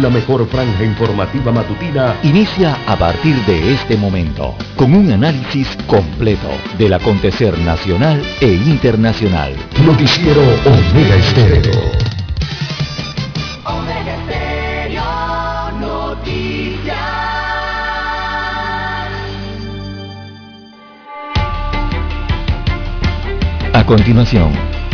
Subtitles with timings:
[0.00, 6.48] La mejor franja informativa matutina inicia a partir de este momento con un análisis completo
[6.78, 9.56] del acontecer nacional e internacional.
[9.84, 11.80] Noticiero Omega Estéreo.
[13.64, 15.02] Omega Estéreo
[15.80, 16.96] Noticias.
[23.74, 24.52] A continuación,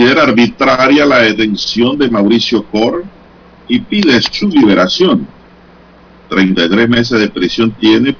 [0.00, 3.04] Considera arbitraria la detención de Mauricio Cor
[3.68, 5.26] y pide su liberación.
[6.30, 8.16] 33 meses de prisión tiene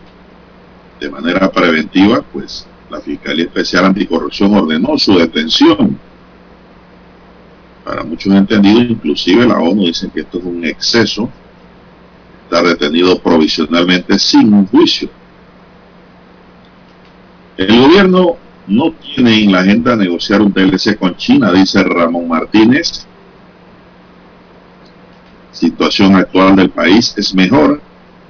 [1.01, 5.99] de manera preventiva, pues la Fiscalía Especial Anticorrupción ordenó su detención.
[7.83, 11.31] Para muchos entendidos, inclusive la ONU dice que esto es un exceso.
[12.45, 15.09] Está detenido provisionalmente sin un juicio.
[17.57, 18.37] El gobierno
[18.71, 23.05] no tiene en la agenda negociar un TLC con China, dice Ramón Martínez.
[25.51, 27.83] Situación actual del país es mejor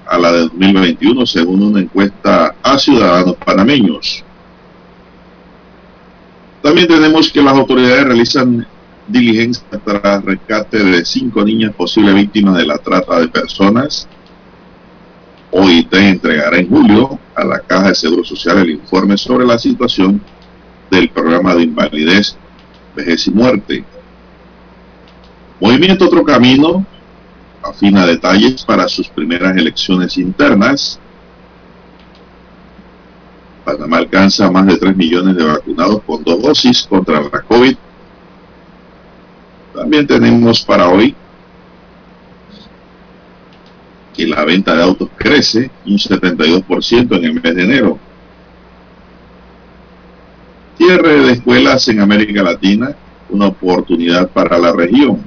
[0.06, 4.24] a la de 2021 según una encuesta a ciudadanos panameños.
[6.62, 8.66] También tenemos que las autoridades realizan
[9.06, 14.08] diligencia tras rescate de cinco niñas posibles víctimas de la trata de personas.
[15.50, 20.22] OIT entregará en julio a la Caja de Seguro Social el informe sobre la situación
[20.91, 22.36] del programa de invalidez,
[22.95, 23.84] vejez y muerte.
[25.61, 26.84] Movimiento Otro Camino
[27.62, 30.98] afina detalles para sus primeras elecciones internas.
[33.64, 37.77] Panamá alcanza más de 3 millones de vacunados con dos dosis contra la COVID.
[39.74, 41.14] También tenemos para hoy
[44.14, 47.98] que la venta de autos crece un 72% en el mes de enero.
[50.80, 52.96] Cierre de escuelas en América Latina,
[53.29, 55.23] una oportunidad para la región.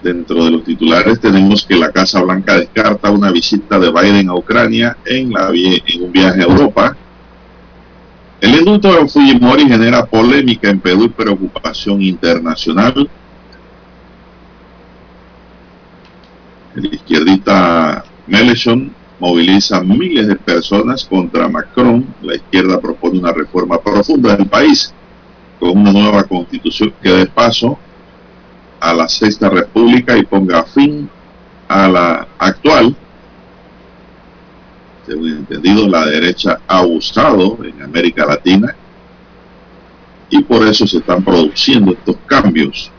[0.00, 4.36] Dentro de los titulares tenemos que la Casa Blanca descarta una visita de Biden a
[4.36, 6.96] Ucrania en, un viaje a Europa.
[8.40, 13.10] El indulto de Fujimori genera polémica en Perú y preocupación internacional.
[16.76, 22.06] El izquierdista Melechon moviliza miles de personas contra Macron.
[22.22, 24.92] La izquierda propone una reforma profunda del país
[25.60, 27.78] con una nueva constitución que dé paso
[28.80, 31.08] a la sexta república y ponga fin
[31.68, 32.94] a la actual.
[35.06, 38.74] Según entendido, la derecha ha abusado en América Latina
[40.30, 42.90] y por eso se están produciendo estos cambios.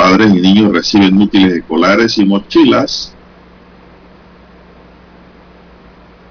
[0.00, 3.14] Padres y niños reciben útiles escolares y mochilas.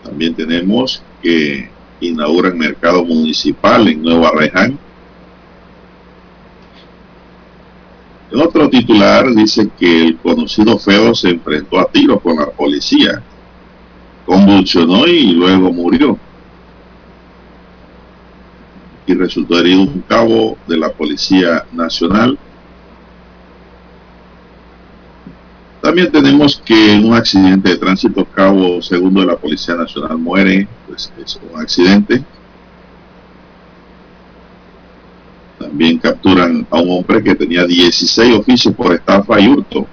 [0.03, 1.69] También tenemos que
[2.00, 4.80] inauguran mercado municipal en Nueva Reján.
[8.34, 13.22] Otro titular dice que el conocido feo se enfrentó a tiro con la policía,
[14.25, 16.18] convulsionó y luego murió.
[19.06, 22.40] Y resultó herido un cabo de la Policía Nacional.
[25.89, 30.67] También tenemos que en un accidente de tránsito, cabo segundo de la Policía Nacional muere,
[30.85, 32.23] pues es un accidente.
[35.57, 39.88] También capturan a un hombre que tenía 16 oficios por estafa y hurto.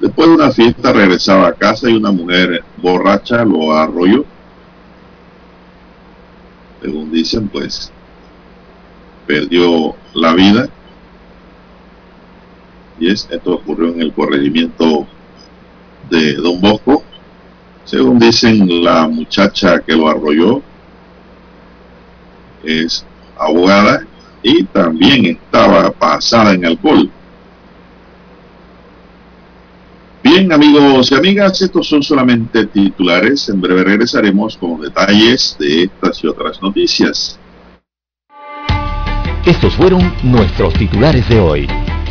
[0.00, 4.24] Después de una fiesta regresaba a casa y una mujer borracha lo arrolló.
[6.82, 7.92] Según dicen, pues
[9.24, 10.68] perdió la vida.
[13.08, 15.06] Esto ocurrió en el corregimiento
[16.10, 17.02] de Don Bosco.
[17.84, 20.62] Según dicen, la muchacha que lo arrolló
[22.62, 23.04] es
[23.38, 24.06] abogada
[24.42, 27.10] y también estaba pasada en alcohol.
[30.22, 33.48] Bien, amigos y amigas, estos son solamente titulares.
[33.48, 37.38] En breve regresaremos con detalles de estas y otras noticias.
[39.46, 41.89] Estos fueron nuestros titulares de hoy.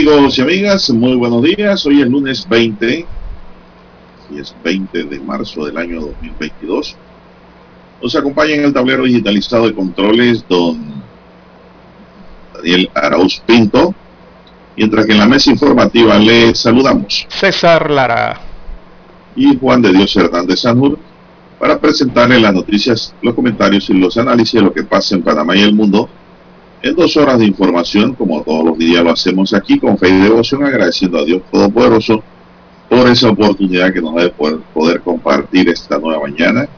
[0.00, 1.84] Amigos y amigas, muy buenos días.
[1.84, 3.06] Hoy es lunes 20,
[4.30, 6.96] y es 20 de marzo del año 2022.
[8.02, 11.02] Nos acompaña en el tablero digitalizado de controles don
[12.54, 13.94] Daniel Arauz Pinto,
[14.74, 18.40] mientras que en la mesa informativa le saludamos César Lara
[19.36, 20.98] y Juan de Dios Hernández Sanur
[21.58, 25.54] para presentarle las noticias, los comentarios y los análisis de lo que pasa en Panamá
[25.56, 26.08] y el mundo
[26.82, 30.20] en dos horas de información, como todos los días lo hacemos aquí, con fe y
[30.20, 32.22] devoción, agradeciendo a Dios Todopoderoso
[32.88, 36.68] por esa oportunidad que nos da de poder, compartir esta nueva mañana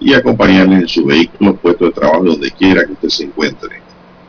[0.00, 3.80] y acompañarle en su vehículo, puesto de trabajo, donde quiera que usted se encuentre.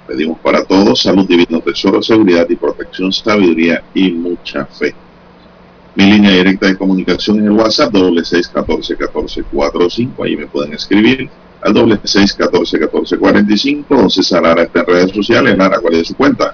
[0.08, 4.94] Pedimos para todos salud, divino tesoro, seguridad y protección, sabiduría y mucha fe.
[5.96, 10.24] Mi línea directa de comunicación es el WhatsApp, doble seis catorce catorce cuatro cinco.
[10.24, 11.30] Ahí me pueden escribir
[11.62, 14.10] al doble seis catorce catorce cuarenta y cinco.
[14.10, 15.58] César Lara está en redes sociales.
[15.58, 16.54] Lara, ¿cuál es su cuenta?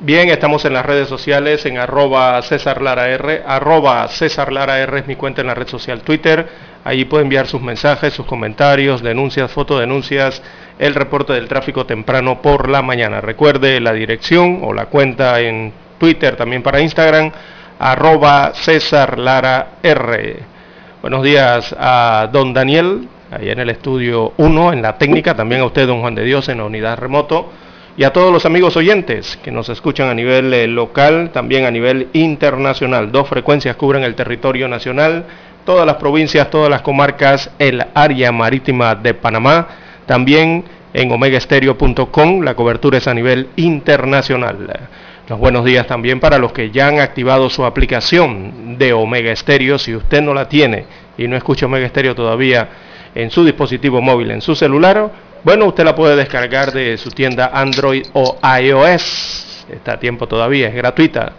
[0.00, 5.00] Bien, estamos en las redes sociales en arroba César Lara R, arroba César Lara R
[5.00, 6.48] es mi cuenta en la red social Twitter.
[6.84, 10.40] Allí puede enviar sus mensajes, sus comentarios, denuncias, fotodenuncias,
[10.78, 13.20] el reporte del tráfico temprano por la mañana.
[13.20, 17.32] Recuerde la dirección o la cuenta en Twitter, también para Instagram,
[17.80, 20.36] arroba César Lara R.
[21.02, 25.66] Buenos días a don Daniel ahí en el estudio 1, en la técnica, también a
[25.66, 27.52] usted, don Juan de Dios, en la unidad remoto,
[27.96, 31.70] y a todos los amigos oyentes que nos escuchan a nivel eh, local, también a
[31.70, 33.10] nivel internacional.
[33.10, 35.24] Dos frecuencias cubren el territorio nacional,
[35.64, 39.68] todas las provincias, todas las comarcas, el área marítima de Panamá,
[40.06, 40.64] también
[40.94, 44.88] en omegaestereo.com, la cobertura es a nivel internacional.
[45.28, 49.76] Los buenos días también para los que ya han activado su aplicación de Omega Stereo.
[49.78, 50.86] Si usted no la tiene
[51.18, 52.68] y no escucha Omega Stereo todavía,
[53.14, 55.10] en su dispositivo móvil, en su celular,
[55.44, 59.66] bueno, usted la puede descargar de su tienda Android o iOS.
[59.70, 61.32] Está a tiempo todavía, es gratuita.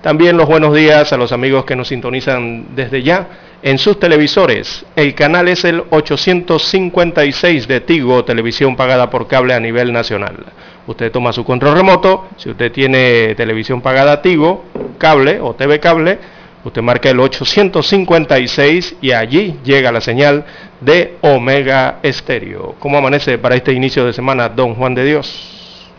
[0.00, 3.28] También los buenos días a los amigos que nos sintonizan desde ya
[3.62, 4.84] en sus televisores.
[4.96, 10.44] El canal es el 856 de Tigo, televisión pagada por cable a nivel nacional.
[10.86, 14.64] Usted toma su control remoto, si usted tiene televisión pagada Tigo,
[14.98, 16.18] cable o TV cable,
[16.64, 20.44] Usted marca el 856 y allí llega la señal
[20.80, 22.76] de Omega Estéreo.
[22.78, 25.90] ¿Cómo amanece para este inicio de semana, don Juan de Dios?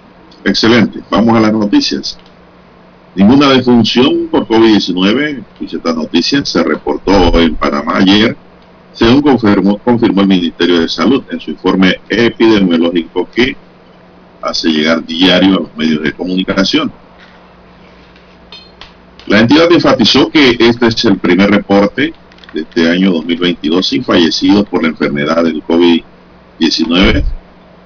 [0.45, 0.99] Excelente.
[1.09, 2.17] Vamos a las noticias.
[3.15, 8.35] Ninguna defunción por COVID-19, esta noticia se reportó en Panamá ayer,
[8.93, 13.55] según confirmó, confirmó el Ministerio de Salud en su informe epidemiológico que
[14.41, 16.91] hace llegar diario a los medios de comunicación.
[19.27, 22.13] La entidad enfatizó que este es el primer reporte
[22.53, 27.23] de este año 2022 sin fallecidos por la enfermedad del COVID-19,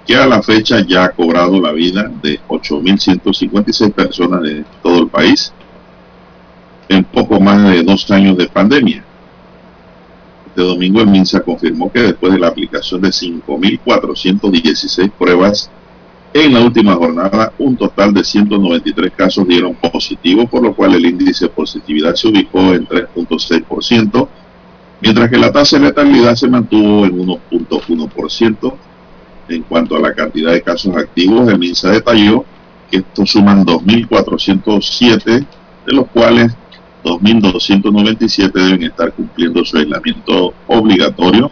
[0.07, 5.07] que a la fecha ya ha cobrado la vida de 8.156 personas de todo el
[5.09, 5.53] país
[6.89, 9.03] en poco más de dos años de pandemia.
[10.47, 15.69] Este domingo el MINSA confirmó que después de la aplicación de 5.416 pruebas
[16.45, 21.05] en la última jornada, un total de 193 casos dieron positivo, por lo cual el
[21.05, 24.27] índice de positividad se ubicó en 3.6%,
[25.01, 28.73] mientras que la tasa de letalidad se mantuvo en 1.1%.
[29.49, 32.43] En cuanto a la cantidad de casos activos, el MINSA detalló
[32.91, 35.45] que estos suman 2.407,
[35.85, 36.53] de los cuales
[37.03, 41.49] 2.297 deben estar cumpliendo su aislamiento obligatorio,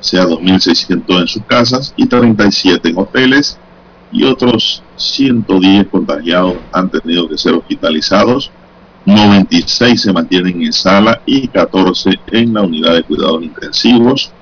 [0.00, 3.58] sea 2.600 en sus casas y 37 en hoteles
[4.12, 8.50] y otros 110 contagiados han tenido que ser hospitalizados,
[9.04, 14.32] 96 se mantienen en sala y 14 en la unidad de cuidados intensivos.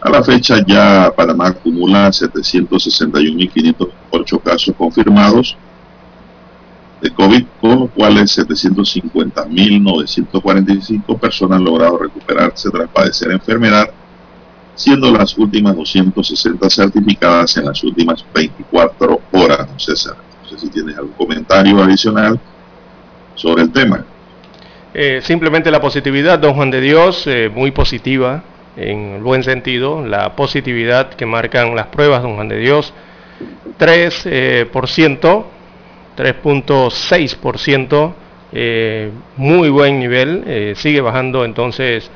[0.00, 5.56] A la fecha ya Panamá acumula 761.508 casos confirmados
[7.02, 13.90] de COVID, con los cuales 750.945 personas han logrado recuperarse tras padecer enfermedad,
[14.74, 20.16] siendo las últimas 260 certificadas en las últimas 24 horas, César.
[20.42, 22.38] No sé si tienes algún comentario adicional
[23.34, 24.04] sobre el tema.
[24.94, 28.42] Eh, simplemente la positividad, don Juan de Dios, eh, muy positiva,
[28.76, 32.92] en buen sentido, la positividad que marcan las pruebas, don Juan de Dios,
[33.78, 35.44] 3%,
[36.16, 38.14] 3.6%,
[38.52, 42.10] eh, muy buen nivel, eh, sigue bajando entonces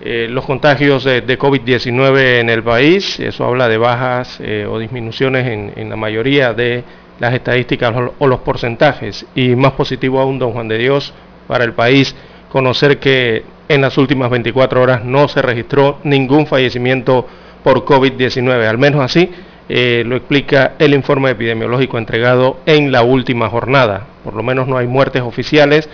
[0.00, 5.88] eh, los contagios de, COVID-19 en el país, eso habla de bajas o disminuciones en,
[5.88, 6.84] la mayoría de
[7.20, 11.14] las estadísticas o los porcentajes, y más positivo aún, don Juan de Dios,
[11.46, 12.14] para el país,
[12.50, 17.26] conocer que en las últimas 24 horas no se registró ningún fallecimiento
[17.62, 19.30] por COVID-19, al menos así
[19.68, 24.06] eh, lo explica el informe epidemiológico entregado en la última jornada.
[24.22, 25.88] Por lo menos no hay muertes oficiales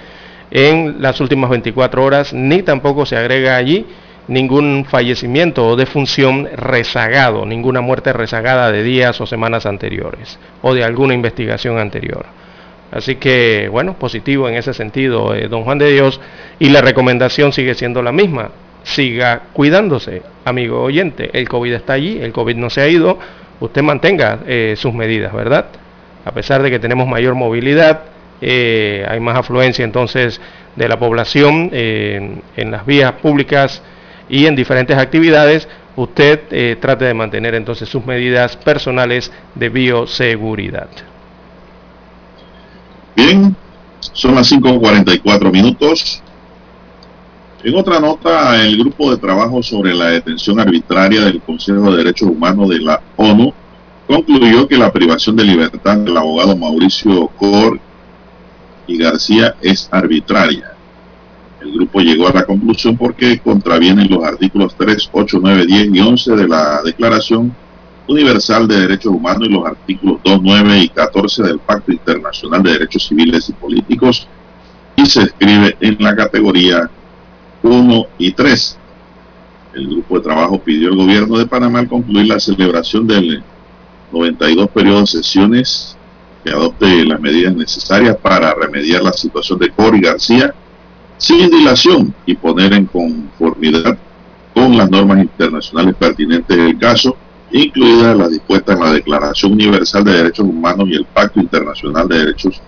[0.50, 3.86] en las últimas 24 horas, ni tampoco se agrega allí
[4.28, 10.84] ningún fallecimiento o defunción rezagado, ninguna muerte rezagada de días o semanas anteriores o de
[10.84, 12.26] alguna investigación anterior.
[12.92, 16.20] Así que, bueno, positivo en ese sentido, eh, don Juan de Dios,
[16.58, 18.50] y la recomendación sigue siendo la misma.
[18.82, 21.30] Siga cuidándose, amigo oyente.
[21.32, 23.18] El COVID está allí, el COVID no se ha ido.
[23.60, 25.66] Usted mantenga eh, sus medidas, ¿verdad?
[26.24, 28.02] A pesar de que tenemos mayor movilidad,
[28.40, 30.40] eh, hay más afluencia entonces
[30.76, 33.82] de la población en las vías públicas
[34.28, 40.88] y en diferentes actividades, usted trate de mantener entonces sus medidas personales de bioseguridad.
[43.16, 43.54] Bien,
[44.00, 46.22] son las 5.44 minutos.
[47.62, 52.28] En otra nota, el grupo de trabajo sobre la detención arbitraria del Consejo de Derechos
[52.30, 53.52] Humanos de la ONU
[54.06, 57.78] concluyó que la privación de libertad del abogado Mauricio Cor
[58.86, 60.72] y García es arbitraria.
[61.60, 66.00] El grupo llegó a la conclusión porque contravienen los artículos 3, 8, 9, 10 y
[66.00, 67.54] 11 de la Declaración
[68.08, 72.72] Universal de Derechos Humanos y los artículos 2, 9 y 14 del Pacto Internacional de
[72.72, 74.26] Derechos Civiles y Políticos
[74.96, 76.90] y se escribe en la categoría
[77.62, 78.78] 1 y 3.
[79.74, 83.42] El grupo de trabajo pidió al gobierno de Panamá concluir la celebración del
[84.12, 85.96] 92 periodo de sesiones
[86.44, 90.54] que adopte las medidas necesarias para remediar la situación de Cori García
[91.18, 93.98] sin dilación y poner en conformidad
[94.54, 97.16] con las normas internacionales pertinentes del caso
[97.52, 102.18] incluidas las dispuestas en la Declaración Universal de Derechos Humanos y el Pacto Internacional de
[102.18, 102.60] Derechos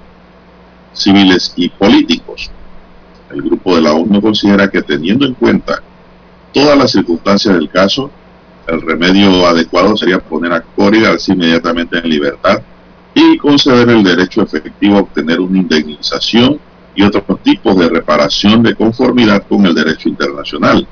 [0.92, 2.50] Civiles y Políticos.
[3.30, 5.82] El grupo de la ONU considera que teniendo en cuenta
[6.52, 8.10] todas las circunstancias del caso,
[8.66, 12.60] el remedio adecuado sería poner a Cory García inmediatamente en libertad
[13.14, 16.58] y conceder el derecho efectivo a obtener una indemnización
[16.94, 20.86] y otros tipos de reparación de conformidad con el derecho internacional.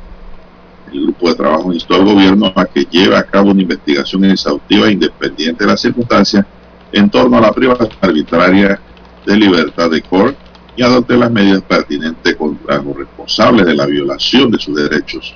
[0.92, 4.88] El grupo de trabajo instó al gobierno a que lleve a cabo una investigación exhaustiva
[4.88, 6.44] e independiente de las circunstancias
[6.92, 8.80] en torno a la privación arbitraria
[9.24, 10.34] de libertad de Cor
[10.76, 15.34] y adopte las medidas pertinentes contra los responsables de la violación de sus derechos.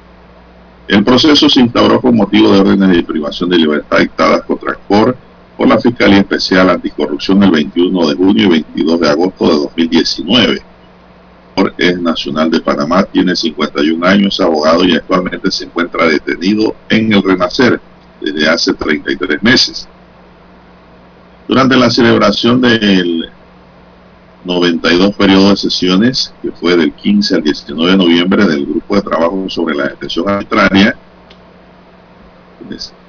[0.89, 5.17] El proceso se instauró con motivo de órdenes de privación de libertad dictadas contra Cor
[5.57, 10.75] por la Fiscalía Especial Anticorrupción el 21 de junio y 22 de agosto de 2019
[11.79, 17.23] es nacional de Panamá, tiene 51 años, abogado y actualmente se encuentra detenido en el
[17.23, 17.81] Renacer
[18.21, 19.89] desde hace 33 meses.
[21.47, 23.31] Durante la celebración del
[24.45, 29.03] 92 periodo de sesiones, que fue del 15 al 19 de noviembre del Grupo de
[29.03, 30.97] Trabajo sobre la Detención Arbitraria,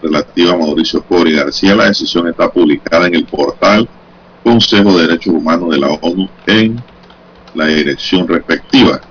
[0.06, 3.90] relativa a Mauricio Cori García, la decisión está publicada en el portal
[4.44, 6.82] Consejo de Derechos Humanos de la ONU en
[7.56, 9.02] la dirección respectiva.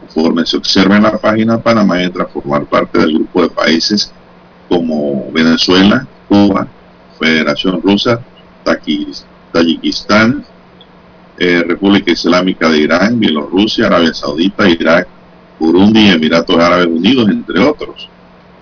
[0.00, 4.12] Conforme se observa en la página, Panamá entra a formar parte del grupo de países
[4.68, 6.66] como Venezuela, Cuba,
[7.20, 8.20] Federación Rusa,
[9.52, 10.44] Tayikistán,
[11.38, 15.06] eh, República Islámica de Irán, Bielorrusia, Arabia Saudita, Irak,
[15.58, 18.08] Burundi y Emiratos Árabes Unidos, entre otros.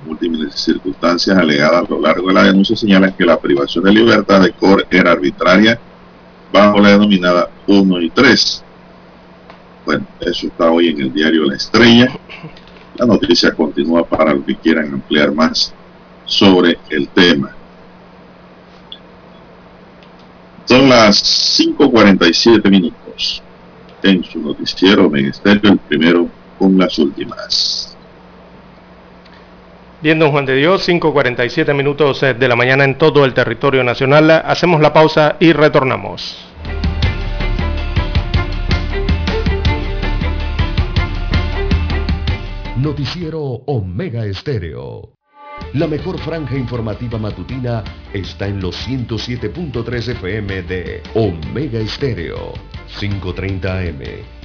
[0.05, 4.41] Múltiples circunstancias alegadas a lo largo de la denuncia señalan que la privación de libertad
[4.41, 5.79] de Cor era arbitraria
[6.53, 8.65] bajo la denominada 1 y 3
[9.85, 12.09] Bueno, eso está hoy en el diario La Estrella.
[12.97, 15.73] La noticia continúa para los que quieran ampliar más
[16.25, 17.55] sobre el tema.
[20.65, 23.43] Son las 5.47 minutos
[24.03, 26.29] en su noticiero Ministerio, el primero
[26.59, 27.92] con las últimas.
[30.03, 34.33] Bien, Juan de Dios, 5.47 minutos eh, de la mañana en todo el territorio nacional.
[34.33, 36.45] Hacemos la pausa y retornamos.
[42.79, 45.15] Noticiero Omega Estéreo.
[45.75, 52.55] La mejor franja informativa matutina está en los 107.3 FM de Omega Estéreo,
[52.99, 54.42] 530 AM.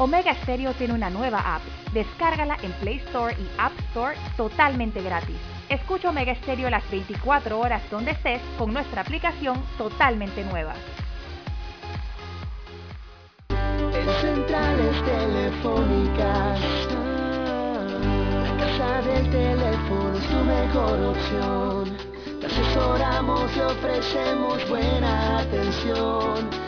[0.00, 1.62] Omega Stereo tiene una nueva app.
[1.92, 5.36] Descárgala en Play Store y App Store totalmente gratis.
[5.68, 10.74] Escucha Omega Stereo las 24 horas donde estés con nuestra aplicación totalmente nueva.
[13.48, 16.60] En centrales telefónicas,
[18.44, 21.96] la casa del teléfono es tu mejor opción.
[22.40, 26.67] Te asesoramos y ofrecemos buena atención.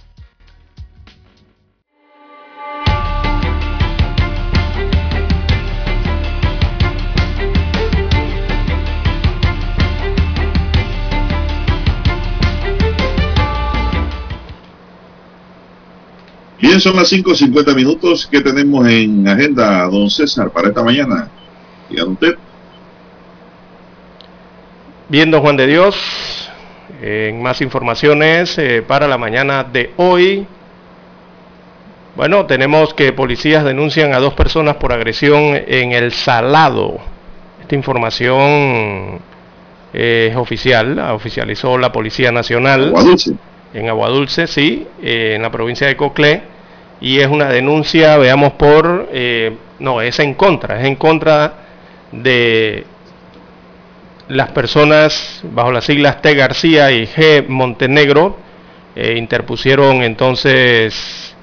[16.61, 21.27] Bien, son las 5.50 minutos que tenemos en agenda, don César, para esta mañana.
[21.89, 22.35] Diga usted.
[25.09, 25.97] Bien, don Juan de Dios,
[27.01, 30.45] en más informaciones eh, para la mañana de hoy.
[32.15, 36.99] Bueno, tenemos que policías denuncian a dos personas por agresión en el Salado.
[37.59, 39.19] Esta información
[39.93, 42.89] eh, es oficial, la oficializó la Policía Nacional.
[42.89, 43.33] Aguadulce.
[43.73, 46.50] En Aguadulce, sí, eh, en la provincia de Coclé.
[47.01, 49.09] Y es una denuncia, veamos, por...
[49.11, 51.53] eh, no, es en contra, es en contra
[52.11, 52.85] de
[54.27, 56.35] las personas bajo las siglas T.
[56.35, 57.47] García y G.
[57.47, 58.37] Montenegro
[58.95, 61.35] eh, interpusieron entonces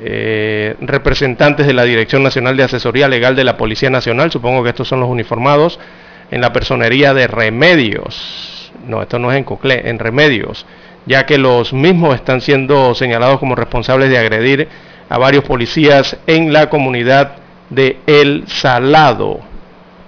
[0.00, 4.70] eh, representantes de la Dirección Nacional de Asesoría Legal de la Policía Nacional, supongo que
[4.70, 5.78] estos son los uniformados,
[6.30, 8.72] en la personería de Remedios.
[8.86, 10.66] No, esto no es en Coclé, en Remedios,
[11.06, 14.68] ya que los mismos están siendo señalados como responsables de agredir
[15.08, 17.36] a varios policías en la comunidad
[17.70, 19.40] de El Salado.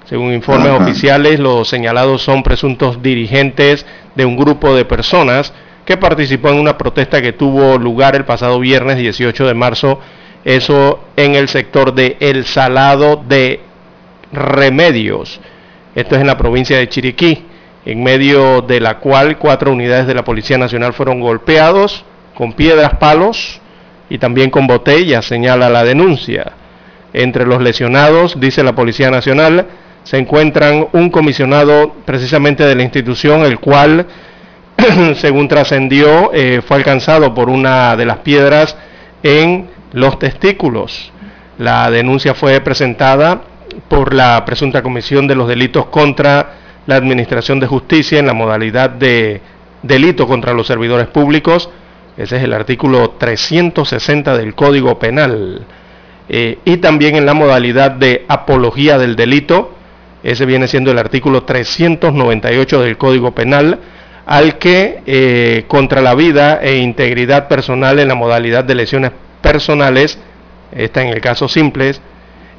[0.06, 0.84] Según informes Ajá.
[0.84, 5.52] oficiales, los señalados son presuntos dirigentes de un grupo de personas
[5.84, 10.00] que participó en una protesta que tuvo lugar el pasado viernes 18 de marzo,
[10.44, 13.60] eso en el sector de El Salado de
[14.32, 15.40] Remedios.
[15.94, 17.44] Esto es en la provincia de Chiriquí,
[17.84, 22.94] en medio de la cual cuatro unidades de la Policía Nacional fueron golpeados con piedras,
[22.94, 23.60] palos
[24.08, 26.52] y también con botellas, señala la denuncia.
[27.12, 29.66] Entre los lesionados, dice la Policía Nacional,
[30.02, 34.06] se encuentran un comisionado precisamente de la institución, el cual,
[35.14, 38.76] según trascendió, eh, fue alcanzado por una de las piedras
[39.22, 41.12] en los testículos.
[41.58, 43.42] La denuncia fue presentada
[43.88, 48.90] por la presunta comisión de los delitos contra la Administración de Justicia en la modalidad
[48.90, 49.40] de
[49.82, 51.70] delito contra los servidores públicos.
[52.16, 55.66] Ese es el artículo 360 del Código Penal.
[56.28, 59.72] Eh, y también en la modalidad de apología del delito,
[60.22, 63.78] Ese viene siendo el artículo 398 del Código Penal,
[64.24, 69.10] al que eh, contra la vida e integridad personal en la modalidad de lesiones
[69.42, 70.18] personales,
[70.72, 71.92] está en el caso simple,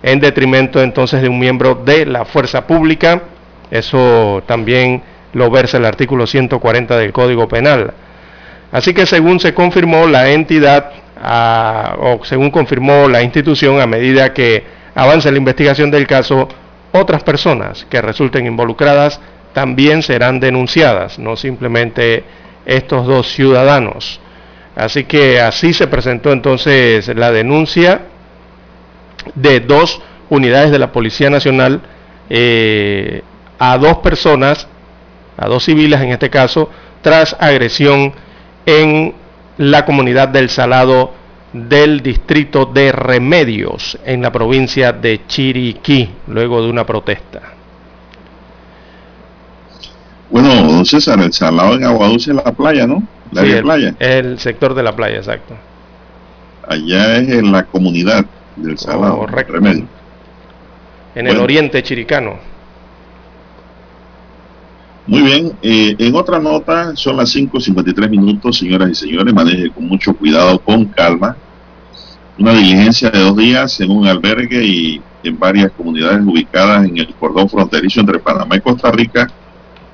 [0.03, 3.23] en detrimento entonces de un miembro de la fuerza pública.
[3.71, 5.01] Eso también
[5.33, 7.93] lo versa el artículo 140 del Código Penal.
[8.71, 10.91] Así que según se confirmó la entidad,
[11.97, 14.63] o según confirmó la institución, a medida que
[14.95, 16.47] avanza la investigación del caso,
[16.91, 19.19] otras personas que resulten involucradas
[19.53, 22.23] también serán denunciadas, no simplemente
[22.65, 24.19] estos dos ciudadanos.
[24.75, 28.01] Así que así se presentó entonces la denuncia
[29.33, 31.81] de dos unidades de la Policía Nacional
[32.29, 33.21] eh,
[33.59, 34.67] a dos personas,
[35.37, 36.69] a dos civiles en este caso,
[37.01, 38.13] tras agresión
[38.65, 39.13] en
[39.57, 41.13] la comunidad del Salado
[41.53, 47.41] del distrito de Remedios en la provincia de Chiriquí, luego de una protesta.
[50.29, 53.03] Bueno, don César, el Salado en Aguadulce es la playa, ¿no?
[53.31, 53.95] La sí, el, playa.
[53.99, 55.55] El sector de la playa, exacto.
[56.67, 59.19] Allá es en la comunidad del Salado.
[59.19, 59.53] Correcto.
[59.53, 59.85] Remedio.
[61.13, 62.54] En el oriente chiricano.
[65.07, 69.87] Muy bien, eh, en otra nota, son las 5.53 minutos, señoras y señores, maneje con
[69.87, 71.37] mucho cuidado, con calma.
[72.39, 77.13] Una diligencia de dos días en un albergue y en varias comunidades ubicadas en el
[77.15, 79.27] cordón fronterizo entre Panamá y Costa Rica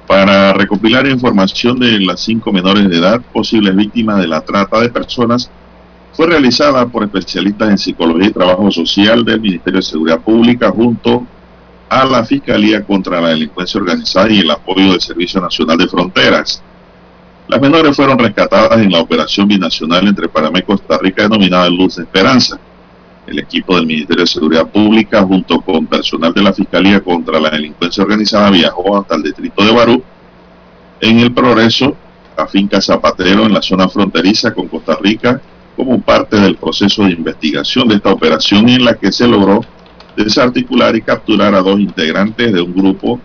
[0.08, 4.89] para recopilar información de las cinco menores de edad posibles víctimas de la trata de
[4.89, 5.52] personas
[6.13, 11.15] fue realizada por especialistas en psicología y trabajo social del Ministerio de Seguridad Pública junto
[11.15, 11.40] a
[11.91, 16.63] la Fiscalía contra la Delincuencia Organizada y el apoyo del Servicio Nacional de Fronteras.
[17.47, 21.97] Las menores fueron rescatadas en la operación binacional entre Panamá y Costa Rica denominada Luz
[21.97, 22.58] de Esperanza.
[23.27, 27.49] El equipo del Ministerio de Seguridad Pública, junto con personal de la Fiscalía contra la
[27.49, 30.04] Delincuencia Organizada, viajó hasta el distrito de Barú,
[31.01, 31.95] en el progreso,
[32.38, 35.41] a finca Zapatero, en la zona fronteriza con Costa Rica,
[35.75, 39.62] como parte del proceso de investigación de esta operación en la que se logró
[40.15, 43.19] desarticular y capturar a dos integrantes de un grupo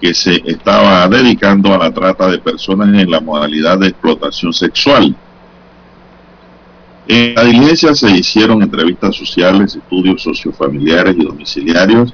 [0.00, 5.14] que se estaba dedicando a la trata de personas en la modalidad de explotación sexual.
[7.08, 12.12] En la diligencia se hicieron entrevistas sociales, estudios sociofamiliares y domiciliarios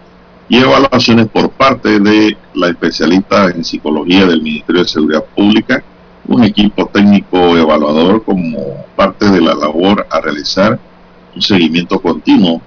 [0.49, 5.83] y evaluaciones por parte de la especialista en psicología del Ministerio de Seguridad Pública,
[6.27, 10.79] un equipo técnico evaluador como parte de la labor a realizar
[11.35, 12.63] un seguimiento continuo.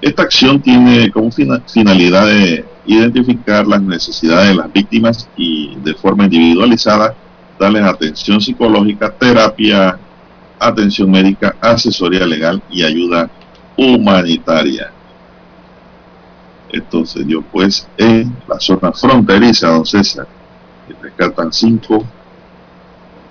[0.00, 6.24] Esta acción tiene como finalidad de identificar las necesidades de las víctimas y de forma
[6.24, 7.14] individualizada
[7.58, 9.98] darles atención psicológica, terapia,
[10.58, 13.28] atención médica, asesoría legal y ayuda
[13.76, 14.92] humanitaria.
[16.70, 20.28] Esto se dio pues en la zona fronteriza, don César,
[20.86, 22.04] que rescatan cinco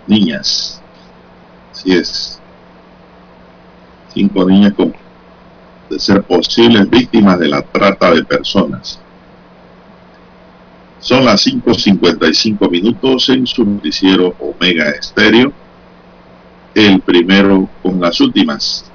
[0.08, 0.82] niñas.
[1.71, 2.41] Así es.
[4.13, 4.93] Cinco niñas con,
[5.89, 9.00] de ser posibles víctimas de la trata de personas.
[11.00, 15.54] Son las 5.55 minutos en su noticiero Omega Estéreo.
[16.73, 18.86] El primero con las últimas.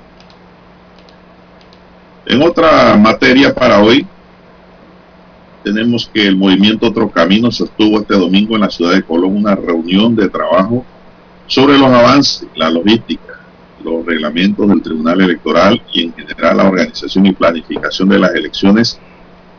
[2.26, 4.06] En otra materia para hoy,
[5.62, 9.54] tenemos que el movimiento Otro Camino sostuvo este domingo en la ciudad de Colón una
[9.54, 10.84] reunión de trabajo
[11.46, 13.31] sobre los avances, la logística,
[13.82, 18.98] los reglamentos del Tribunal Electoral y en general la organización y planificación de las elecciones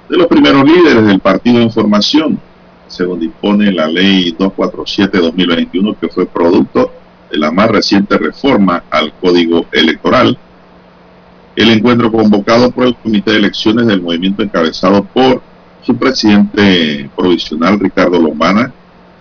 [0.09, 2.39] de los primeros líderes del partido en formación,
[2.88, 6.91] según dispone la ley 247-2021, que fue producto
[7.31, 10.38] de la más reciente reforma al Código Electoral.
[11.55, 15.41] El encuentro convocado por el Comité de Elecciones del movimiento encabezado por
[15.81, 18.71] su presidente provisional, Ricardo Lombana,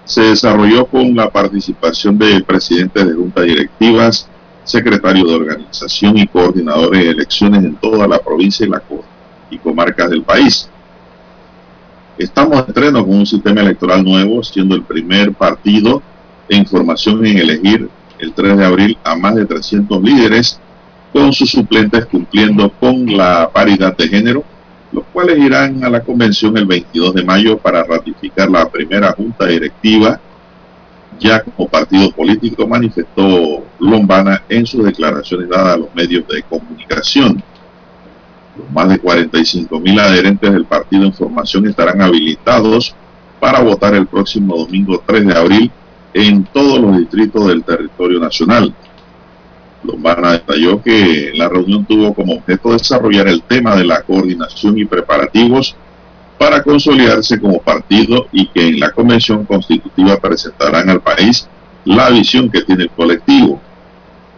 [0.04, 4.28] se desarrolló con la participación de presidentes de juntas directivas,
[4.72, 8.82] secretarios de organización y coordinadores de elecciones en toda la provincia y, la,
[9.62, 10.68] comarcas del país.
[12.16, 16.02] Estamos en estreno con un sistema electoral nuevo, siendo el primer partido
[16.48, 20.58] en formación en elegir el 3 de abril a más de 300 líderes,
[21.12, 24.42] con sus suplentes cumpliendo con la paridad de género,
[24.90, 29.46] los cuales irán a la convención el 22 de mayo para ratificar la primera junta
[29.46, 30.18] directiva.
[31.18, 37.42] Ya como partido político manifestó Lombana en sus declaraciones dadas a los medios de comunicación.
[38.56, 42.94] Los más de 45 mil adherentes del partido en formación estarán habilitados
[43.40, 45.70] para votar el próximo domingo 3 de abril
[46.14, 48.74] en todos los distritos del territorio nacional.
[49.84, 54.84] Lombana detalló que la reunión tuvo como objeto desarrollar el tema de la coordinación y
[54.84, 55.74] preparativos
[56.42, 61.46] para consolidarse como partido y que en la convención constitutiva presentarán al país
[61.84, 63.60] la visión que tiene el colectivo.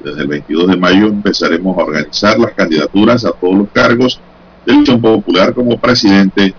[0.05, 4.21] Desde el 22 de mayo empezaremos a organizar las candidaturas a todos los cargos
[4.67, 6.55] de elección popular como presidente,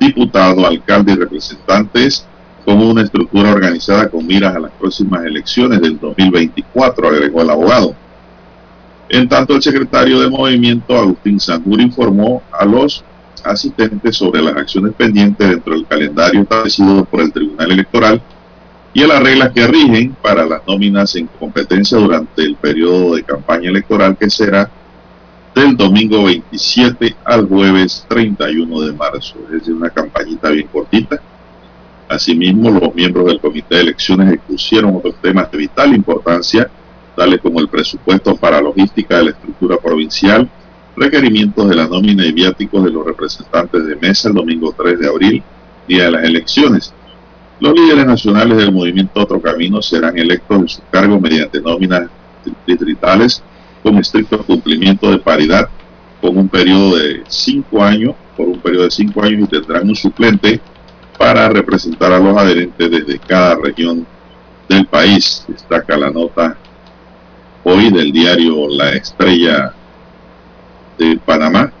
[0.00, 2.26] diputado, alcalde y representantes
[2.64, 7.94] como una estructura organizada con miras a las próximas elecciones del 2024, agregó el abogado.
[9.10, 13.04] En tanto, el secretario de Movimiento, Agustín Sandur, informó a los
[13.46, 18.22] asistentes sobre las acciones pendientes dentro del calendario establecido por el Tribunal Electoral
[18.92, 23.22] y a las reglas que rigen para las nóminas en competencia durante el periodo de
[23.22, 24.70] campaña electoral que será
[25.54, 29.36] del domingo 27 al jueves 31 de marzo.
[29.54, 31.20] Es una campañita bien cortita.
[32.08, 36.70] Asimismo, los miembros del Comité de Elecciones expusieron otros temas de vital importancia
[37.16, 40.48] tales como el presupuesto para logística de la estructura provincial,
[40.96, 45.08] requerimientos de la nómina y viáticos de los representantes de mesa el domingo 3 de
[45.08, 45.42] abril,
[45.86, 46.92] día de las elecciones.
[47.60, 52.08] Los líderes nacionales del movimiento Otro Camino serán electos en sus cargos mediante nóminas
[52.66, 53.42] distritales
[53.82, 55.68] con estricto cumplimiento de paridad
[56.20, 59.96] con un periodo de cinco años, por un periodo de cinco años y tendrán un
[59.96, 60.60] suplente
[61.18, 64.06] para representar a los adherentes desde cada región
[64.68, 65.44] del país.
[65.46, 66.56] Destaca la nota
[67.64, 69.72] hoy del diario La Estrella
[70.98, 71.72] de Panamá.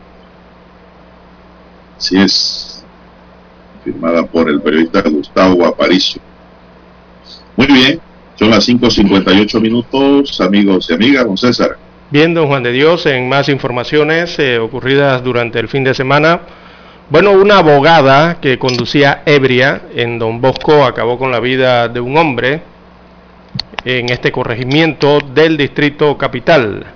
[1.96, 2.84] Así es,
[3.84, 6.20] firmada por el periodista Gustavo Aparicio.
[7.56, 8.00] Muy bien,
[8.34, 11.78] son las 5.58 minutos, amigos y amigas, don César.
[12.10, 16.40] Bien, don Juan de Dios, en más informaciones eh, ocurridas durante el fin de semana.
[17.08, 22.16] Bueno, una abogada que conducía ebria en Don Bosco acabó con la vida de un
[22.16, 22.62] hombre
[23.84, 26.95] en este corregimiento del Distrito Capital.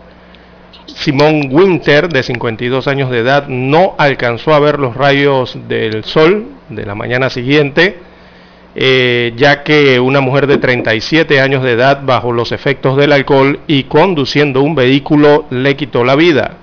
[0.96, 6.46] Simón Winter, de 52 años de edad, no alcanzó a ver los rayos del sol
[6.68, 7.98] de la mañana siguiente,
[8.74, 13.60] eh, ya que una mujer de 37 años de edad, bajo los efectos del alcohol
[13.66, 16.56] y conduciendo un vehículo, le quitó la vida.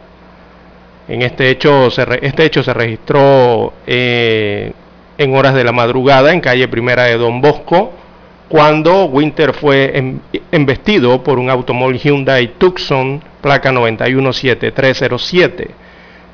[1.08, 4.74] En este hecho se, este registró eh,
[5.18, 7.94] en horas de la madrugada en calle Primera de Don Bosco,
[8.50, 10.20] cuando Winter fue
[10.52, 15.70] embestido por un automóvil Hyundai Tucson, placa 917307.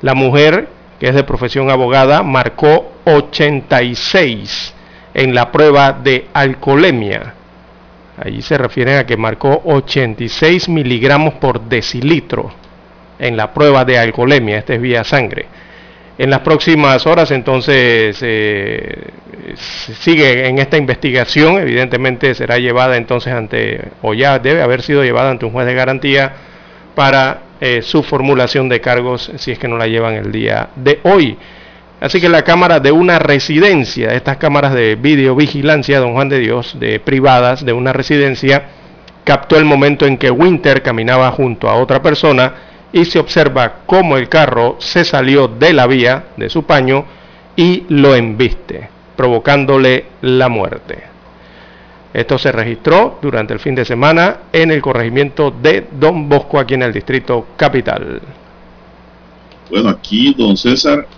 [0.02, 0.68] La mujer,
[1.00, 4.74] que es de profesión abogada, marcó 86
[5.14, 7.34] en la prueba de alcoholemia.
[8.16, 12.52] Allí se refieren a que marcó 86 miligramos por decilitro
[13.18, 15.46] en la prueba de alcoholemia, este es vía sangre.
[16.16, 19.08] En las próximas horas entonces eh,
[19.56, 25.30] sigue en esta investigación, evidentemente será llevada entonces ante, o ya debe haber sido llevada
[25.30, 26.32] ante un juez de garantía
[26.94, 31.00] para eh, su formulación de cargos si es que no la llevan el día de
[31.02, 31.36] hoy.
[32.00, 36.78] Así que la cámara de una residencia, estas cámaras de videovigilancia, don Juan de Dios,
[36.78, 38.64] de privadas de una residencia,
[39.24, 42.52] captó el momento en que Winter caminaba junto a otra persona
[42.94, 47.04] y se observa cómo el carro se salió de la vía de su paño
[47.56, 51.02] y lo embiste provocándole la muerte.
[52.12, 56.74] Esto se registró durante el fin de semana en el corregimiento de Don Bosco, aquí
[56.74, 58.20] en el distrito capital.
[59.70, 61.08] Bueno, aquí, don César,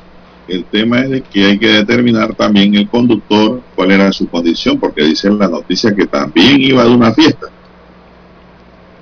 [0.48, 4.80] el tema es de que hay que determinar también el conductor cuál era su condición,
[4.80, 7.48] porque dice en la noticia que también iba de una fiesta.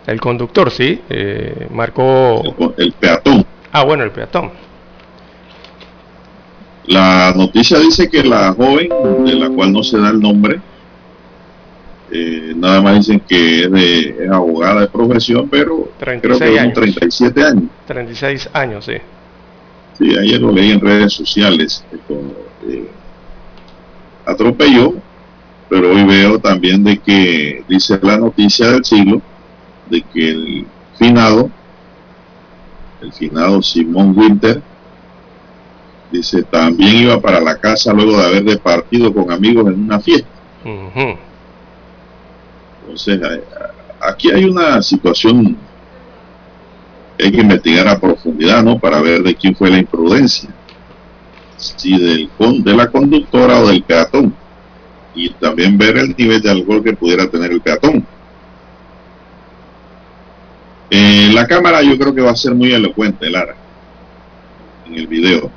[0.07, 2.75] El conductor, sí, eh, marcó...
[2.77, 3.45] el peatón.
[3.73, 4.51] Ah, bueno, el peatón.
[6.87, 8.89] La noticia dice que la joven,
[9.25, 10.61] de la cual no se da el nombre,
[12.13, 16.75] eh, nada más dicen que es, de, abogada de profesión, pero creo que años.
[16.75, 17.65] 37 años.
[17.87, 18.97] 36 años, sí.
[19.99, 21.83] Sí, ayer lo leí en redes sociales.
[22.69, 22.89] Eh,
[24.27, 24.95] atropelló,
[25.71, 29.23] pero hoy veo también de que dice la noticia del siglo
[29.91, 30.67] de que el
[30.99, 31.51] finado,
[33.01, 34.63] el finado Simón Winter,
[36.15, 40.29] Dice, también iba para la casa luego de haber departido con amigos en una fiesta.
[42.83, 43.21] Entonces,
[44.01, 45.57] aquí hay una situación
[47.19, 48.79] que hay que investigar a profundidad, ¿no?
[48.79, 50.49] Para ver de quién fue la imprudencia.
[51.57, 52.31] Si del,
[52.63, 54.33] de la conductora o del peatón.
[55.17, 58.07] Y también ver el nivel de alcohol que pudiera tener el peatón.
[60.97, 63.57] Eh, la cámara yo creo que va a ser muy elocuente, Lara,
[64.87, 65.51] en el video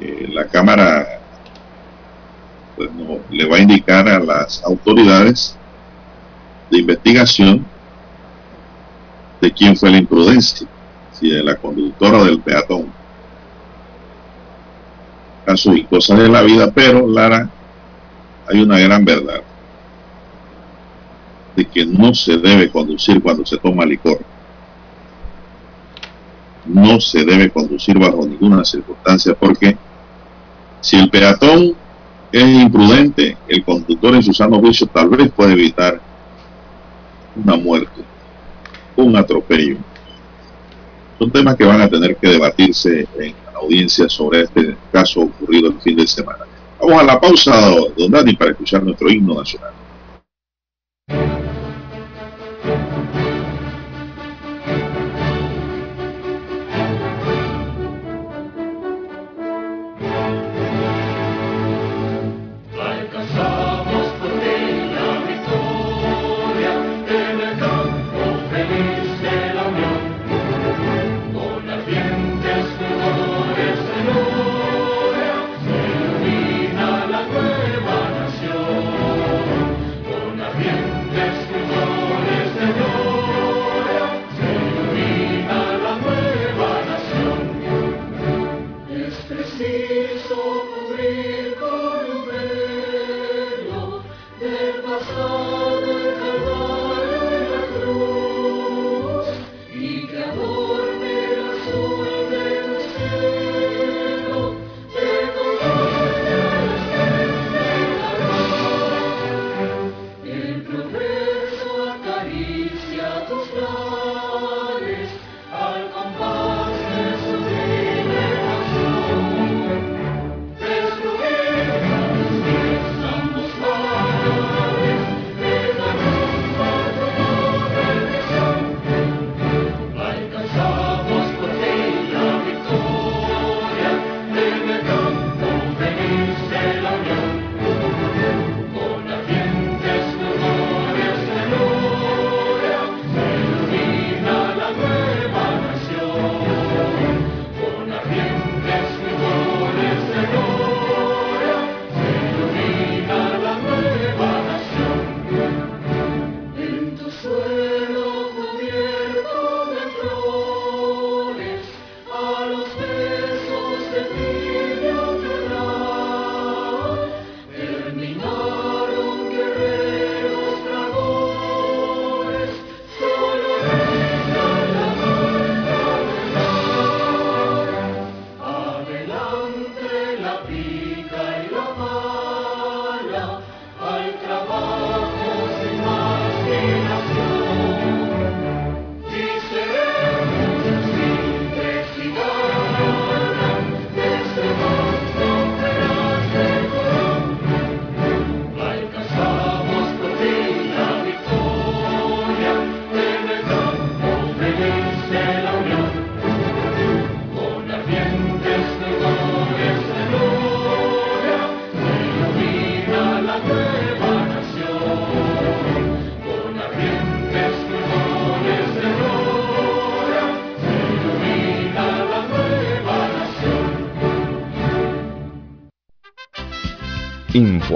[0.00, 1.18] eh, la Cámara
[2.76, 2.88] pues,
[3.28, 5.58] le va a indicar a las autoridades
[6.70, 7.66] de investigación
[9.40, 10.68] de quién fue la imprudencia,
[11.10, 12.92] si de la conductora del peatón.
[15.44, 17.50] Casos y cosas de la vida, pero Lara,
[18.46, 19.42] hay una gran verdad
[21.56, 24.20] de que no se debe conducir cuando se toma licor.
[26.66, 29.76] No se debe conducir bajo ninguna circunstancia porque
[30.80, 31.74] si el peatón
[32.30, 36.00] es imprudente, el conductor en su sano juicio tal vez puede evitar
[37.34, 38.02] una muerte,
[38.96, 39.78] un atropello.
[41.18, 45.68] Son temas que van a tener que debatirse en la audiencia sobre este caso ocurrido
[45.68, 46.44] el fin de semana.
[46.78, 49.72] Vamos a la pausa, don Dani, para escuchar nuestro himno nacional.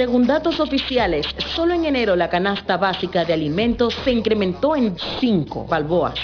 [0.00, 5.66] Según datos oficiales, solo en enero la canasta básica de alimentos se incrementó en 5
[5.66, 6.14] balboas,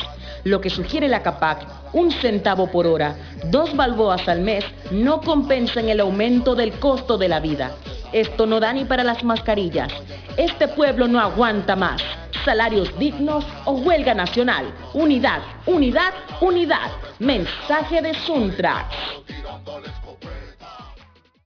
[0.45, 3.15] lo que sugiere la CAPAC, un centavo por hora,
[3.51, 7.73] dos balboas al mes, no compensan el aumento del costo de la vida.
[8.13, 9.93] Esto no da ni para las mascarillas.
[10.39, 12.01] Este pueblo no aguanta más.
[12.47, 14.73] Salarios dignos o huelga nacional.
[14.95, 16.91] Unidad, unidad, unidad.
[17.19, 18.89] Mensaje de Suntra.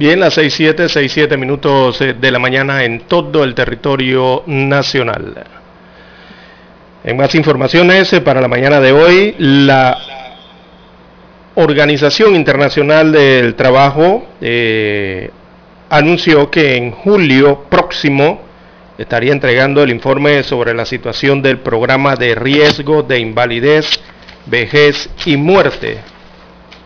[0.00, 5.44] Bien, las 6.7, 6.7 minutos eh, de la mañana en todo el territorio nacional.
[7.04, 9.98] En más informaciones eh, para la mañana de hoy, la
[11.54, 15.30] Organización Internacional del Trabajo eh,
[15.90, 18.40] anunció que en julio próximo
[18.96, 24.00] estaría entregando el informe sobre la situación del programa de riesgo de invalidez,
[24.46, 25.98] vejez y muerte.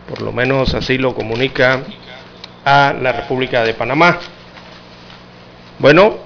[0.09, 1.81] Por lo menos así lo comunica
[2.65, 4.19] a la República de Panamá.
[5.77, 6.17] Bueno,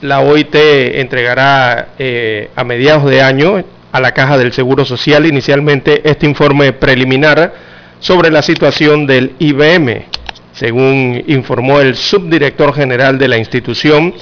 [0.00, 3.62] la OIT entregará eh, a mediados de año
[3.92, 7.54] a la Caja del Seguro Social inicialmente este informe preliminar
[8.00, 10.06] sobre la situación del IBM,
[10.52, 14.14] según informó el subdirector general de la institución,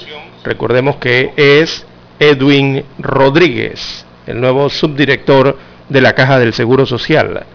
[0.43, 1.85] recordemos que es
[2.19, 5.57] Edwin Rodríguez, el nuevo subdirector
[5.89, 7.45] de la Caja del Seguro Social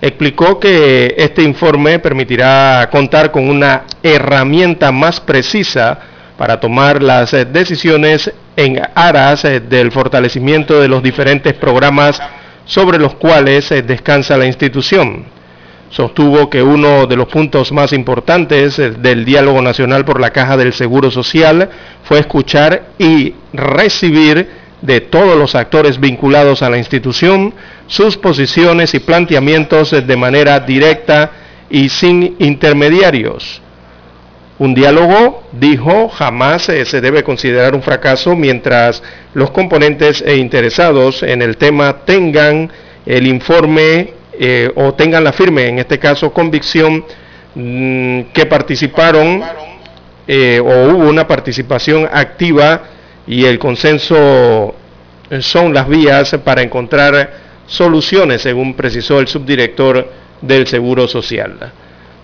[0.00, 5.98] explicó que este informe permitirá contar con una herramienta más precisa
[6.38, 12.20] para tomar las decisiones en aras del fortalecimiento de los diferentes programas
[12.64, 15.24] sobre los cuales descansa la institución.
[15.90, 20.72] Sostuvo que uno de los puntos más importantes del diálogo nacional por la Caja del
[20.72, 21.68] Seguro Social
[22.04, 27.54] fue escuchar y recibir de todos los actores vinculados a la institución
[27.86, 31.32] sus posiciones y planteamientos de manera directa
[31.68, 33.60] y sin intermediarios.
[34.58, 39.02] Un diálogo, dijo, jamás eh, se debe considerar un fracaso mientras
[39.32, 42.70] los componentes e interesados en el tema tengan
[43.06, 47.04] el informe eh, o tengan la firme, en este caso, convicción
[47.54, 49.42] mm, que participaron
[50.28, 52.82] eh, o hubo una participación activa
[53.30, 54.74] y el consenso
[55.38, 57.32] son las vías para encontrar
[57.64, 60.10] soluciones, según precisó el subdirector
[60.40, 61.72] del Seguro Social.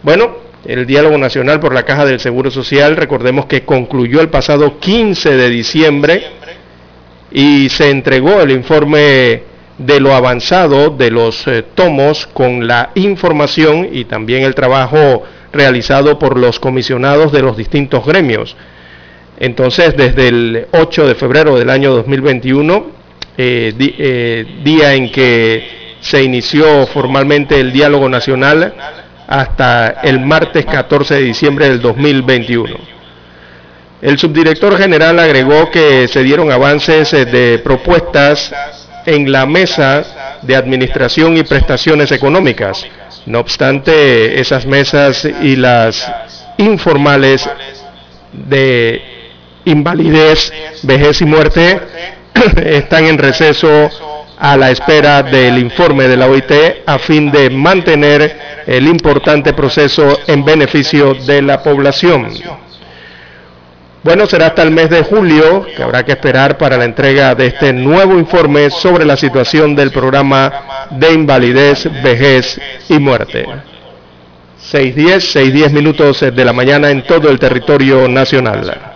[0.02, 4.80] Bueno, el diálogo nacional por la Caja del Seguro Social, recordemos que concluyó el pasado
[4.80, 6.26] 15 de diciembre
[7.30, 9.42] y se entregó el informe
[9.78, 16.18] de lo avanzado de los eh, tomos con la información y también el trabajo realizado
[16.18, 18.56] por los comisionados de los distintos gremios.
[19.38, 22.86] Entonces, desde el 8 de febrero del año 2021,
[23.36, 28.72] eh, eh, día en que se inició formalmente el diálogo nacional,
[29.26, 32.76] hasta el martes 14 de diciembre del 2021.
[34.00, 38.54] El subdirector general agregó que se dieron avances eh, de propuestas
[39.04, 42.86] en la mesa de administración y prestaciones económicas.
[43.26, 46.10] No obstante, esas mesas y las
[46.58, 47.48] informales
[48.32, 49.15] de
[49.66, 50.52] invalidez,
[50.82, 51.80] vejez y muerte
[52.64, 53.90] están en receso
[54.38, 56.52] a la espera del informe de la OIT
[56.86, 62.28] a fin de mantener el importante proceso en beneficio de la población.
[64.02, 67.46] Bueno, será hasta el mes de julio que habrá que esperar para la entrega de
[67.46, 73.44] este nuevo informe sobre la situación del programa de invalidez, vejez y muerte.
[74.72, 74.94] 6.10,
[75.50, 78.95] 6.10 minutos de la mañana en todo el territorio nacional.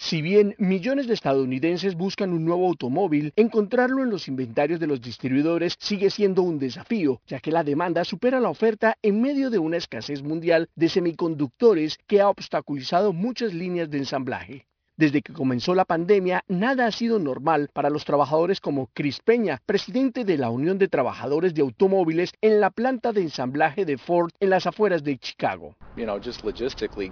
[0.00, 5.00] Si bien millones de estadounidenses buscan un nuevo automóvil, encontrarlo en los inventarios de los
[5.00, 9.58] distribuidores sigue siendo un desafío, ya que la demanda supera la oferta en medio de
[9.58, 14.67] una escasez mundial de semiconductores que ha obstaculizado muchas líneas de ensamblaje.
[14.98, 19.62] Desde que comenzó la pandemia, nada ha sido normal para los trabajadores como Chris Peña,
[19.64, 24.32] presidente de la Unión de Trabajadores de Automóviles en la planta de ensamblaje de Ford
[24.40, 25.76] en las afueras de Chicago.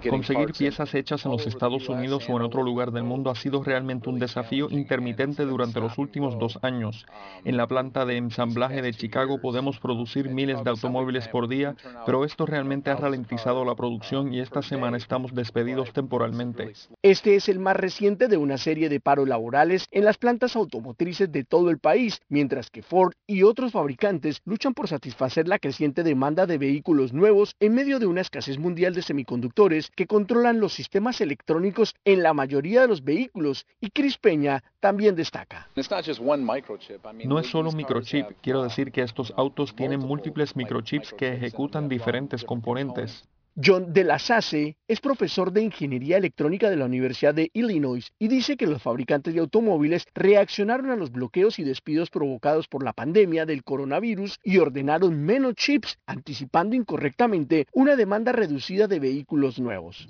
[0.09, 3.63] Conseguir piezas hechas en los Estados Unidos o en otro lugar del mundo ha sido
[3.63, 7.05] realmente un desafío intermitente durante los últimos dos años.
[7.45, 12.25] En la planta de ensamblaje de Chicago podemos producir miles de automóviles por día, pero
[12.25, 16.73] esto realmente ha ralentizado la producción y esta semana estamos despedidos temporalmente.
[17.01, 21.31] Este es el más reciente de una serie de paros laborales en las plantas automotrices
[21.31, 26.03] de todo el país, mientras que Ford y otros fabricantes luchan por satisfacer la creciente
[26.03, 30.73] demanda de vehículos nuevos en medio de una escasez mundial de Semiconductores que controlan los
[30.73, 35.69] sistemas electrónicos en la mayoría de los vehículos y Chris Peña también destaca.
[37.25, 41.89] No es solo un microchip, quiero decir que estos autos tienen múltiples microchips que ejecutan
[41.89, 43.27] diferentes componentes.
[43.63, 48.27] John de la Sasse es profesor de Ingeniería Electrónica de la Universidad de Illinois y
[48.27, 52.93] dice que los fabricantes de automóviles reaccionaron a los bloqueos y despidos provocados por la
[52.93, 60.07] pandemia del coronavirus y ordenaron menos chips, anticipando incorrectamente una demanda reducida de vehículos nuevos.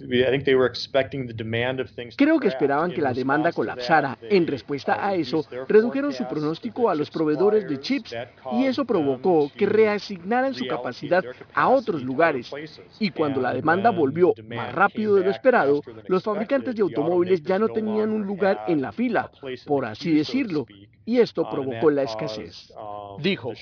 [2.18, 4.18] Creo que esperaban que la demanda colapsara.
[4.24, 8.14] En respuesta a eso, redujeron su pronóstico a los proveedores de chips
[8.52, 11.24] y eso provocó que reasignaran su capacidad
[11.54, 12.52] a otros lugares.
[13.00, 17.60] Y cuando la demanda volvió más rápido de lo esperado, los fabricantes de automóviles ya
[17.60, 19.32] no tenían un lugar en la fila,
[19.66, 20.66] por así decirlo,
[21.06, 22.74] y esto provocó la escasez.
[23.20, 23.54] Dijo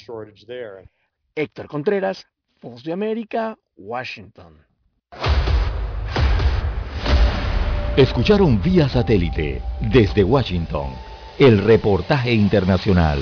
[1.35, 2.25] Héctor Contreras,
[2.61, 4.57] Voz de América, Washington.
[7.97, 10.89] Escucharon vía satélite desde Washington
[11.37, 13.19] el reportaje internacional.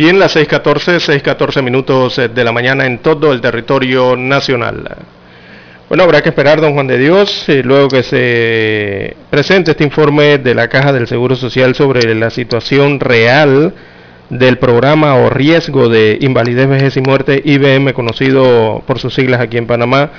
[0.00, 4.96] Bien, las 6.14, 6.14 minutos eh, de la mañana en todo el territorio nacional.
[5.90, 10.38] Bueno, habrá que esperar, don Juan de Dios, y luego que se presente este informe
[10.38, 13.74] de la Caja del Seguro Social sobre la situación real
[14.30, 19.58] del programa o riesgo de invalidez, vejez y muerte, IBM, conocido por sus siglas aquí
[19.58, 20.12] en Panamá.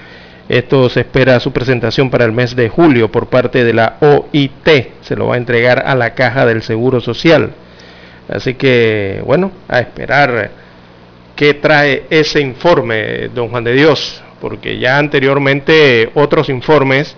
[0.48, 4.92] Esto se espera su presentación para el mes de julio por parte de la OIT.
[5.02, 7.56] Se lo va a entregar a la Caja del Seguro Social.
[8.32, 10.52] Así que, bueno, a esperar
[11.36, 17.18] qué trae ese informe, don Juan de Dios, porque ya anteriormente otros informes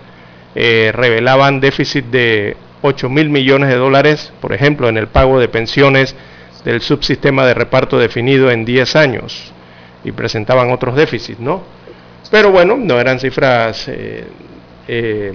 [0.55, 5.47] eh, revelaban déficit de 8 mil millones de dólares, por ejemplo, en el pago de
[5.47, 6.15] pensiones
[6.65, 9.53] del subsistema de reparto definido en 10 años,
[10.03, 11.63] y presentaban otros déficits, ¿no?
[12.31, 14.25] Pero bueno, no eran cifras eh,
[14.87, 15.33] eh,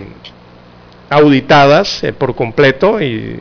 [1.08, 3.38] auditadas por completo y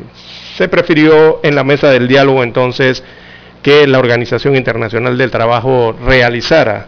[0.58, 3.04] se prefirió en la mesa del diálogo entonces
[3.62, 6.88] que la Organización Internacional del Trabajo realizara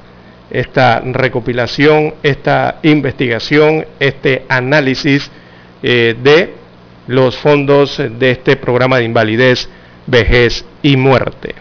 [0.50, 5.30] esta recopilación, esta investigación, este análisis
[5.84, 6.56] eh, de
[7.06, 9.70] los fondos de este programa de invalidez,
[10.08, 11.54] vejez y muerte.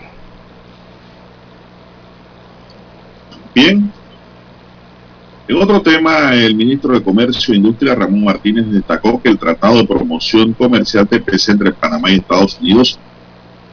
[3.54, 3.92] Bien,
[5.48, 9.78] en otro tema, el ministro de Comercio e Industria, Ramón Martínez, destacó que el Tratado
[9.78, 12.98] de Promoción Comercial TPC entre Panamá y Estados Unidos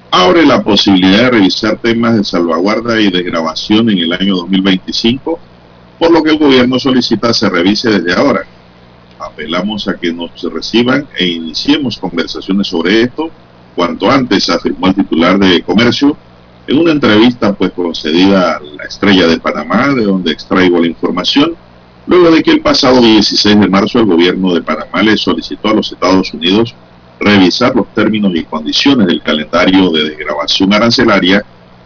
[0.10, 5.38] abre la posibilidad de revisar temas de salvaguarda y desgrabación en el año 2025,
[6.00, 8.46] por lo que el gobierno solicita se revise desde ahora.
[9.20, 13.30] Apelamos a que nos reciban e iniciemos conversaciones sobre esto
[13.76, 16.16] cuanto antes, afirmó el titular de Comercio
[16.68, 21.54] en una entrevista pues concedida a la Estrella de Panamá, de donde extraigo la información
[22.08, 25.74] luego de que el pasado 16 de marzo el gobierno de Panamá le solicitó a
[25.74, 26.76] los Estados Unidos
[27.20, 31.44] revisar los términos y condiciones del calendario de desgrabación arancelaria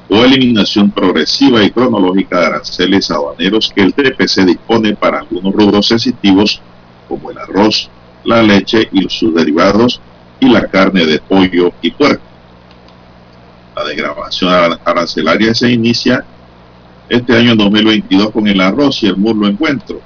[0.09, 5.87] o eliminación progresiva y cronológica de aranceles aduaneros que el TPC dispone para algunos rubros
[5.87, 6.61] sensitivos
[7.07, 7.89] como el arroz,
[8.23, 10.01] la leche y sus derivados
[10.39, 12.23] y la carne de pollo y puerco.
[13.75, 16.25] La desgrabación arancelaria se inicia
[17.07, 20.01] este año 2022 con el arroz y el muslo encuentro,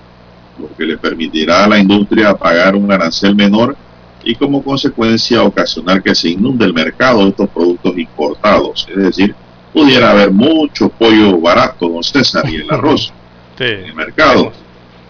[0.59, 3.75] lo que le permitirá a la industria pagar un arancel menor
[4.23, 8.87] y como consecuencia ocasionar que se inunde el mercado de estos productos importados.
[8.89, 9.35] Es decir,
[9.73, 13.11] pudiera haber mucho pollo barato, don César, y el arroz.
[13.59, 14.51] en el mercado,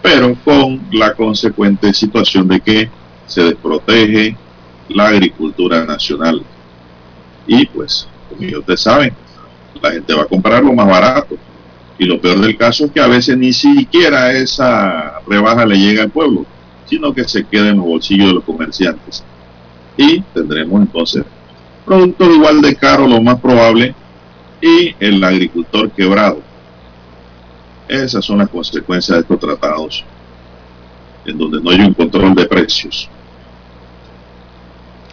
[0.02, 2.90] pero con la consecuente situación de que
[3.26, 4.36] se desprotege
[4.88, 6.42] la agricultura nacional.
[7.46, 9.14] Y pues, como ustedes saben,
[9.80, 11.36] la gente va a comprar lo más barato.
[11.98, 16.02] Y lo peor del caso es que a veces ni siquiera esa rebaja le llega
[16.02, 16.44] al pueblo,
[16.86, 19.22] sino que se queda en los bolsillos de los comerciantes.
[19.96, 21.24] Y tendremos entonces
[21.84, 23.94] productos igual de caros, lo más probable,
[24.60, 26.40] y el agricultor quebrado.
[27.86, 30.04] Esas son las consecuencias de estos tratados,
[31.26, 33.08] en donde no hay un control de precios.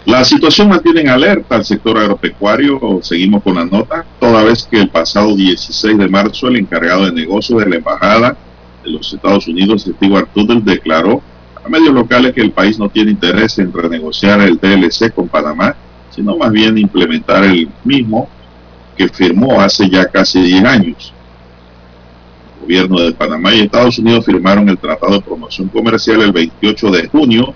[0.06, 2.99] La situación mantiene en alerta al sector agropecuario.
[3.04, 7.12] Seguimos con la nota, toda vez que el pasado 16 de marzo el encargado de
[7.12, 8.36] negocios de la Embajada
[8.84, 11.22] de los Estados Unidos, Stewart Tuttle, declaró
[11.64, 15.76] a medios locales que el país no tiene interés en renegociar el TLC con Panamá,
[16.10, 18.28] sino más bien implementar el mismo
[18.97, 21.14] que firmó hace ya casi 10 años.
[22.56, 26.89] El gobierno de Panamá y Estados Unidos firmaron el Tratado de Promoción Comercial el 28
[26.89, 27.54] de junio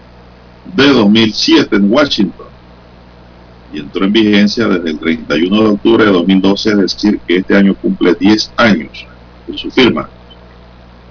[0.73, 2.47] de 2007 en Washington
[3.73, 7.55] y entró en vigencia desde el 31 de octubre de 2012, es decir, que este
[7.57, 9.05] año cumple 10 años
[9.47, 10.09] de su firma.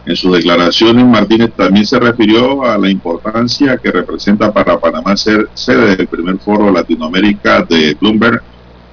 [0.07, 5.49] En sus declaraciones, Martínez también se refirió a la importancia que representa para Panamá ser
[5.55, 8.43] sede del primer foro Latinoamérica de Bloomberg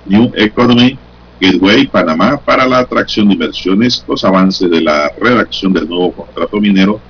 [0.05, 0.97] New Economy
[1.39, 6.59] Gateway Panamá para la atracción de inversiones, los avances de la redacción del nuevo contrato
[6.61, 7.01] minero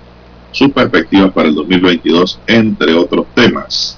[0.52, 3.98] sus perspectivas para el 2022, entre otros temas.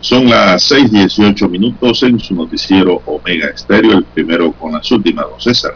[0.00, 5.40] Son las 6:18 minutos en su noticiero Omega Estéreo, el primero con las últimas, don
[5.40, 5.74] César.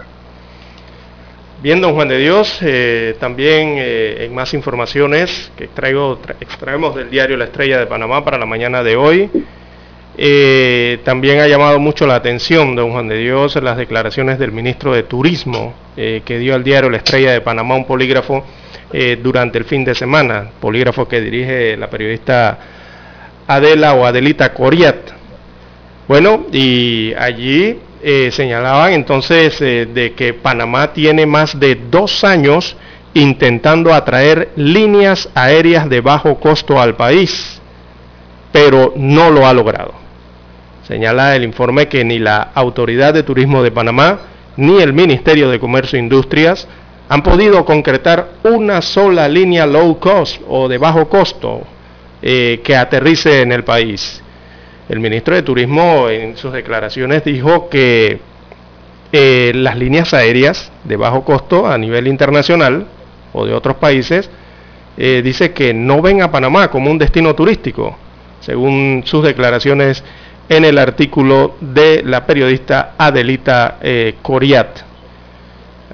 [1.63, 7.09] Bien, don Juan de Dios, eh, también eh, en más informaciones que traigo, extraemos del
[7.09, 9.31] diario La Estrella de Panamá para la mañana de hoy.
[10.19, 14.93] Eh, también ha llamado mucho la atención, don Juan de Dios, las declaraciones del ministro
[14.93, 18.45] de Turismo que dio al diario La Estrella de Panamá un polígrafo
[18.93, 22.59] eh, durante el fin de semana, polígrafo que dirige la periodista
[23.47, 24.97] Adela o Adelita Coriat.
[26.07, 32.77] Bueno, y allí eh, señalaban entonces eh, de que Panamá tiene más de dos años
[33.15, 37.61] intentando atraer líneas aéreas de bajo costo al país,
[38.53, 39.95] pero no lo ha logrado.
[40.87, 44.19] Señala el informe que ni la Autoridad de Turismo de Panamá
[44.57, 46.69] ni el Ministerio de Comercio e Industrias
[47.13, 51.61] han podido concretar una sola línea low cost o de bajo costo
[52.23, 54.23] eh, que aterrice en el país.
[54.89, 58.19] El ministro de Turismo en sus declaraciones dijo que
[59.13, 62.87] eh, las líneas aéreas de bajo costo a nivel internacional
[63.35, 64.31] o de otros países
[64.97, 67.95] eh, dice que no ven a Panamá como un destino turístico,
[68.41, 70.03] según sus declaraciones
[70.49, 73.77] en el artículo de la periodista Adelita
[74.23, 74.92] Coriat.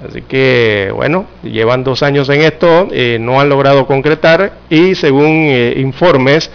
[0.07, 5.27] Así que, bueno, llevan dos años en esto, eh, no han logrado concretar y según
[5.27, 6.49] eh, informes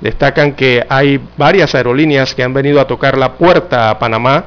[0.00, 4.44] destacan que hay varias aerolíneas que han venido a tocar la puerta a Panamá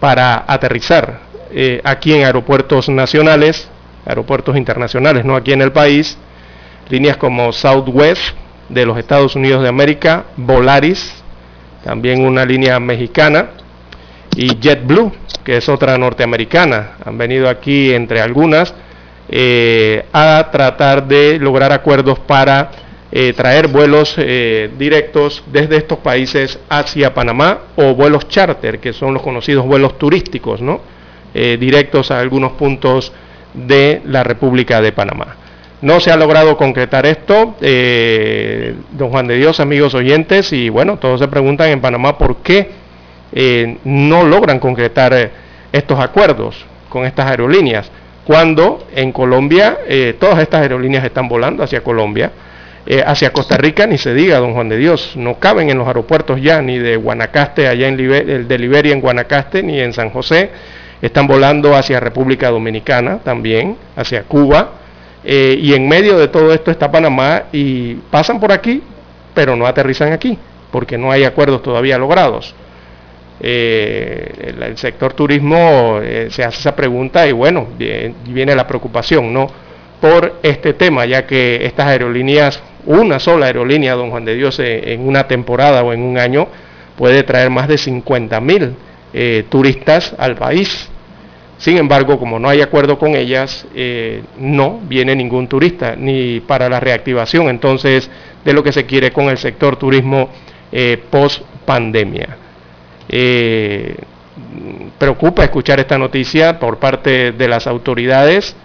[0.00, 3.68] para aterrizar eh, aquí en aeropuertos nacionales,
[4.04, 6.18] aeropuertos internacionales, no aquí en el país,
[6.90, 8.34] líneas como Southwest
[8.68, 11.22] de los Estados Unidos de América, Volaris,
[11.84, 13.50] también una línea mexicana,
[14.36, 15.12] y JetBlue
[15.44, 16.92] que es otra norteamericana.
[17.04, 18.74] Han venido aquí entre algunas
[19.28, 22.70] eh, a tratar de lograr acuerdos para
[23.10, 29.14] eh, traer vuelos eh, directos desde estos países hacia Panamá o vuelos charter, que son
[29.14, 30.80] los conocidos vuelos turísticos, ¿no?
[31.34, 33.12] directos a algunos puntos
[33.54, 35.34] de la República de Panamá.
[35.82, 37.56] No se ha logrado concretar esto,
[38.92, 42.70] don Juan de Dios, amigos oyentes, y bueno, todos se preguntan en Panamá por qué
[43.36, 45.30] eh, no logran concretar eh,
[45.72, 47.90] estos acuerdos con estas aerolíneas,
[48.24, 52.30] cuando en Colombia eh, todas estas aerolíneas están volando hacia Colombia,
[53.06, 56.38] hacia Costa Rica ni se diga, don Juan de Dios, no caben en los aeropuertos
[56.40, 60.50] ya, ni de Guanacaste, allá en el de Liberia en Guanacaste, ni en San José,
[61.00, 64.72] están volando hacia República Dominicana también, hacia Cuba,
[65.24, 68.82] y en medio de todo esto está Panamá y pasan por aquí,
[69.32, 70.38] pero no aterrizan aquí,
[70.70, 72.54] porque no hay acuerdos todavía logrados.
[73.40, 79.48] Eh, el, sector turismo eh, se hace esa pregunta y bueno, viene, la preocupación, ¿no?
[80.00, 84.92] Por este tema, ya que estas aerolíneas, una sola aerolínea, don Juan de Dios, eh,
[84.92, 86.46] en una temporada o en un año,
[86.96, 88.74] puede traer más de 50 mil
[89.48, 90.88] turistas al país.
[91.56, 93.64] Sin embargo, como no hay acuerdo con ellas,
[94.38, 98.10] no viene ningún turista, ni para la reactivación entonces
[98.44, 100.30] de lo que se quiere con el sector turismo
[101.10, 102.43] post pandemia.
[103.16, 103.94] Eh,
[104.98, 108.56] preocupa escuchar esta noticia por parte de las autoridades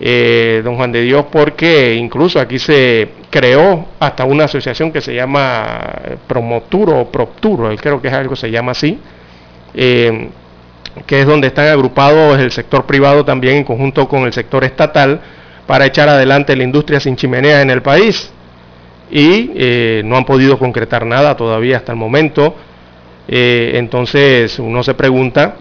[0.00, 5.14] eh, don Juan de Dios, porque incluso aquí se creó hasta una asociación que se
[5.14, 5.80] llama
[6.26, 8.98] Promoturo o Propturo, creo que es algo se llama así,
[9.74, 10.30] eh,
[11.04, 15.20] que es donde están agrupados el sector privado también en conjunto con el sector estatal
[15.66, 18.32] para echar adelante la industria sin chimenea en el país.
[19.10, 22.54] Y no han podido concretar nada todavía hasta el momento.
[23.28, 25.56] Entonces uno se pregunta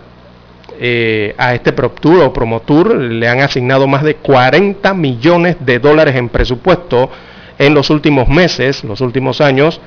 [0.79, 6.15] eh, a este PropTour o Promotour le han asignado más de 40 millones de dólares
[6.15, 7.09] en presupuesto
[7.57, 9.81] en los últimos meses, los últimos años.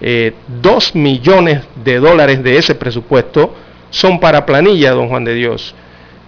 [0.00, 3.54] Eh, 2 millones de dólares de ese presupuesto
[3.90, 5.74] son para planilla, don Juan de Dios.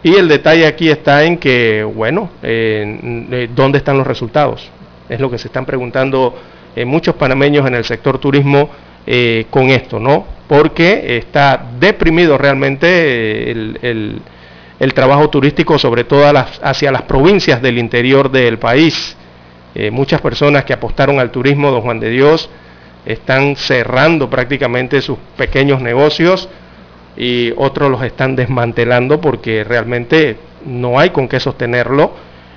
[0.02, 4.68] Y el detalle aquí está en que, bueno, eh, ¿dónde están los resultados?
[5.09, 6.34] Es lo que se están preguntando
[6.74, 8.70] eh, muchos panameños en el sector turismo
[9.50, 10.38] con esto, ¿no?
[10.48, 14.22] porque está deprimido realmente el,
[14.94, 16.24] trabajo turístico, sobre todo
[16.62, 19.16] hacia las provincias del interior del país.
[19.74, 22.48] Eh, muchas personas que apostaron al turismo, don Juan de Dios,
[23.04, 26.48] están cerrando prácticamente sus pequeños negocios
[27.16, 32.12] y otros los están desmantelando porque realmente no hay con qué sostenerlo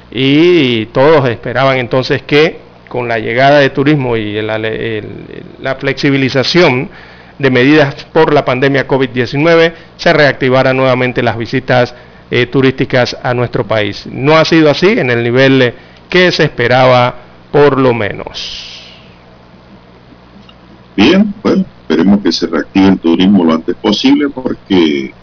[0.10, 2.60] y todos esperaban entonces que
[2.92, 6.90] con la llegada de turismo y la flexibilización
[7.40, 11.96] de medidas por la pandemia COVID-19 se reactivaran nuevamente las visitas
[12.30, 14.06] eh, turísticas a nuestro país.
[14.12, 15.74] No ha sido así en el nivel eh,
[16.10, 17.16] que se esperaba
[17.50, 18.92] por lo menos.
[20.98, 25.14] Bien, bueno, esperemos que se reactive el turismo lo antes posible porque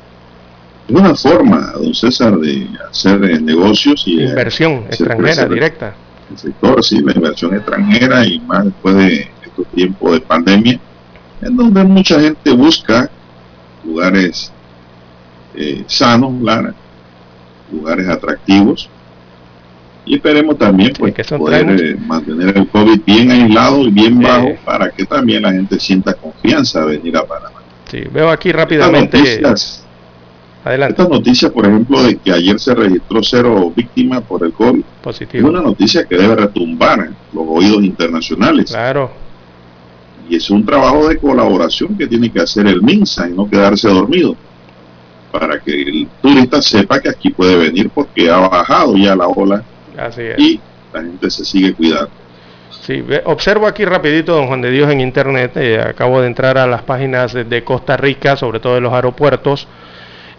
[0.89, 6.08] es una forma, don César, de hacer eh, negocios y inversión extranjera directa.
[6.31, 10.81] El sector, sí, la inversión extranjera y más después de estos tiempos de pandemia
[11.41, 13.11] en donde mucha gente busca
[13.85, 14.53] lugares
[15.55, 16.33] eh, sanos,
[17.73, 18.89] lugares atractivos.
[20.05, 24.91] Y esperemos también pues, poder eh, mantener el COVID bien aislado y bien bajo para
[24.91, 27.61] que también la gente sienta confianza de venir a Panamá.
[27.91, 29.19] Sí, veo aquí rápidamente.
[29.19, 29.87] Estas noticias,
[30.69, 30.93] Adelante.
[30.93, 35.49] Estas noticias, por ejemplo, de que ayer se registró cero víctimas por el COVID, Positivo.
[35.49, 38.71] es una noticia que debe retumbar los oídos internacionales.
[38.71, 39.11] Claro
[40.29, 43.89] y es un trabajo de colaboración que tiene que hacer el MINSA y no quedarse
[43.89, 44.37] dormido.
[45.33, 49.63] Para que el turista sepa que aquí puede venir porque ha bajado ya la ola.
[50.37, 50.61] Y
[50.93, 52.11] la gente se sigue cuidando.
[52.83, 56.67] Sí, observo aquí rapidito, don Juan de Dios, en internet, eh, acabo de entrar a
[56.67, 59.69] las páginas de, Costa Rica, sobre todo de los aeropuertos,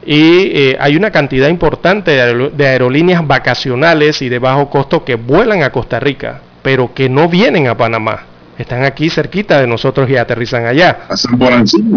[0.06, 5.64] y eh, hay una cantidad importante de aerolíneas vacacionales y de bajo costo que vuelan
[5.64, 8.26] a Costa Rica, pero que no vienen a Panamá
[8.60, 11.06] están aquí cerquita de nosotros y aterrizan allá.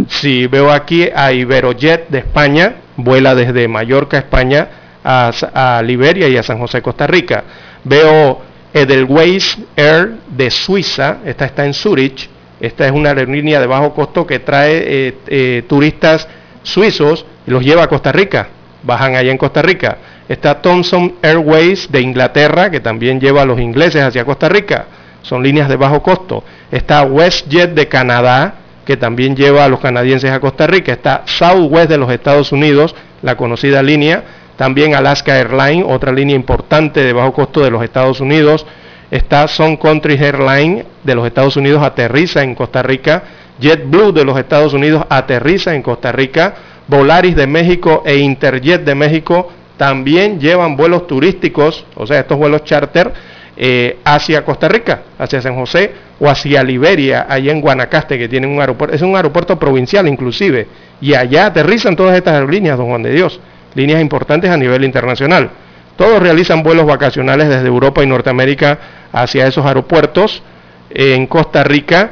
[0.09, 4.69] Sí, veo aquí a Iberojet de España, vuela desde Mallorca, España,
[5.03, 7.43] a, Liberia y a San José, Costa Rica.
[7.83, 8.41] Veo
[8.73, 12.31] Edelweiss Air de Suiza, esta está en Zurich,
[12.61, 16.29] esta es una aerolínea de bajo costo que trae eh, eh, turistas
[16.63, 18.49] suizos y los lleva a Costa Rica,
[18.83, 19.99] bajan allá en Costa Rica.
[20.29, 24.87] Está Thomson Airways de Inglaterra, que también lleva a los ingleses hacia Costa Rica
[25.23, 26.45] son líneas de bajo costo.
[26.71, 28.55] Está WestJet de Canadá,
[28.85, 30.93] que también lleva a los canadienses a Costa Rica.
[30.93, 34.25] Está Southwest de los Estados Unidos, la conocida línea.
[34.57, 38.67] También Alaska Airlines, otra línea importante de bajo costo de los Estados Unidos.
[39.11, 43.23] Está Sun Country Airlines de los Estados Unidos, aterriza en Costa Rica.
[43.63, 46.55] JetBlue de los Estados Unidos aterriza en Costa Rica.
[46.89, 52.65] Volaris de México e Interjet de México también llevan vuelos turísticos, o sea, estos vuelos
[52.65, 53.13] charter
[53.57, 58.51] eh, hacia Costa Rica, hacia San José o hacia Liberia, allá en Guanacaste, que tienen
[58.51, 60.67] un aeropuerto, es un aeropuerto provincial inclusive,
[61.01, 63.41] y allá aterrizan todas estas aerolíneas, don Juan de Dios,
[63.75, 65.51] líneas importantes a nivel internacional.
[65.97, 68.79] Todos realizan vuelos vacacionales desde Europa y Norteamérica
[69.13, 70.43] hacia esos aeropuertos
[70.91, 72.11] en Costa Rica,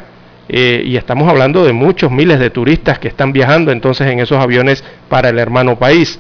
[0.53, 4.43] eh, y estamos hablando de muchos miles de turistas que están viajando entonces en esos
[4.43, 6.19] aviones para el hermano país.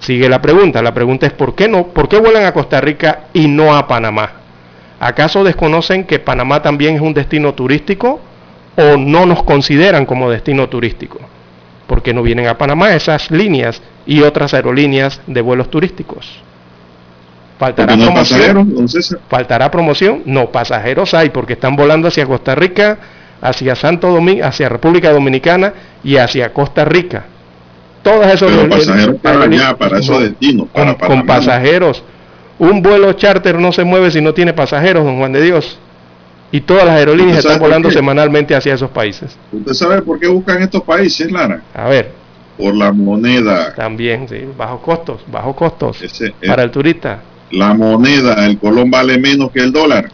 [0.00, 1.86] Sigue la pregunta, la pregunta es ¿por qué no?
[1.86, 4.32] ¿Por qué vuelan a Costa Rica y no a Panamá?
[4.98, 8.20] ¿Acaso desconocen que Panamá también es un destino turístico
[8.76, 11.20] o no nos consideran como destino turístico?
[11.86, 16.42] Porque no vienen a Panamá esas líneas y otras aerolíneas de vuelos turísticos.
[17.56, 18.88] ¿Faltará promoción?
[19.28, 20.22] ¿Faltará promoción?
[20.24, 22.98] No, pasajeros hay porque están volando hacia Costa Rica,
[23.40, 25.72] hacia Santo Domingo, hacia República Dominicana
[26.04, 27.24] y hacia Costa Rica.
[28.02, 32.02] Todas esas pasajeros para allá, para esos destinos, con pasajeros
[32.60, 35.78] un vuelo charter no se mueve si no tiene pasajeros, don Juan de Dios.
[36.52, 39.34] Y todas las aerolíneas están volando semanalmente hacia esos países.
[39.50, 41.62] ¿Usted sabe por qué buscan estos países, Lara?
[41.74, 42.12] A ver.
[42.58, 43.74] Por la moneda.
[43.74, 46.04] También, sí, bajos costos, bajos costos
[46.46, 47.20] para el turista.
[47.50, 50.10] la moneda, el colón vale menos que el dólar.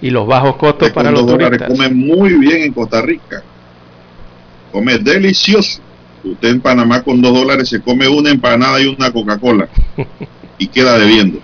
[0.00, 1.68] Y los bajos costos para los turistas.
[1.68, 3.42] come muy bien en Costa Rica.
[4.72, 5.80] Come delicioso.
[6.22, 9.68] Usted en Panamá con dos dólares se come una empanada y una Coca-Cola
[10.58, 11.40] y queda debiendo.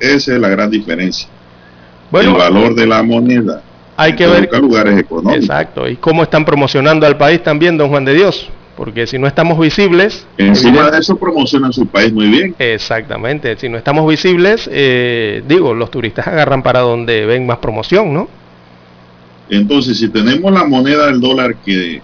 [0.00, 1.28] Esa es la gran diferencia.
[2.12, 3.62] el valor de la moneda.
[3.96, 5.44] Hay que ver lugares económicos.
[5.44, 5.88] Exacto.
[5.88, 8.48] Y cómo están promocionando al país también, don Juan de Dios.
[8.78, 10.24] Porque si no estamos visibles...
[10.36, 12.54] Encima de eso promocionan su país muy bien.
[12.60, 13.56] Exactamente.
[13.58, 18.28] Si no estamos visibles, eh, digo, los turistas agarran para donde ven más promoción, ¿no?
[19.50, 22.00] Entonces, si tenemos la moneda del dólar que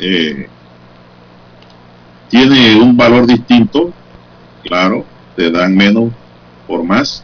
[0.00, 0.48] eh,
[2.30, 3.92] tiene un valor distinto,
[4.64, 5.04] claro,
[5.36, 6.10] te dan menos
[6.66, 7.22] por más.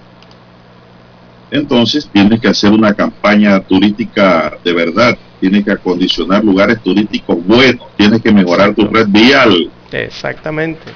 [1.51, 7.89] Entonces tienes que hacer una campaña turística de verdad, tienes que acondicionar lugares turísticos buenos,
[7.97, 9.69] tienes que mejorar tu red vial.
[9.91, 10.93] Exactamente.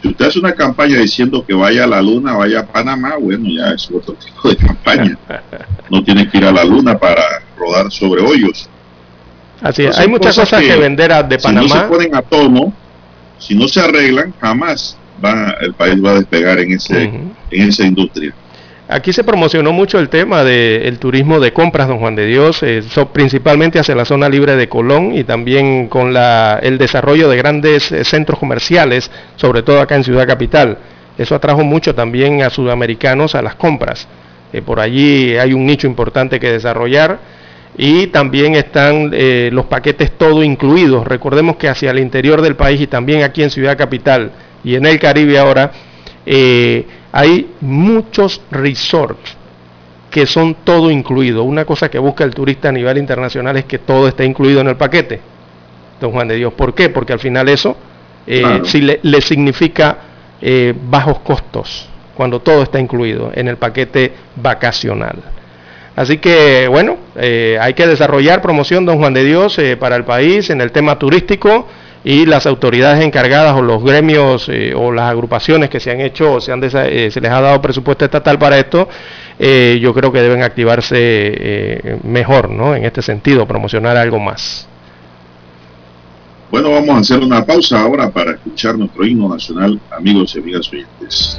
[0.00, 3.46] Si usted hace una campaña diciendo que vaya a la luna, vaya a Panamá, bueno,
[3.50, 5.18] ya es otro tipo de campaña.
[5.90, 7.22] No tiene que ir a la luna para
[7.54, 8.66] rodar sobre hoyos.
[9.60, 11.68] Así es, hay muchas cosas, que, vender de Panamá.
[11.68, 12.72] Si no se ponen a tono,
[13.38, 17.84] si no se arreglan, jamás va, el país va a despegar en, ese, en esa
[17.84, 18.34] industria.
[18.92, 22.82] Aquí se promocionó mucho el tema del turismo de compras, don Juan de Dios, eh,
[23.12, 27.90] principalmente hacia la zona libre de Colón y también con la, el desarrollo de grandes
[27.90, 30.76] eh, centros comerciales, sobre todo acá en Ciudad Capital.
[31.16, 34.06] Eso atrajo mucho también a sudamericanos a las compras.
[34.52, 37.18] Eh, por allí hay un nicho importante que desarrollar
[37.78, 41.06] y también están eh, los paquetes todo incluidos.
[41.06, 44.32] Recordemos que hacia el interior del país y también aquí en Ciudad Capital
[44.62, 45.72] y en el Caribe ahora
[46.26, 49.36] eh, hay muchos resorts
[50.10, 51.42] que son todo incluido.
[51.44, 54.68] Una cosa que busca el turista a nivel internacional es que todo esté incluido en
[54.68, 55.20] el paquete.
[56.00, 56.88] Don Juan de Dios, ¿por qué?
[56.90, 57.76] Porque al final eso
[58.26, 59.98] eh, le, significa
[60.90, 65.16] bajos costos cuando todo está incluido en el paquete vacacional.
[65.94, 70.04] Así que, bueno, eh, hay que desarrollar promoción, don Juan de Dios, eh, para el
[70.04, 71.68] país en el tema turístico
[72.04, 76.40] y las autoridades encargadas o los gremios eh, o las agrupaciones que se han hecho
[76.40, 78.88] se, han se les ha dado presupuesto estatal para esto,
[79.38, 82.76] yo creo que deben activarse mejor, ¿no?
[82.76, 84.68] En este sentido, promocionar algo más.
[86.52, 90.70] Bueno, vamos a hacer una pausa ahora para escuchar nuestro himno nacional, amigos y amigas
[90.70, 91.38] oyentes.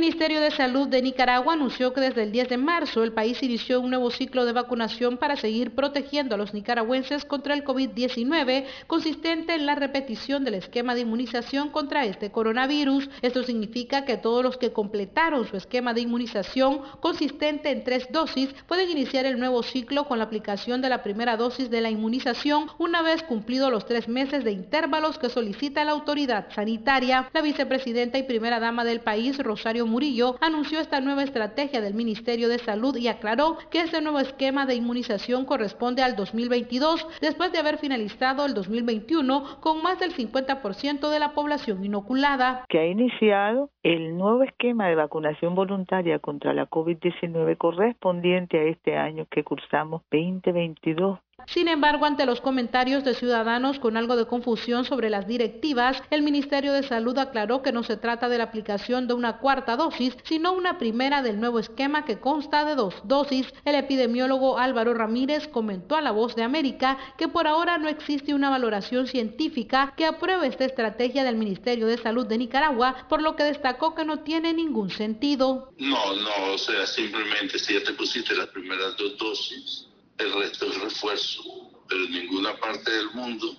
[0.11, 3.79] Ministerio de Salud de Nicaragua anunció que desde el 10 de marzo el país inició
[3.79, 9.55] un nuevo ciclo de vacunación para seguir protegiendo a los nicaragüenses contra el COVID-19, consistente
[9.55, 13.09] en la repetición del esquema de inmunización contra este coronavirus.
[13.21, 18.53] Esto significa que todos los que completaron su esquema de inmunización consistente en tres dosis
[18.67, 22.67] pueden iniciar el nuevo ciclo con la aplicación de la primera dosis de la inmunización
[22.79, 27.29] una vez cumplidos los tres meses de intervalos que solicita la autoridad sanitaria.
[27.31, 30.00] La vicepresidenta y primera dama del país, Rosario Murillo
[30.41, 34.75] anunció esta nueva estrategia del Ministerio de Salud y aclaró que este nuevo esquema de
[34.75, 41.19] inmunización corresponde al 2022, después de haber finalizado el 2021 con más del 50% de
[41.19, 42.65] la población inoculada.
[42.67, 48.97] Que ha iniciado el nuevo esquema de vacunación voluntaria contra la COVID-19 correspondiente a este
[48.97, 54.85] año que cursamos 2022 sin embargo, ante los comentarios de ciudadanos con algo de confusión
[54.85, 59.07] sobre las directivas, el Ministerio de Salud aclaró que no se trata de la aplicación
[59.07, 63.53] de una cuarta dosis, sino una primera del nuevo esquema que consta de dos dosis.
[63.65, 68.33] El epidemiólogo Álvaro Ramírez comentó a La Voz de América que por ahora no existe
[68.33, 73.35] una valoración científica que apruebe esta estrategia del Ministerio de Salud de Nicaragua, por lo
[73.35, 75.71] que destacó que no tiene ningún sentido.
[75.77, 79.90] No, no, o sea, simplemente si ya te pusiste las primeras dos dosis
[80.21, 81.43] el resto es refuerzo,
[81.87, 83.55] pero en ninguna parte del mundo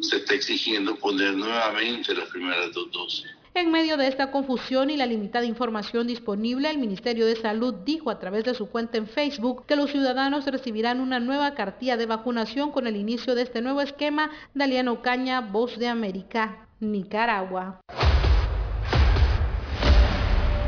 [0.00, 3.26] se está exigiendo poner nuevamente las primeras dos dosis.
[3.52, 8.10] En medio de esta confusión y la limitada información disponible, el Ministerio de Salud dijo
[8.10, 12.06] a través de su cuenta en Facebook que los ciudadanos recibirán una nueva cartilla de
[12.06, 14.30] vacunación con el inicio de este nuevo esquema.
[14.54, 17.80] Daliano Caña, Voz de América, Nicaragua.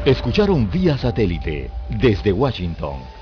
[0.05, 3.22] Escucharon vía satélite desde Washington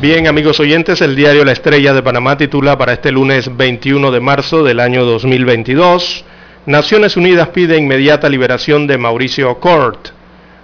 [0.00, 4.20] Bien, amigos oyentes, el diario La Estrella de Panamá titula para este lunes 21 de
[4.20, 6.24] marzo del año 2022,
[6.64, 10.08] Naciones Unidas pide inmediata liberación de Mauricio Cort.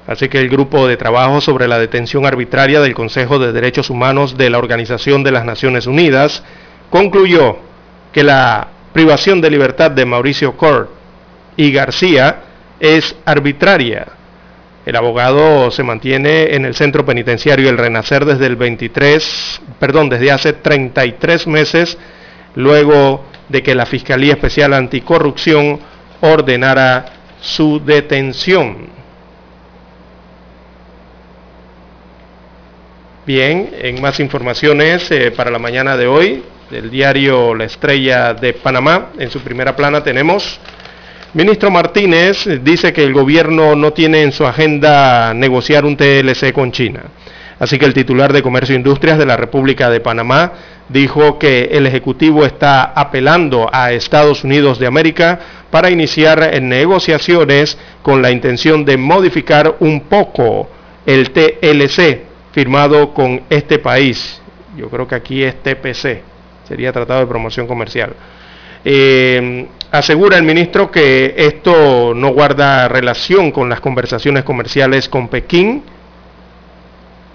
[0.07, 4.39] Así que el grupo de trabajo sobre la detención arbitraria del Consejo de Derechos Humanos
[4.39, 6.43] de la Organización de las Naciones Unidas
[6.89, 7.59] concluyó
[8.15, 10.89] que la privación de libertad de Mauricio Cort
[11.59, 12.37] y García
[12.81, 14.16] es arbitraria
[14.87, 20.31] el abogado se mantiene en el centro penitenciario El Renacer desde el 23, perdón, desde
[20.31, 21.99] hace 33 meses,
[22.55, 25.81] luego de que la Fiscalía Especial Anticorrupción
[26.21, 27.05] ordenara
[27.41, 28.89] su detención.
[33.27, 38.53] Bien, en más informaciones eh, para la mañana de hoy del diario La Estrella de
[38.53, 40.61] Panamá, en su primera plana tenemos
[41.35, 46.73] Ministro Martínez dice que el gobierno no tiene en su agenda negociar un TLC con
[46.73, 47.03] China.
[47.59, 50.53] Así que el titular de Comercio e Industrias de la República de Panamá
[50.89, 58.23] dijo que el Ejecutivo está apelando a Estados Unidos de América para iniciar negociaciones con
[58.23, 60.69] la intención de modificar un poco
[61.07, 62.21] el TLC
[62.53, 64.41] firmado con este país.
[64.77, 66.23] Yo creo que aquí es TPC,
[66.69, 68.15] sería Tratado de Promoción Comercial.
[68.89, 75.83] Eh, asegura el ministro que esto no guarda relación con las conversaciones comerciales con Pekín.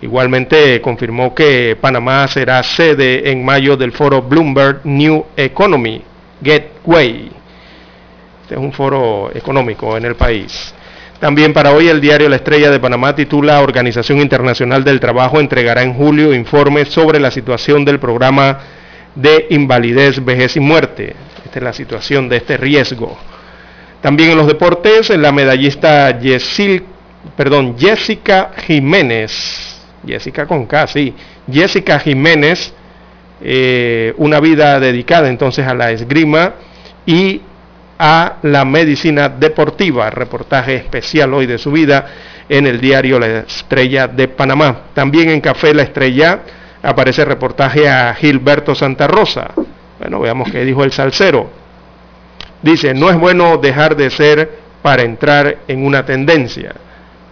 [0.02, 6.02] Igualmente confirmó que Panamá será sede en mayo del foro Bloomberg New Economy
[6.40, 7.30] Gateway.
[8.44, 10.74] Este es un foro económico en el país.
[11.20, 15.84] También para hoy el diario La Estrella de Panamá titula Organización Internacional del Trabajo entregará
[15.84, 18.60] en julio informes sobre la situación del programa
[19.16, 21.14] de invalidez, vejez y muerte.
[21.60, 23.18] La situación de este riesgo.
[24.02, 26.18] También en los deportes, la medallista
[27.36, 31.14] perdón, Jessica Jiménez, Jessica con sí,
[31.52, 32.74] Jessica Jiménez,
[33.44, 36.54] eh, una vida dedicada entonces a la esgrima
[37.06, 37.42] y
[38.00, 40.10] a la medicina deportiva.
[40.10, 42.08] Reportaje especial hoy de su vida
[42.50, 44.86] en el diario La Estrella de Panamá.
[44.94, 46.40] También en Café La Estrella
[46.82, 49.52] aparece reportaje a Gilberto Santa Rosa.
[50.02, 51.48] Bueno, veamos qué dijo el salsero.
[52.64, 54.50] Dice, no es bueno dejar de ser
[54.82, 56.74] para entrar en una tendencia.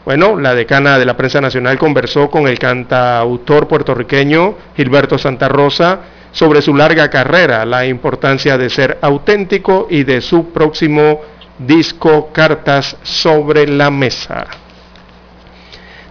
[0.05, 6.01] Bueno, la decana de la prensa nacional conversó con el cantautor puertorriqueño Gilberto Santa Rosa
[6.31, 11.21] sobre su larga carrera, la importancia de ser auténtico y de su próximo
[11.57, 14.45] disco Cartas sobre la Mesa.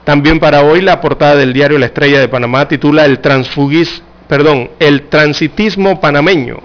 [0.03, 4.71] También para hoy la portada del diario La Estrella de Panamá titula El transfugis perdón,
[4.79, 6.61] el transitismo panameño,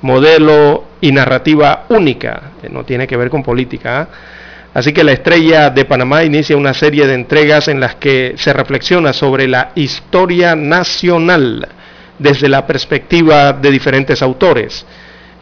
[0.00, 4.00] modelo y narrativa única, no tiene que ver con política.
[4.00, 4.08] ¿ah?
[4.74, 8.52] Así que la estrella de Panamá inicia una serie de entregas en las que se
[8.54, 11.68] reflexiona sobre la historia nacional
[12.18, 14.86] desde la perspectiva de diferentes autores.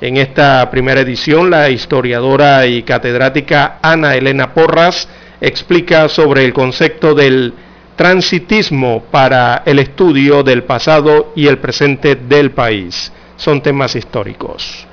[0.00, 5.08] En esta primera edición, la historiadora y catedrática Ana Elena Porras
[5.40, 7.54] explica sobre el concepto del
[7.97, 13.12] transitismo para el estudio del pasado y el presente del país.
[13.36, 14.86] Son temas históricos.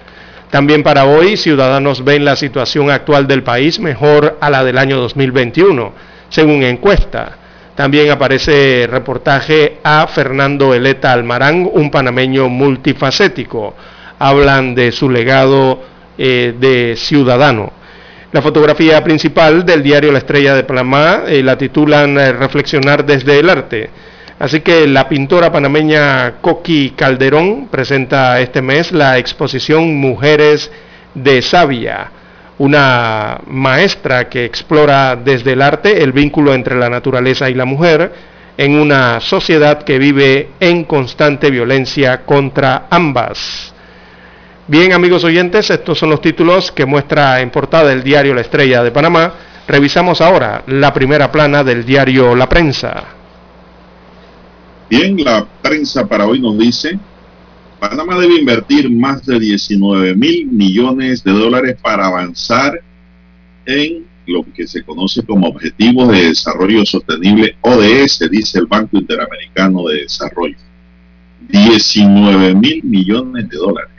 [0.50, 4.98] También para hoy, ciudadanos ven la situación actual del país mejor a la del año
[4.98, 5.91] 2021,
[6.30, 7.38] según encuesta.
[7.76, 13.76] También aparece reportaje a Fernando Eleta Almarán, un panameño multifacético.
[14.18, 15.82] Hablan de su legado
[16.18, 17.76] eh, de ciudadano.
[18.34, 23.39] La fotografía principal del diario La Estrella de Panamá eh, la titulan eh, Reflexionar desde
[23.39, 23.89] el arte.
[24.38, 30.69] Así que la pintora panameña Coqui Calderón presenta este mes la exposición Mujeres
[31.13, 32.11] de Sabia,
[32.57, 38.11] una maestra que explora desde el arte el vínculo entre la naturaleza y la mujer
[38.57, 43.73] en una sociedad que vive en constante violencia contra ambas.
[44.70, 48.84] Bien, amigos oyentes, estos son los títulos que muestra en portada el diario La Estrella
[48.84, 49.34] de Panamá.
[49.65, 53.01] Revisamos ahora la primera plana del diario La Prensa.
[54.89, 56.99] Bien, la prensa para hoy nos dice,
[57.80, 62.82] Panamá debe invertir más de 19 mil millones de dólares para avanzar
[63.65, 69.88] en lo que se conoce como Objetivos de Desarrollo Sostenible, ODS, dice el Banco Interamericano
[69.88, 70.57] de Desarrollo.
[71.47, 73.97] 19 mil millones de dólares.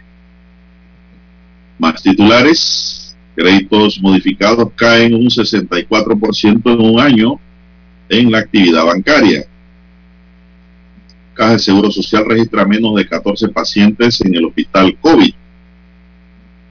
[1.79, 7.41] Más titulares, créditos modificados caen un 64% en un año
[8.09, 9.45] en la actividad bancaria.
[11.35, 15.33] Caja de Seguro Social registra menos de 14 pacientes en el hospital COVID.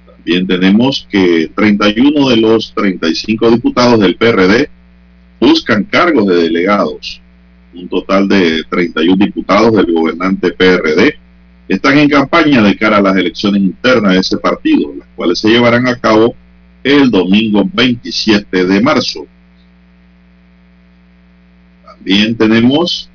[0.06, 4.70] También tenemos que 31 de los 35 diputados del PRD
[5.40, 7.22] buscan cargos de delegados.
[7.74, 11.18] Un total de 31 diputados del gobernante PRD
[11.68, 15.50] están en campaña de cara a las elecciones internas de ese partido, las cuales se
[15.50, 16.36] llevarán a cabo
[16.84, 19.28] el domingo 27 de marzo.
[21.86, 23.10] También tenemos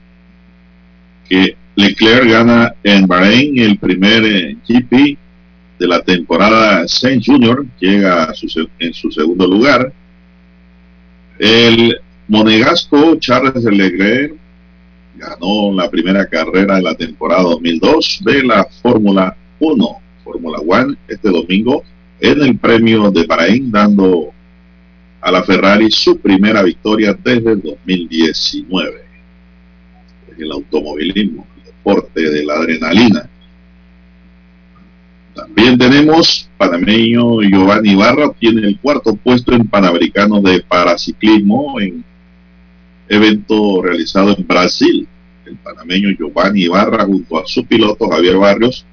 [1.29, 5.19] que Leclerc gana en Bahrein el primer eh, GP
[5.79, 8.33] de la temporada Saint Junior, llega
[8.79, 9.93] en su segundo lugar.
[11.39, 11.99] El
[12.29, 14.42] monegasco Charles Leclerc
[15.17, 19.89] ganó la primera carrera de la temporada 2002 de la Fórmula 1,
[20.25, 21.85] Fórmula 1, este domingo
[22.21, 24.33] en el premio de Bahrein, dando
[25.21, 29.05] a la Ferrari su primera victoria desde el 2019.
[30.39, 33.29] El automovilismo, el deporte de la adrenalina.
[35.35, 42.05] También tenemos panameño Giovanni Barra, tiene el cuarto puesto en Panamericano de Paraciclismo en
[43.13, 45.07] evento realizado en Brasil.
[45.45, 48.87] El panameño Giovanni Ibarra junto a su piloto Javier Barrios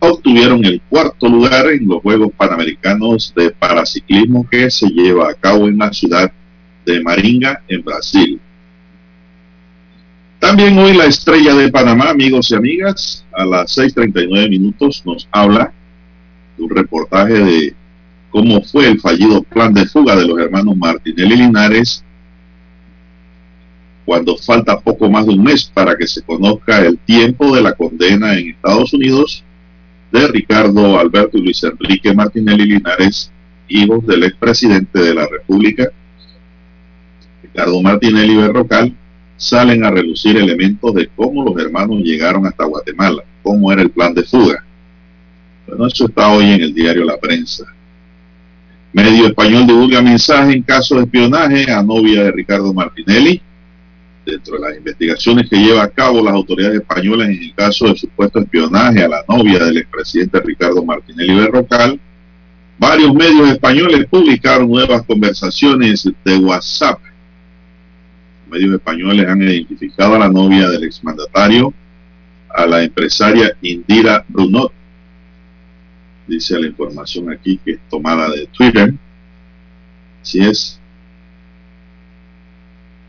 [0.00, 5.68] obtuvieron el cuarto lugar en los Juegos Panamericanos de Paraciclismo que se lleva a cabo
[5.68, 6.32] en la ciudad
[6.86, 8.40] de Maringa, en Brasil.
[10.38, 15.72] También hoy la estrella de Panamá, amigos y amigas, a las 6.39 minutos nos habla
[16.56, 17.74] de un reportaje de
[18.30, 22.04] cómo fue el fallido plan de fuga de los hermanos Martinelli Linares
[24.08, 27.74] cuando falta poco más de un mes para que se conozca el tiempo de la
[27.74, 29.44] condena en Estados Unidos
[30.10, 33.30] de Ricardo Alberto y Luis Enrique Martinelli Linares,
[33.68, 35.90] hijos del expresidente de la República,
[37.42, 38.96] Ricardo Martinelli Berrocal,
[39.36, 44.14] salen a relucir elementos de cómo los hermanos llegaron hasta Guatemala, cómo era el plan
[44.14, 44.64] de fuga.
[45.66, 47.66] Bueno, eso está hoy en el diario La Prensa.
[48.90, 53.42] Medio español divulga mensaje en caso de espionaje a novia de Ricardo Martinelli
[54.28, 57.96] dentro de las investigaciones que lleva a cabo las autoridades españolas en el caso de
[57.96, 61.98] supuesto espionaje a la novia del expresidente Ricardo Martinelli Berrocal,
[62.78, 67.00] varios medios españoles publicaron nuevas conversaciones de WhatsApp.
[68.50, 71.72] medios españoles han identificado a la novia del exmandatario,
[72.54, 74.72] a la empresaria Indira Brunot.
[76.26, 78.92] Dice la información aquí que es tomada de Twitter.
[80.22, 80.78] Así es.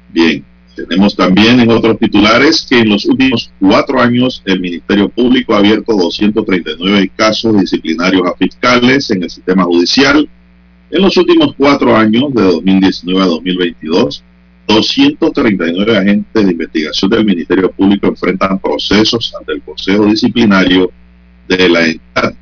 [0.09, 0.48] Bien.
[0.87, 5.57] Tenemos también en otros titulares que en los últimos cuatro años el Ministerio Público ha
[5.57, 10.29] abierto 239 casos disciplinarios a fiscales en el sistema judicial.
[10.91, 14.23] En los últimos cuatro años, de 2019 a 2022,
[14.67, 20.91] 239 agentes de investigación del Ministerio Público enfrentan procesos ante el Consejo Disciplinario
[21.47, 22.35] de la entidad.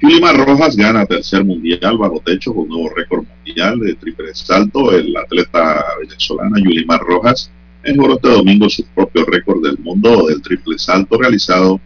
[0.00, 4.92] Yulimar Rojas gana tercer mundial bajo techo con nuevo récord mundial de triple salto.
[4.92, 7.50] El atleta venezolana Yulimar Rojas
[7.82, 11.80] mejoró este domingo su propio récord del mundo del triple salto realizado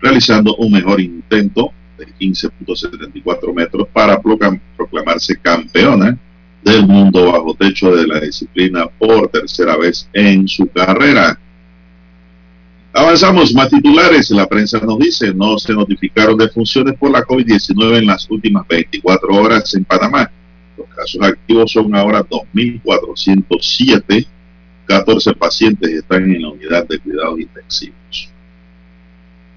[0.00, 6.18] realizando un mejor intento de 15.74 metros para proclamarse campeona
[6.62, 11.38] del mundo bajo techo de la disciplina por tercera vez en su carrera.
[12.96, 14.30] Avanzamos más titulares.
[14.30, 19.34] La prensa nos dice, no se notificaron defunciones por la COVID-19 en las últimas 24
[19.34, 20.30] horas en Panamá.
[20.78, 24.28] Los casos activos son ahora 2.407.
[24.86, 28.30] 14 pacientes están en la unidad de cuidados intensivos.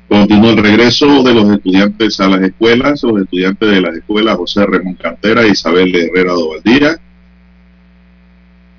[0.10, 3.04] Continúa el regreso de los estudiantes a las escuelas.
[3.04, 7.00] Los estudiantes de las escuelas José Ramón Cantera e Isabel Herrera Dovaldía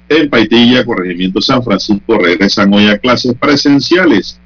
[0.09, 4.40] en Paitilla, Corregimiento San Francisco, regresan hoy a clases presenciales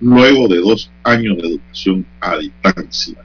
[0.00, 3.16] luego de dos años de educación a distancia.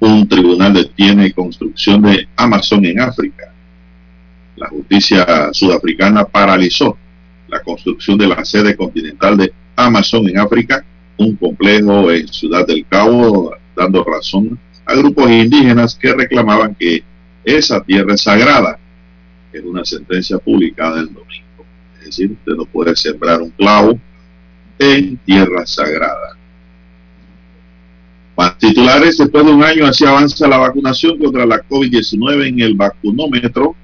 [0.00, 3.52] Un tribunal detiene construcción de Amazon en África.
[4.56, 6.96] La justicia sudafricana paralizó
[7.48, 10.84] la construcción de la sede continental de Amazon en África,
[11.18, 17.02] un complejo en Ciudad del Cabo, dando razón a grupos indígenas que reclamaban que
[17.44, 18.78] esa tierra es sagrada.
[19.52, 21.64] Es una sentencia publicada el domingo.
[21.98, 23.98] Es decir, usted no puede sembrar un clavo
[24.78, 26.36] en tierra sagrada.
[28.36, 32.74] Más titulares, después de un año así avanza la vacunación contra la COVID-19 en el
[32.74, 33.74] vacunómetro.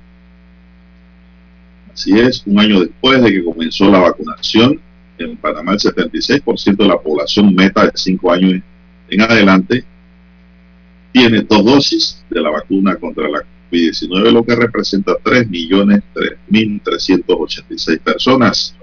[1.93, 4.81] Así es, un año después de que comenzó la vacunación,
[5.19, 8.63] en Panamá el 76% de la población meta de 5 años
[9.09, 9.85] en adelante
[11.13, 18.75] tiene dos dosis de la vacuna contra la COVID-19, lo que representa 3.386 personas.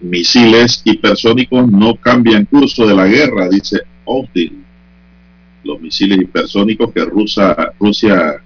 [0.00, 4.64] Misiles hipersónicos no cambian curso de la guerra, dice Austin.
[5.64, 8.42] Los misiles hipersónicos que Rusia, Rusia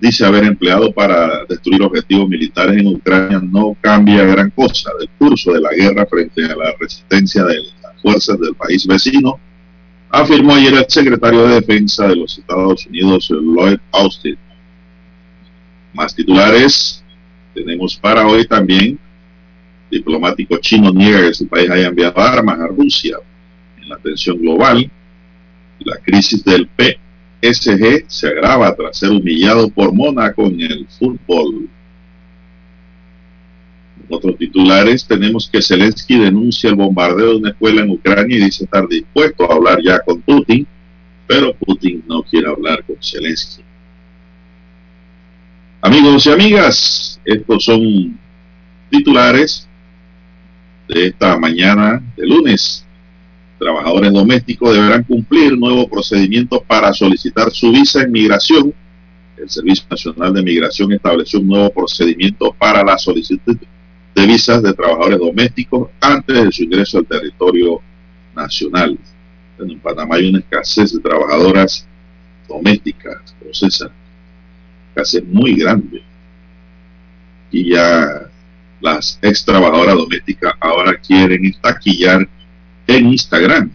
[0.00, 5.52] dice haber empleado para destruir objetivos militares en Ucrania no cambia gran cosa del curso
[5.52, 9.38] de la guerra frente a la resistencia de las fuerzas del país vecino,
[10.10, 14.36] afirmó ayer el secretario de Defensa de los Estados Unidos, Lloyd Austin.
[15.92, 17.02] Más titulares
[17.54, 18.98] tenemos para hoy también.
[19.94, 23.16] Diplomático chino niega que su país haya enviado armas a Rusia
[23.80, 24.90] en la tensión global.
[25.78, 26.98] La crisis del P
[27.40, 31.68] SG se agrava tras ser humillado por Mónaco en el fútbol.
[34.08, 38.64] Otros titulares tenemos que Zelensky denuncia el bombardeo de una escuela en Ucrania y dice
[38.64, 40.66] estar dispuesto a hablar ya con Putin,
[41.28, 43.62] pero Putin no quiere hablar con Zelensky.
[45.82, 48.18] Amigos y amigas, estos son
[48.90, 49.68] titulares
[50.88, 52.84] de esta mañana de lunes
[53.58, 58.74] trabajadores domésticos deberán cumplir nuevo procedimiento para solicitar su visa en migración.
[59.36, 63.56] El Servicio Nacional de Migración estableció un nuevo procedimiento para la solicitud
[64.14, 67.80] de visas de trabajadores domésticos antes de su ingreso al territorio
[68.36, 68.98] nacional.
[69.58, 71.86] En Panamá hay una escasez de trabajadoras
[72.48, 73.90] domésticas, procesa,
[74.90, 76.02] escasez muy grande.
[77.50, 78.28] Y ya
[78.80, 82.28] las ex trabajadoras domésticas ahora quieren estaquillar
[82.86, 83.70] en Instagram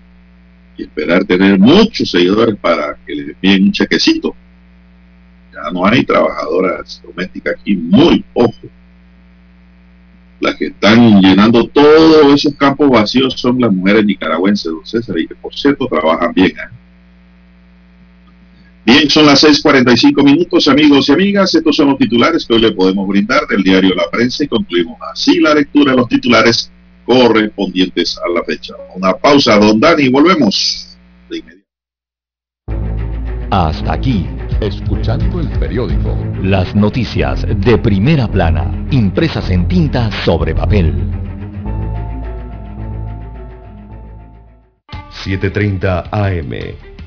[0.78, 4.36] y esperar tener muchos seguidores para que les envíen un chequecito.
[5.54, 8.56] Ya no hay trabajadoras domésticas aquí, muy poco.
[10.40, 15.28] Las que están llenando todos esos campos vacíos son las mujeres nicaragüenses, don César, y
[15.28, 16.52] que por cierto trabajan bien.
[16.52, 16.79] ¿eh?
[18.90, 21.54] Bien, son las 6:45 minutos, amigos y amigas.
[21.54, 24.98] Estos son los titulares que hoy le podemos brindar del diario La Prensa y concluimos
[25.14, 26.72] así la lectura de los titulares
[27.06, 28.74] correspondientes a la fecha.
[28.96, 30.98] Una pausa, don Dani, volvemos
[31.30, 31.68] de inmediato.
[33.52, 34.26] Hasta aquí,
[34.60, 36.18] escuchando el periódico.
[36.42, 40.96] Las noticias de primera plana, impresas en tinta sobre papel.
[45.24, 46.89] 7.30 AM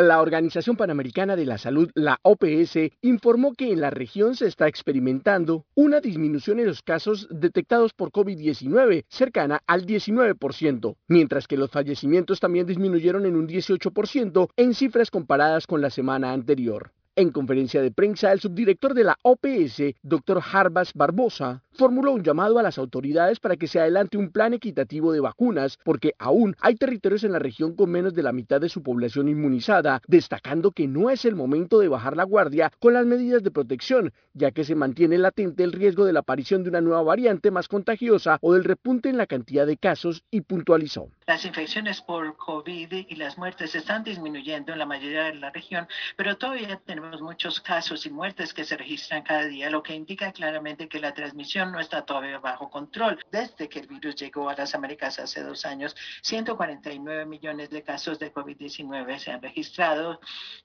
[0.00, 4.68] La Organización Panamericana de la Salud, la OPS, informó que en la región se está
[4.68, 11.72] experimentando una disminución en los casos detectados por COVID-19, cercana al 19%, mientras que los
[11.72, 16.92] fallecimientos también disminuyeron en un 18% en cifras comparadas con la semana anterior.
[17.16, 20.40] En conferencia de prensa, el subdirector de la OPS, Dr.
[20.52, 25.12] Harbas Barbosa, formuló un llamado a las autoridades para que se adelante un plan equitativo
[25.12, 28.68] de vacunas, porque aún hay territorios en la región con menos de la mitad de
[28.68, 33.06] su población inmunizada, destacando que no es el momento de bajar la guardia con las
[33.06, 36.80] medidas de protección, ya que se mantiene latente el riesgo de la aparición de una
[36.80, 41.08] nueva variante más contagiosa o del repunte en la cantidad de casos y puntualizó.
[41.26, 45.86] Las infecciones por COVID y las muertes están disminuyendo en la mayoría de la región,
[46.16, 50.32] pero todavía tenemos muchos casos y muertes que se registran cada día, lo que indica
[50.32, 53.18] claramente que la transmisión no está todavía bajo control.
[53.30, 58.18] Desde que el virus llegó a las Américas hace dos años, 149 millones de casos
[58.18, 60.20] de COVID-19 se han registrado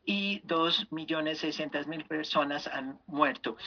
[0.06, 3.58] y 2 millones 600 mil personas han muerto.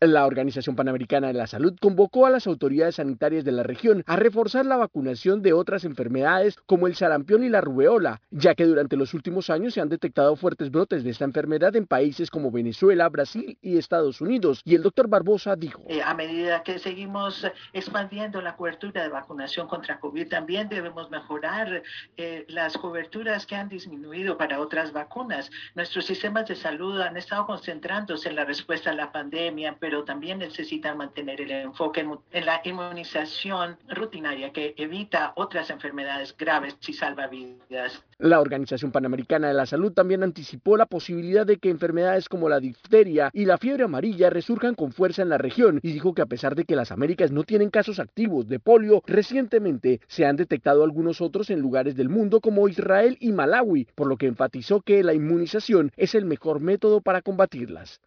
[0.00, 4.14] La Organización Panamericana de la Salud convocó a las autoridades sanitarias de la región a
[4.14, 8.94] reforzar la vacunación de otras enfermedades como el sarampión y la rubeola, ya que durante
[8.94, 13.08] los últimos años se han detectado fuertes brotes de esta enfermedad en países como Venezuela,
[13.08, 14.62] Brasil y Estados Unidos.
[14.64, 19.66] Y el doctor Barbosa dijo, eh, a medida que seguimos expandiendo la cobertura de vacunación
[19.66, 21.82] contra COVID, también debemos mejorar
[22.16, 25.50] eh, las coberturas que han disminuido para otras vacunas.
[25.74, 30.38] Nuestros sistemas de salud han estado concentrándose en la respuesta a la pandemia, pero también
[30.38, 37.26] necesitan mantener el enfoque en, la inmunización rutinaria que evita otras enfermedades graves y salva
[37.26, 38.04] vidas.
[38.18, 42.60] La Organización Panamericana de la Salud también anticipó la posibilidad de que enfermedades como la
[42.60, 46.26] difteria y la fiebre amarilla resurjan con fuerza en la región y dijo que a
[46.26, 50.84] pesar de que las Américas no tienen casos activos de polio, recientemente se han detectado
[50.84, 55.02] algunos otros en lugares del mundo como Israel y Malawi, por lo que enfatizó que
[55.02, 58.02] la inmunización es el mejor método para combatirlas.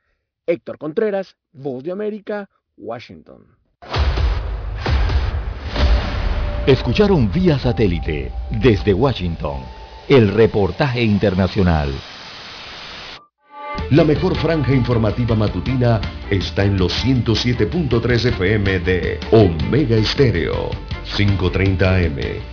[0.46, 3.46] Héctor Contreras, Voz de América, Washington.
[6.68, 9.62] Escucharon vía satélite desde Washington
[10.08, 11.92] el reportaje internacional.
[13.92, 16.00] La mejor franja informativa matutina
[16.30, 20.70] está en los 107.3 FM de Omega Estéreo,
[21.16, 22.51] 530 AM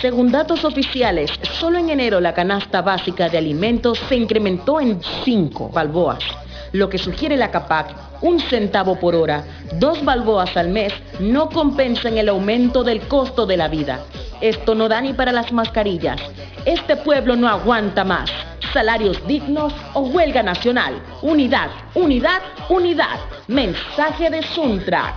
[0.00, 5.68] Según datos oficiales, solo en enero la canasta básica de alimentos se incrementó en 5
[5.68, 6.24] balboas,
[6.72, 9.44] lo que sugiere la CAPAC, un centavo por hora,
[9.74, 14.00] dos balboas al mes, no compensan el aumento del costo de la vida.
[14.40, 16.20] Esto no da ni para las mascarillas.
[16.64, 18.30] Este pueblo no aguanta más.
[18.72, 20.94] Salarios dignos o huelga nacional.
[21.22, 23.20] Unidad, unidad, unidad.
[23.46, 25.16] Mensaje de Suntra.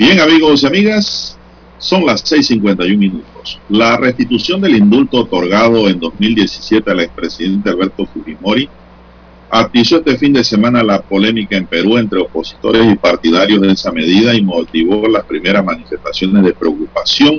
[0.00, 1.38] Bien, amigos y amigas,
[1.76, 3.60] son las 6.51 minutos.
[3.68, 8.66] La restitución del indulto otorgado en 2017 al expresidente Alberto Fujimori
[9.50, 13.92] atizó este fin de semana la polémica en Perú entre opositores y partidarios de esa
[13.92, 17.38] medida y motivó las primeras manifestaciones de preocupación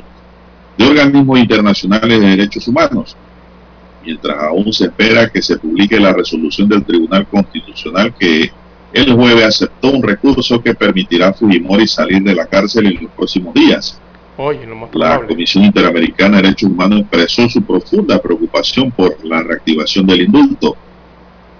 [0.77, 3.17] de organismos internacionales de derechos humanos,
[4.05, 8.51] mientras aún se espera que se publique la resolución del Tribunal Constitucional que
[8.93, 13.11] el jueves aceptó un recurso que permitirá a Fujimori salir de la cárcel en los
[13.13, 13.99] próximos días.
[14.93, 20.75] la Comisión Interamericana de Derechos Humanos expresó su profunda preocupación por la reactivación del indulto.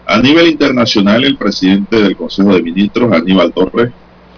[0.05, 3.91] A nivel internacional, el presidente del Consejo de Ministros, Aníbal Torres,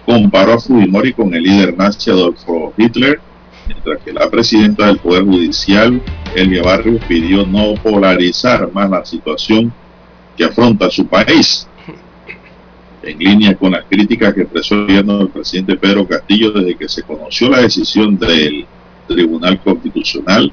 [0.06, 3.18] comparó a Fujimori con el líder nazi Adolfo Hitler,
[3.66, 6.00] mientras que la presidenta del Poder Judicial,
[6.36, 9.72] Elvia Barrios, pidió no polarizar más la situación
[10.36, 11.66] que afronta su país
[13.06, 16.88] en línea con las críticas que expresó el gobierno del presidente Pedro Castillo desde que
[16.88, 18.66] se conoció la decisión del
[19.06, 20.52] Tribunal Constitucional,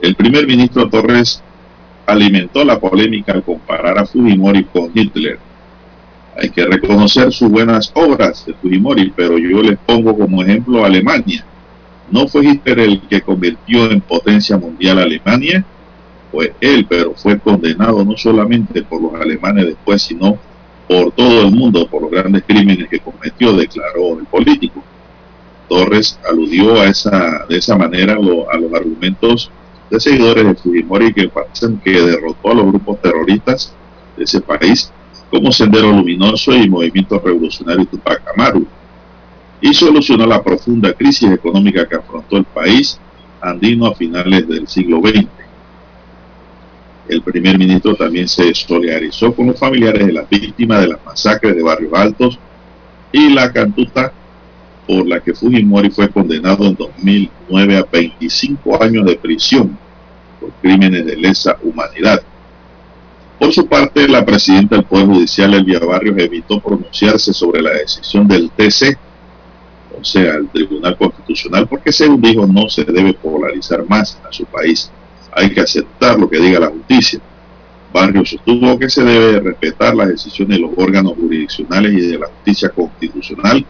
[0.00, 1.42] el primer ministro Torres
[2.06, 5.38] alimentó la polémica al comparar a Fujimori con Hitler.
[6.36, 10.88] Hay que reconocer sus buenas obras de Fujimori, pero yo les pongo como ejemplo a
[10.88, 11.44] Alemania.
[12.10, 15.64] No fue Hitler el que convirtió en potencia mundial a Alemania,
[16.30, 20.53] fue él, pero fue condenado no solamente por los alemanes después, sino por
[20.88, 24.82] todo el mundo por los grandes crímenes que cometió, declaró el político.
[25.68, 29.50] Torres aludió a esa, de esa manera a los argumentos
[29.90, 33.72] de seguidores de Fujimori que parecen que derrotó a los grupos terroristas
[34.16, 34.92] de ese país
[35.30, 38.66] como Sendero Luminoso y Movimiento Revolucionario Tupac Amaru
[39.60, 43.00] y solucionó la profunda crisis económica que afrontó el país
[43.40, 45.26] andino a finales del siglo XX.
[47.08, 51.54] El primer ministro también se solidarizó con los familiares de las víctimas de las masacres
[51.54, 52.38] de Barrios Altos
[53.12, 54.12] y la cantuta
[54.86, 59.78] por la que Fujimori fue condenado en 2009 a 25 años de prisión
[60.40, 62.22] por crímenes de lesa humanidad.
[63.38, 68.26] Por su parte, la presidenta del Poder Judicial, Elvia Barrios, evitó pronunciarse sobre la decisión
[68.26, 68.96] del TC,
[70.00, 74.44] o sea, el Tribunal Constitucional, porque según dijo no se debe polarizar más a su
[74.46, 74.90] país
[75.34, 77.20] hay que aceptar lo que diga la justicia.
[77.92, 82.26] Barrio sostuvo que se debe respetar las decisiones de los órganos jurisdiccionales y de la
[82.26, 83.64] justicia constitucional,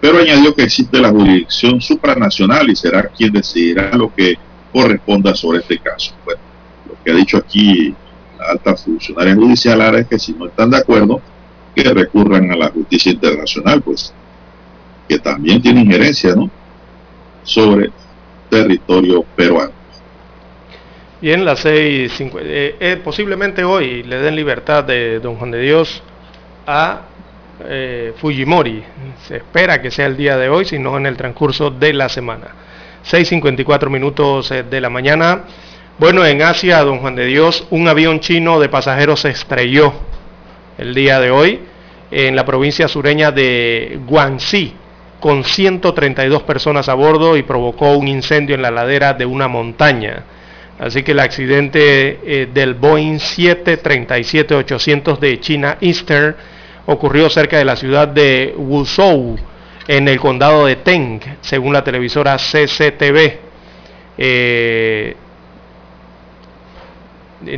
[0.00, 4.36] pero añadió que existe la jurisdicción supranacional y será quien decidirá lo que
[4.72, 6.12] corresponda sobre este caso.
[6.26, 7.94] Lo que ha dicho aquí
[8.38, 11.20] la alta funcionaria judicial es que si no están de acuerdo,
[11.74, 14.12] que recurran a la justicia internacional, pues,
[15.08, 16.50] que también tiene injerencia, ¿no?
[17.42, 17.90] Sobre
[18.48, 19.79] territorio peruano.
[21.22, 25.60] Y en las seis, eh, eh, posiblemente hoy le den libertad de don Juan de
[25.60, 26.02] Dios
[26.66, 27.02] a
[27.66, 28.82] eh, Fujimori.
[29.26, 32.08] Se espera que sea el día de hoy, si no en el transcurso de la
[32.08, 32.48] semana.
[33.04, 35.44] 6.54 minutos de la mañana.
[35.98, 39.92] Bueno, en Asia, don Juan de Dios, un avión chino de pasajeros se estrelló
[40.78, 41.60] el día de hoy
[42.10, 44.74] en la provincia sureña de Guangxi
[45.20, 50.24] con 132 personas a bordo y provocó un incendio en la ladera de una montaña.
[50.80, 56.34] Así que el accidente eh, del Boeing 737-800 de China Eastern
[56.86, 59.36] ocurrió cerca de la ciudad de Wuzhou,
[59.86, 63.38] en el condado de Teng, según la televisora CCTV.
[64.16, 65.14] Eh,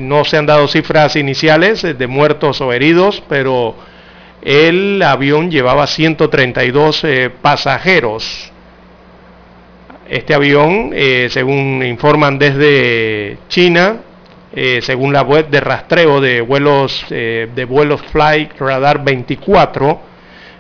[0.00, 3.76] no se han dado cifras iniciales de muertos o heridos, pero
[4.42, 8.51] el avión llevaba 132 eh, pasajeros
[10.08, 14.00] este avión, eh, según informan desde China,
[14.54, 20.00] eh, según la web de rastreo de vuelos, eh, de vuelos Flight Radar 24,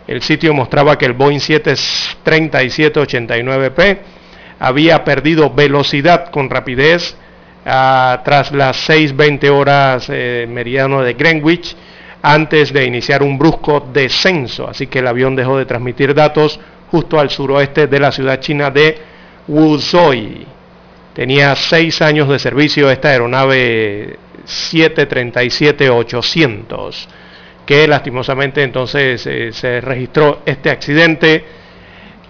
[0.06, 3.98] el sitio mostraba que el Boeing 737-89P
[4.58, 7.14] había perdido velocidad con rapidez
[7.66, 11.76] ah, tras las 6.20 horas meridiano de Greenwich
[12.22, 14.66] antes de iniciar un brusco descenso.
[14.68, 16.58] Así que el avión dejó de transmitir datos
[16.90, 19.11] justo al suroeste de la ciudad china de
[19.48, 20.12] Wuzhou.
[21.14, 27.06] Tenía seis años de servicio esta aeronave 737-800,
[27.66, 31.44] que lastimosamente entonces eh, se registró este accidente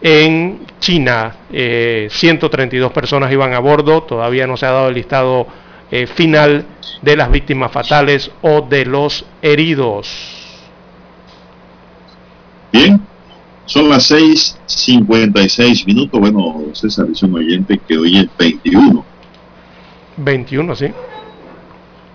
[0.00, 1.36] en China.
[1.50, 5.46] 132 eh, personas iban a bordo, todavía no se ha dado el listado
[5.90, 6.66] eh, final
[7.02, 10.40] de las víctimas fatales o de los heridos.
[12.72, 13.00] Bien,
[13.72, 16.20] son las 6.56 minutos.
[16.20, 19.02] Bueno, César dice un oyente que hoy es 21.
[20.18, 20.86] 21, sí.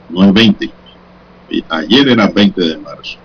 [0.10, 0.70] No es 20.
[1.70, 3.18] Ayer era 20 de marzo.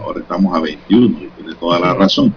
[0.00, 2.32] Ahora estamos a 21 y tiene toda la razón.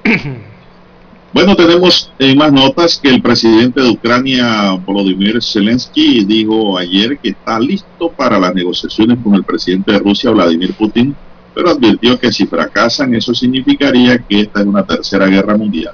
[1.32, 7.30] bueno, tenemos en más notas que el presidente de Ucrania, Volodymyr Zelensky, dijo ayer que
[7.30, 11.16] está listo para las negociaciones con el presidente de Rusia, Vladimir Putin,
[11.60, 15.94] pero advirtió que si fracasan eso significaría que esta es una tercera guerra mundial.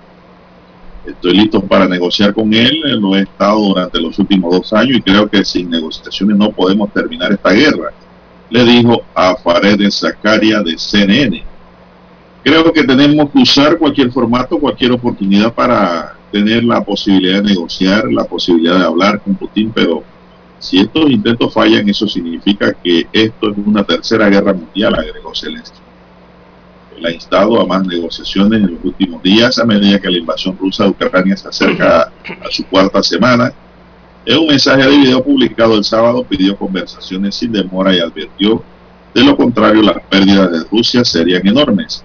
[1.03, 5.01] Estoy listo para negociar con él, lo he estado durante los últimos dos años y
[5.01, 7.91] creo que sin negociaciones no podemos terminar esta guerra,
[8.51, 11.43] le dijo a Fared Zakaria de CNN.
[12.43, 18.05] Creo que tenemos que usar cualquier formato, cualquier oportunidad para tener la posibilidad de negociar,
[18.11, 20.03] la posibilidad de hablar con Putin, pero
[20.65, 25.77] si estos intentos fallan, eso significa que esto es una tercera guerra mundial, agregó Zelensky.
[26.97, 30.57] Él ha instado a más negociaciones en los últimos días a medida que la invasión
[30.57, 33.53] rusa de Ucrania se acerca a su cuarta semana.
[34.25, 38.63] En un mensaje de video publicado el sábado pidió conversaciones sin demora y advirtió
[39.13, 42.03] de lo contrario las pérdidas de Rusia serían enormes.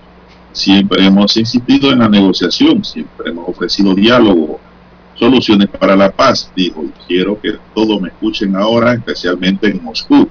[0.53, 4.61] Siempre hemos insistido en la negociación, siempre hemos ofrecido diálogo,
[5.21, 10.27] soluciones para la paz, dijo, y quiero que todos me escuchen ahora, especialmente en Moscú.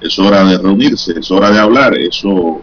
[0.00, 2.62] Es hora de reunirse, es hora de hablar, eso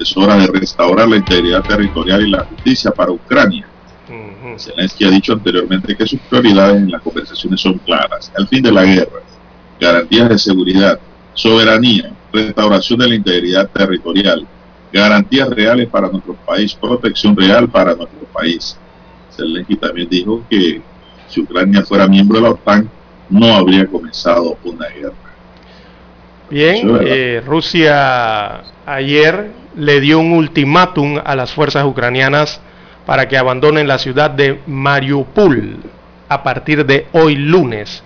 [0.00, 3.68] es hora de restaurar la integridad territorial y la justicia para Ucrania.
[4.58, 8.32] Zelensky ha dicho anteriormente que sus prioridades en las conversaciones son claras.
[8.36, 9.20] El fin de la guerra,
[9.80, 10.98] garantías de seguridad,
[11.34, 14.44] soberanía, restauración de la integridad territorial,
[14.92, 18.76] garantías reales para nuestro país, protección real para nuestro país.
[19.34, 20.82] Zelensky también dijo que
[21.32, 22.88] si Ucrania fuera miembro de la OTAN,
[23.30, 25.14] no habría comenzado una guerra.
[26.50, 32.60] Bien, eh, Rusia ayer le dio un ultimátum a las fuerzas ucranianas
[33.06, 35.78] para que abandonen la ciudad de Mariupol
[36.28, 38.02] a partir de hoy lunes,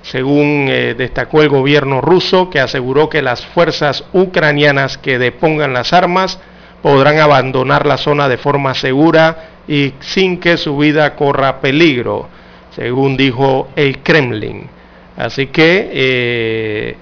[0.00, 5.92] según eh, destacó el gobierno ruso, que aseguró que las fuerzas ucranianas que depongan las
[5.92, 6.40] armas
[6.82, 12.39] podrán abandonar la zona de forma segura y sin que su vida corra peligro
[12.74, 14.68] según dijo el Kremlin.
[15.16, 16.96] Así que eh,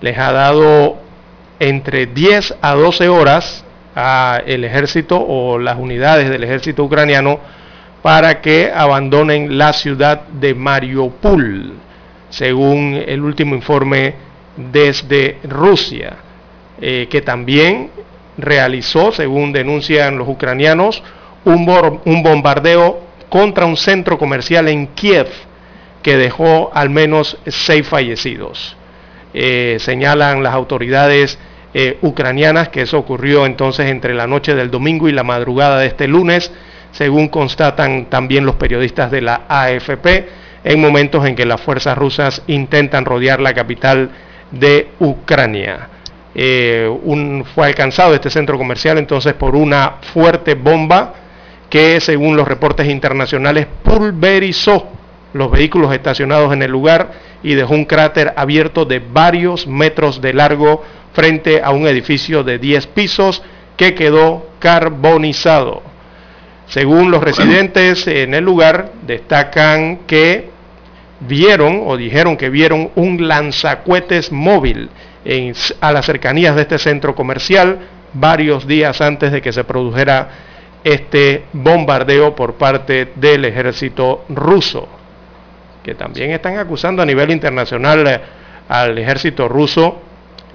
[0.00, 0.96] les ha dado
[1.58, 7.38] entre 10 a 12 horas al ejército o las unidades del ejército ucraniano
[8.02, 11.72] para que abandonen la ciudad de Mariupol,
[12.30, 14.14] según el último informe
[14.56, 16.16] desde Rusia,
[16.80, 17.90] eh, que también
[18.36, 21.02] realizó, según denuncian los ucranianos,
[21.44, 25.26] un, un bombardeo contra un centro comercial en Kiev
[26.02, 28.76] que dejó al menos seis fallecidos.
[29.32, 31.38] Eh, señalan las autoridades
[31.72, 35.86] eh, ucranianas que eso ocurrió entonces entre la noche del domingo y la madrugada de
[35.86, 36.52] este lunes,
[36.90, 40.28] según constatan también los periodistas de la AFP,
[40.62, 44.10] en momentos en que las fuerzas rusas intentan rodear la capital
[44.50, 45.88] de Ucrania.
[46.34, 46.86] Eh,
[47.54, 51.21] fue alcanzado este centro comercial entonces por una fuerte bomba
[51.72, 54.90] que según los reportes internacionales pulverizó
[55.32, 57.12] los vehículos estacionados en el lugar
[57.42, 60.84] y dejó un cráter abierto de varios metros de largo
[61.14, 63.42] frente a un edificio de 10 pisos
[63.78, 65.82] que quedó carbonizado.
[66.66, 70.50] Según los residentes en el lugar, destacan que
[71.20, 74.90] vieron o dijeron que vieron un lanzacuetes móvil
[75.80, 77.78] a las cercanías de este centro comercial
[78.12, 80.51] varios días antes de que se produjera
[80.84, 84.88] este bombardeo por parte del ejército ruso,
[85.82, 88.20] que también están acusando a nivel internacional eh,
[88.68, 90.00] al ejército ruso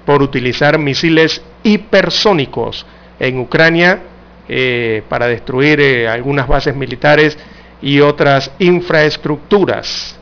[0.04, 2.86] por utilizar misiles hipersónicos
[3.20, 4.00] en Ucrania
[4.48, 7.38] eh, para destruir eh, algunas bases militares
[7.82, 10.18] y otras infraestructuras,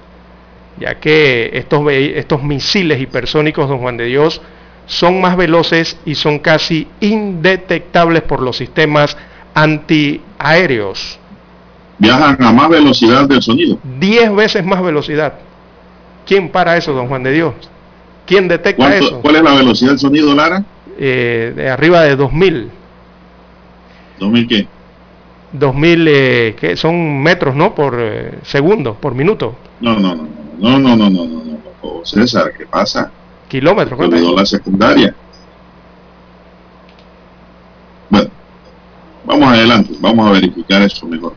[0.78, 4.42] ya que estos, estos misiles hipersónicos, don Juan de Dios,
[4.86, 9.16] son más veloces y son casi indetectables por los sistemas
[9.56, 11.18] antiaéreos.
[11.98, 13.78] Viajan a más velocidad del sonido.
[13.98, 15.32] Diez veces más velocidad.
[16.26, 17.54] ¿Quién para eso, don Juan de Dios?
[18.26, 19.20] ¿Quién detecta eso?
[19.22, 20.62] ¿Cuál es la velocidad del sonido, Lara?
[20.98, 22.70] Eh, de arriba de 2000.
[24.20, 24.68] ¿2000 qué?
[25.52, 27.74] 2000, eh, que son metros, ¿no?
[27.74, 29.56] Por eh, segundo, por minuto.
[29.80, 30.26] No, no, no,
[30.58, 33.10] no, no, no, no, no, no, César, ¿qué pasa?
[33.48, 34.36] Kilómetros, ¿cuánto?
[34.36, 35.14] la secundaria.
[39.26, 41.34] Vamos adelante, vamos a verificar eso mejor.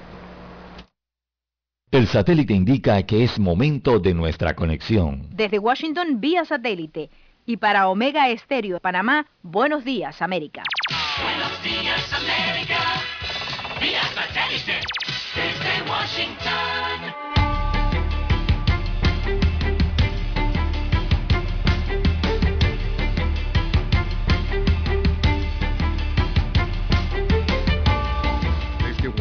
[1.92, 5.26] El satélite indica que es momento de nuestra conexión.
[5.32, 7.10] Desde Washington vía satélite
[7.48, 10.62] y para Omega Estéreo de Panamá, buenos días América.
[11.24, 12.80] Buenos días América,
[13.82, 14.80] vía satélite
[15.36, 17.29] desde Washington.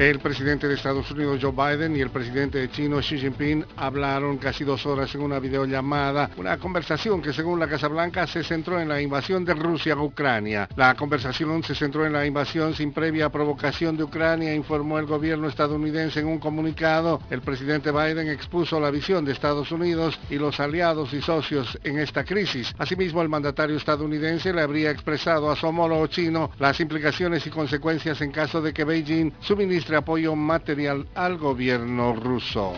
[0.00, 4.64] El presidente de Estados Unidos Joe Biden y el presidente chino Xi Jinping hablaron casi
[4.64, 8.88] dos horas en una videollamada, una conversación que según la Casa Blanca se centró en
[8.88, 10.70] la invasión de Rusia a Ucrania.
[10.74, 15.48] La conversación se centró en la invasión sin previa provocación de Ucrania, informó el gobierno
[15.48, 17.20] estadounidense en un comunicado.
[17.28, 21.98] El presidente Biden expuso la visión de Estados Unidos y los aliados y socios en
[21.98, 22.72] esta crisis.
[22.78, 28.18] Asimismo, el mandatario estadounidense le habría expresado a su homólogo chino las implicaciones y consecuencias
[28.22, 32.72] en caso de que Beijing suministre apoyo material al gobierno ruso.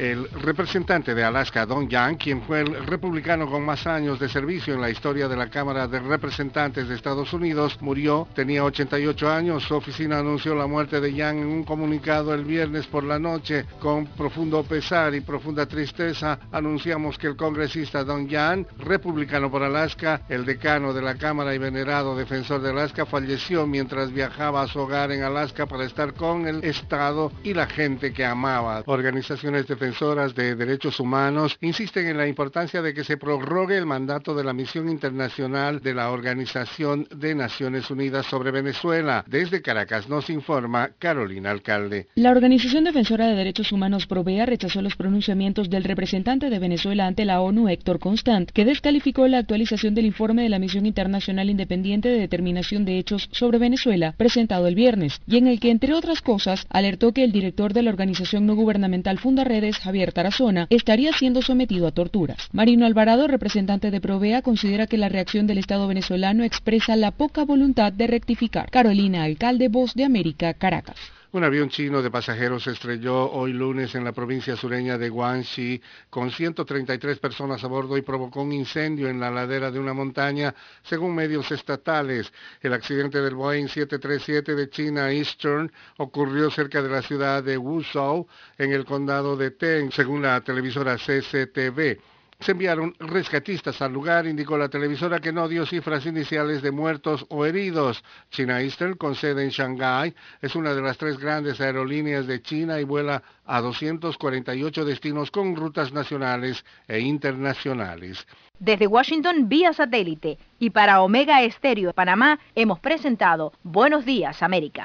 [0.00, 4.72] El representante de Alaska, Don Yang, quien fue el republicano con más años de servicio
[4.72, 9.62] en la historia de la Cámara de Representantes de Estados Unidos, murió, tenía 88 años.
[9.62, 13.66] Su oficina anunció la muerte de Yang en un comunicado el viernes por la noche.
[13.78, 20.22] Con profundo pesar y profunda tristeza, anunciamos que el congresista Don Yang, republicano por Alaska,
[20.30, 24.78] el decano de la Cámara y venerado defensor de Alaska, falleció mientras viajaba a su
[24.78, 28.82] hogar en Alaska para estar con el Estado y la gente que amaba.
[28.86, 33.86] Organizaciones defensoras defensoras de derechos humanos insisten en la importancia de que se prorrogue el
[33.86, 39.24] mandato de la misión internacional de la Organización de Naciones Unidas sobre Venezuela.
[39.26, 42.06] Desde Caracas nos informa Carolina Alcalde.
[42.14, 47.24] La Organización Defensora de Derechos Humanos Provea rechazó los pronunciamientos del representante de Venezuela ante
[47.24, 52.10] la ONU, Héctor Constant, que descalificó la actualización del informe de la Misión Internacional Independiente
[52.10, 56.20] de Determinación de Hechos sobre Venezuela, presentado el viernes, y en el que, entre otras
[56.20, 59.42] cosas, alertó que el director de la organización no gubernamental Funda
[59.78, 62.48] Javier Tarazona, estaría siendo sometido a torturas.
[62.52, 67.44] Marino Alvarado, representante de Provea, considera que la reacción del Estado venezolano expresa la poca
[67.44, 68.70] voluntad de rectificar.
[68.70, 70.96] Carolina Alcalde, Voz de América, Caracas.
[71.32, 75.80] Un avión chino de pasajeros estrelló hoy lunes en la provincia sureña de Guangxi
[76.10, 80.52] con 133 personas a bordo y provocó un incendio en la ladera de una montaña,
[80.82, 82.32] según medios estatales.
[82.60, 88.26] El accidente del Boeing 737 de China Eastern ocurrió cerca de la ciudad de Wuzhou,
[88.58, 92.00] en el condado de Teng, según la televisora CCTV.
[92.40, 97.26] Se enviaron rescatistas al lugar, indicó la televisora que no dio cifras iniciales de muertos
[97.28, 98.02] o heridos.
[98.30, 102.80] China Eastern, con sede en Shanghái, es una de las tres grandes aerolíneas de China
[102.80, 108.26] y vuela a 248 destinos con rutas nacionales e internacionales.
[108.58, 114.84] Desde Washington vía satélite y para Omega Estéreo de Panamá hemos presentado Buenos Días América.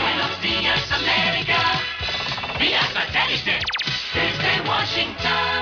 [0.00, 1.58] Buenos Días América,
[2.58, 3.58] vía satélite
[4.14, 5.57] desde Washington.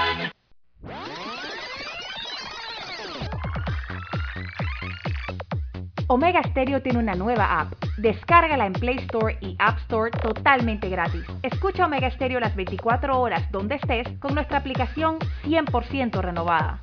[6.08, 7.72] Omega Stereo tiene una nueva app.
[7.96, 11.24] Descárgala en Play Store y App Store totalmente gratis.
[11.42, 16.78] Escucha Omega Stereo las 24 horas donde estés con nuestra aplicación 100% renovada.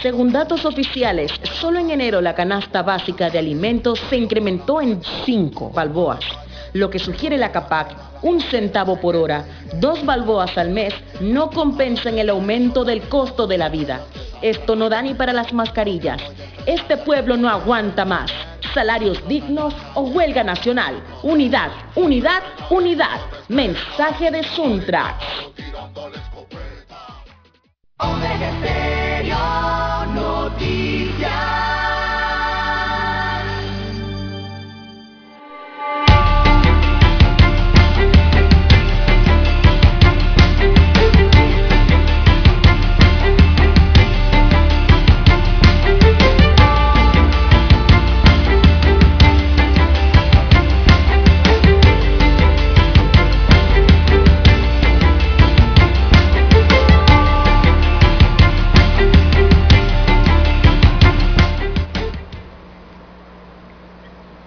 [0.00, 1.30] Según datos oficiales,
[1.60, 6.24] solo en enero la canasta básica de alimentos se incrementó en 5 balboas,
[6.72, 9.44] lo que sugiere la CAPAC, un centavo por hora,
[9.74, 14.00] dos balboas al mes, no compensan el aumento del costo de la vida.
[14.44, 16.20] Esto no da ni para las mascarillas.
[16.66, 18.30] Este pueblo no aguanta más.
[18.74, 21.02] Salarios dignos o huelga nacional.
[21.22, 23.20] Unidad, unidad, unidad.
[23.48, 25.18] Mensaje de Suntra.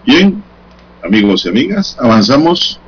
[0.08, 0.42] Bien,
[1.04, 2.80] amigos y amigas, avanzamos.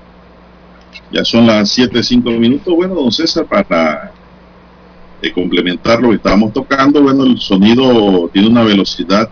[1.11, 2.73] Ya son las 7.05 minutos.
[2.73, 4.13] Bueno, don César, para
[5.21, 9.29] eh, complementar lo que estábamos tocando, bueno, el sonido tiene una velocidad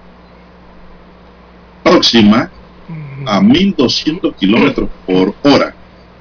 [1.82, 2.52] próxima
[3.26, 5.74] a 1200 kilómetros por hora.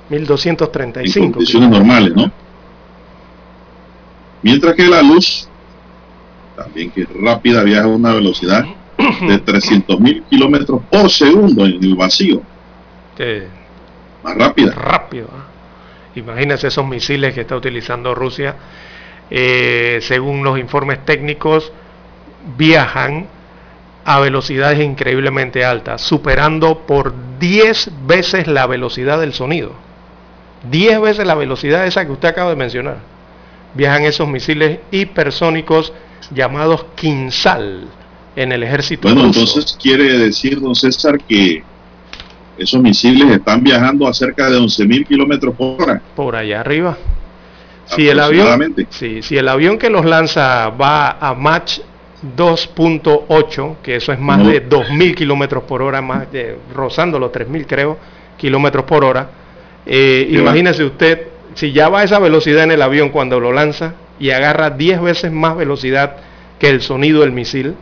[0.09, 1.24] 1235.
[1.24, 2.30] En condiciones normales, ¿no?
[4.40, 5.48] Mientras que la luz,
[6.55, 8.64] también que es rápida, viaja a una velocidad
[8.98, 12.43] de 300.000 kilómetros por segundo en el vacío.
[13.16, 13.47] Que
[14.23, 14.73] Más rápida.
[14.73, 15.28] rápido.
[15.32, 15.44] ¿ah?
[16.14, 18.56] Imagínense esos misiles que está utilizando Rusia.
[19.31, 21.73] Eh, según los informes técnicos,
[22.56, 23.27] viajan
[24.05, 29.73] a velocidades increíblemente altas, superando por 10 veces la velocidad del sonido.
[30.70, 32.98] 10 veces la velocidad esa que usted acaba de mencionar.
[33.74, 35.93] Viajan esos misiles hipersónicos
[36.31, 37.89] llamados Kinsal
[38.36, 39.40] en el ejército Bueno, ruso.
[39.40, 41.62] entonces quiere decir, don César, que
[42.58, 46.00] esos misiles están viajando a cerca de 11.000 kilómetros por hora.
[46.14, 46.96] por allá arriba.
[47.86, 51.78] Si el avión, sí, si el avión que los lanza va a Mach
[52.36, 54.48] 2.8, que eso es más No.
[54.48, 57.98] de 2.000 kilómetros por hora, más de, rozando los 3.000 creo,
[58.36, 59.30] kilómetros por hora,
[59.86, 60.38] eh, va.
[60.40, 64.30] imagínese usted, si ya va a esa velocidad en el avión cuando lo lanza y
[64.30, 66.16] agarra 10 veces más velocidad
[66.58, 67.74] que el sonido del misil,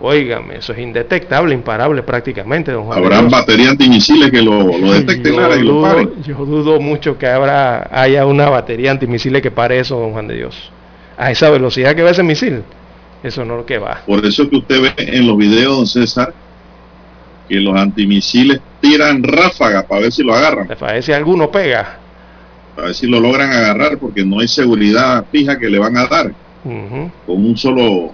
[0.00, 5.34] óigame, eso es indetectable, imparable prácticamente, don Juan Habrán baterías antimisiles que lo, lo detecten
[5.34, 6.22] Yo y lo dudo, paren.
[6.22, 10.36] yo dudo mucho que habrá, haya una batería antimisiles que pare eso, don Juan de
[10.36, 10.70] Dios.
[11.16, 12.62] A esa velocidad que va ese misil.
[13.22, 14.02] Eso no es lo que va.
[14.06, 16.34] Por eso que usted ve en los videos, don César,
[17.48, 21.98] que los antimisiles tiran ráfagas para ver si lo agarran, Para ver si alguno pega.
[22.74, 26.06] para ver si lo logran agarrar, porque no hay seguridad fija que le van a
[26.06, 26.32] dar
[26.64, 27.12] con
[27.46, 28.12] un solo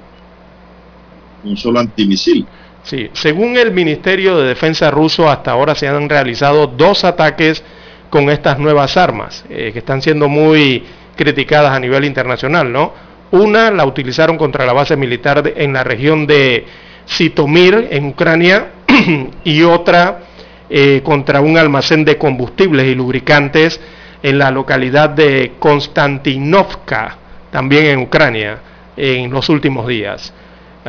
[1.45, 2.47] un solo antimisil.
[2.83, 7.62] Sí, según el Ministerio de Defensa ruso, hasta ahora se han realizado dos ataques
[8.09, 10.85] con estas nuevas armas, eh, que están siendo muy
[11.17, 12.93] criticadas a nivel internacional, ¿no?
[13.33, 16.67] Una la utilizaron contra la base militar en la región de
[17.05, 18.71] Sitomir, en Ucrania,
[19.45, 20.21] y otra
[20.69, 23.81] eh, contra un almacén de combustibles y lubricantes
[24.23, 27.17] en la localidad de Konstantinovka,
[27.51, 28.59] también en Ucrania,
[28.97, 30.33] en los últimos días.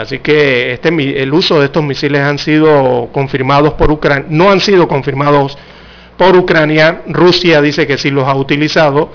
[0.01, 0.89] Así que este,
[1.21, 5.57] el uso de estos misiles han sido confirmados por Ucrania, no han sido confirmados
[6.17, 7.03] por Ucrania.
[7.07, 9.11] Rusia dice que sí los ha utilizado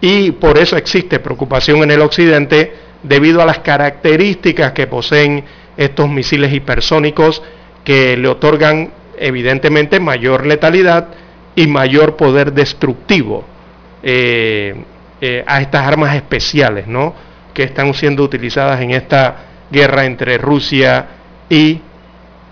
[0.00, 5.44] y por eso existe preocupación en el occidente debido a las características que poseen
[5.76, 7.42] estos misiles hipersónicos
[7.82, 11.08] que le otorgan evidentemente mayor letalidad
[11.56, 13.44] y mayor poder destructivo
[14.04, 14.84] eh,
[15.20, 17.12] eh, a estas armas especiales, ¿no?
[17.52, 21.06] Que están siendo utilizadas en esta guerra entre Rusia
[21.48, 21.80] y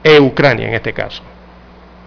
[0.02, 1.22] e Ucrania en este caso.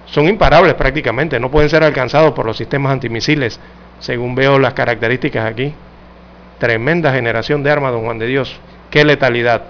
[0.05, 3.59] Son imparables prácticamente, no pueden ser alcanzados por los sistemas antimisiles,
[3.99, 5.73] según veo las características aquí.
[6.57, 8.59] Tremenda generación de armas, don Juan de Dios.
[8.89, 9.63] Qué letalidad.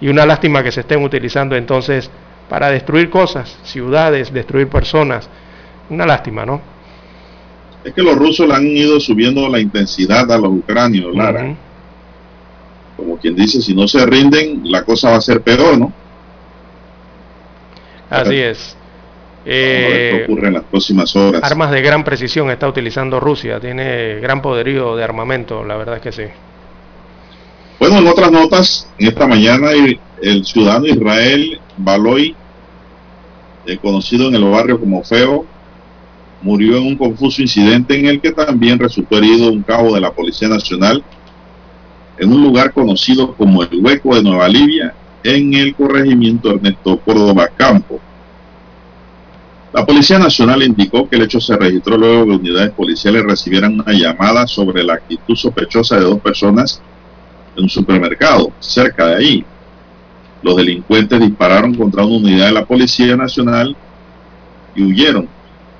[0.00, 2.10] Y una lástima que se estén utilizando entonces
[2.48, 5.28] para destruir cosas, ciudades, destruir personas.
[5.88, 6.60] Una lástima, ¿no?
[7.84, 11.54] Es que los rusos le han ido subiendo la intensidad a los ucranios, Lara.
[12.96, 15.96] Como quien dice, si no se rinden, la cosa va a ser peor, ¿no?
[18.08, 18.78] Así es.
[20.08, 21.42] Qué Eh, ocurre en las próximas horas.
[21.42, 26.02] armas de gran precisión está utilizando Rusia, tiene gran poderío de armamento, la verdad es
[26.02, 26.24] que sí.
[27.78, 32.38] Bueno, en otras notas, en esta mañana el, el ciudadano Israel Baloy,
[33.64, 35.50] eh, conocido en el barrio como Feo,
[36.40, 40.14] murió en un confuso incidente en el que también resultó herido un cabo de la
[40.14, 41.06] Policía Nacional
[42.18, 47.48] en un lugar conocido como el Hueco de Nueva Libia, en el corregimiento Ernesto Córdoba
[47.56, 48.00] Campo.
[49.72, 53.92] La Policía Nacional indicó que el hecho se registró luego que unidades policiales recibieran una
[53.92, 56.80] llamada sobre la actitud sospechosa de dos personas
[57.54, 59.44] en un supermercado cerca de ahí.
[60.42, 63.76] Los delincuentes dispararon contra una unidad de la Policía Nacional
[64.74, 65.28] y huyeron.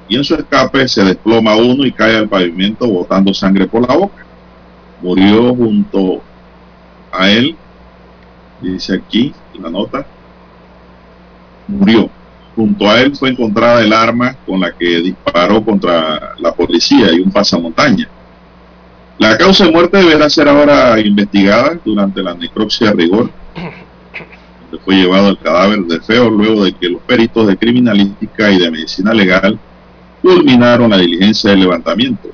[0.08, 3.96] Y en su escape se desploma uno y cae al pavimento botando sangre por la
[3.96, 4.25] boca.
[5.00, 6.22] Murió junto
[7.12, 7.56] a él,
[8.60, 10.06] dice aquí la nota,
[11.68, 12.10] murió.
[12.54, 17.20] Junto a él fue encontrada el arma con la que disparó contra la policía y
[17.20, 18.08] un pasamontaña.
[19.18, 25.28] La causa de muerte deberá ser ahora investigada durante la necropsia rigor, donde fue llevado
[25.28, 29.58] el cadáver de Feo luego de que los peritos de criminalística y de medicina legal
[30.22, 32.30] culminaron la diligencia de levantamiento.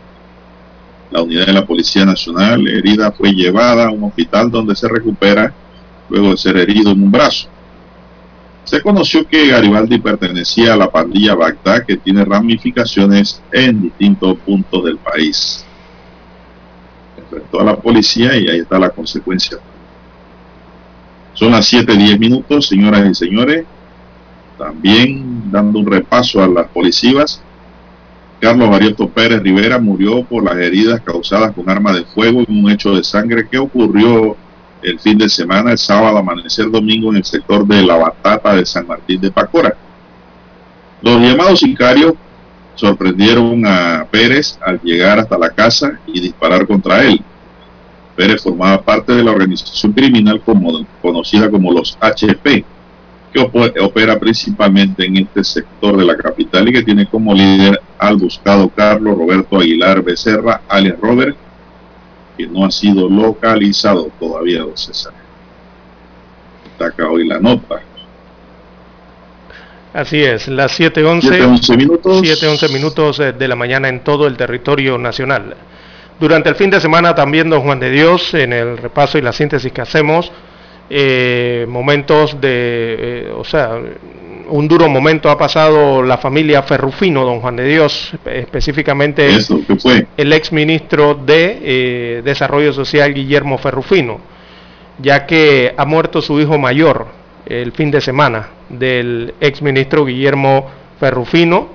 [1.12, 5.52] La unidad de la Policía Nacional herida fue llevada a un hospital donde se recupera
[6.08, 7.48] luego de ser herido en un brazo.
[8.64, 14.84] Se conoció que Garibaldi pertenecía a la pandilla Bagdad que tiene ramificaciones en distintos puntos
[14.84, 15.64] del país
[17.32, 19.58] enfrentó a la policía y ahí está la consecuencia.
[21.34, 23.64] Son las 7:10 minutos, señoras y señores.
[24.58, 27.42] También dando un repaso a las policías.
[28.42, 32.72] Carlos Barioto Pérez Rivera murió por las heridas causadas con arma de fuego en un
[32.72, 34.36] hecho de sangre que ocurrió
[34.82, 38.66] el fin de semana, el sábado, amanecer domingo, en el sector de La Batata de
[38.66, 39.76] San Martín de Pacora.
[41.02, 42.14] Los llamados sicarios
[42.74, 47.22] sorprendieron a Pérez al llegar hasta la casa y disparar contra él.
[48.16, 50.42] Pérez formaba parte de la organización criminal
[51.00, 52.64] conocida como los HP,
[53.32, 58.16] que opera principalmente en este sector de la capital y que tiene como líder al
[58.16, 61.36] buscado Carlos Roberto Aguilar Becerra, alias Robert,
[62.36, 65.14] que no ha sido localizado todavía, don César.
[66.64, 67.80] Destaca hoy la nota.
[69.94, 72.22] Así es, las 7.11 minutos.
[72.22, 75.54] 7.11 minutos eh, de la mañana en todo el territorio nacional.
[76.18, 79.32] Durante el fin de semana también, don Juan de Dios, en el repaso y la
[79.32, 80.32] síntesis que hacemos,
[80.90, 83.78] eh, momentos de, eh, o sea,
[84.48, 89.30] un duro momento ha pasado la familia Ferrufino, don Juan de Dios, específicamente
[90.16, 94.20] el ex ministro de Desarrollo Social Guillermo Ferrufino,
[94.98, 97.06] ya que ha muerto su hijo mayor
[97.46, 100.66] el fin de semana del exministro Guillermo
[100.98, 101.68] Ferrufino.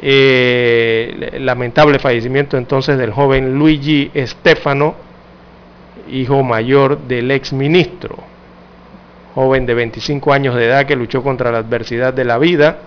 [0.00, 4.94] Eh, lamentable fallecimiento entonces del joven Luigi Stefano,
[6.10, 8.16] hijo mayor del exministro,
[9.34, 12.78] joven de 25 años de edad que luchó contra la adversidad de la vida,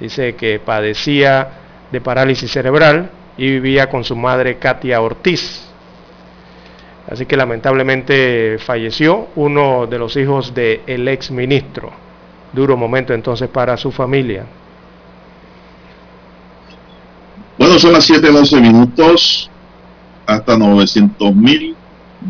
[0.00, 1.48] dice que padecía
[1.90, 5.64] de parálisis cerebral y vivía con su madre Katia Ortiz.
[7.10, 11.90] Así que lamentablemente falleció uno de los hijos del ex ministro.
[12.52, 14.44] Duro momento entonces para su familia.
[17.56, 19.50] Bueno, son las 7 12 minutos.
[20.26, 21.77] Hasta 900 mil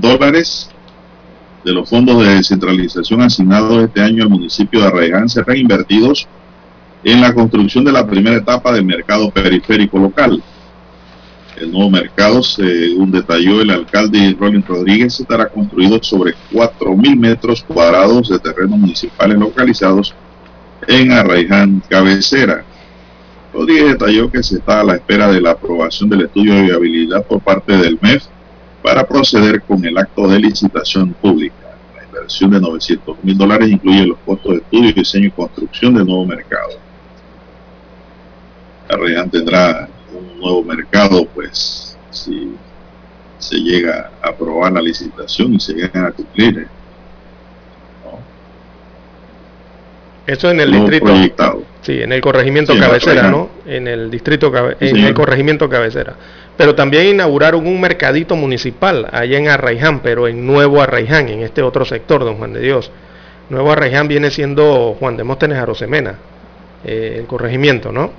[0.00, 0.70] dólares
[1.64, 6.26] de los fondos de descentralización asignados este año al municipio de Arraiján serán invertidos
[7.04, 10.42] en la construcción de la primera etapa del mercado periférico local.
[11.56, 18.28] El nuevo mercado, según detalló el alcalde Rolín Rodríguez, estará construido sobre 4.000 metros cuadrados
[18.28, 20.14] de terrenos municipales localizados
[20.86, 22.64] en Arraiján Cabecera.
[23.52, 27.26] Rodríguez detalló que se está a la espera de la aprobación del estudio de viabilidad
[27.26, 28.24] por parte del MEF
[28.82, 31.76] para proceder con el acto de licitación pública.
[31.96, 36.06] La inversión de 900 mil dólares incluye los costos de estudio, diseño y construcción del
[36.06, 36.78] nuevo mercado.
[38.88, 39.88] Arraiján tendrá
[40.38, 42.54] nuevo mercado, pues si
[43.38, 46.58] se llega a aprobar la licitación y se llegan a cumplir.
[46.58, 46.66] ¿eh?
[50.26, 51.62] Eso en el distrito.
[51.80, 53.48] Sí, en el corregimiento cabecera, ¿no?
[53.64, 56.16] En el distrito, en el corregimiento cabecera.
[56.58, 61.62] Pero también inauguraron un mercadito municipal allá en Arraiján, pero en Nuevo Arraiján, en este
[61.62, 62.90] otro sector, don Juan de Dios.
[63.48, 66.16] Nuevo Arraiján viene siendo Juan de Móstenes Arosemena,
[66.84, 68.10] eh, el corregimiento, ¿no?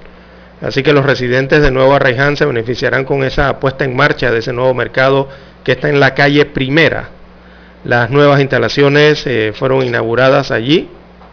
[0.61, 4.40] Así que los residentes de Nuevo Arraiján se beneficiarán con esa puesta en marcha de
[4.40, 5.28] ese nuevo mercado
[5.66, 7.10] que está en la calle Primera.
[7.84, 10.90] Las nuevas instalaciones eh, fueron inauguradas allí.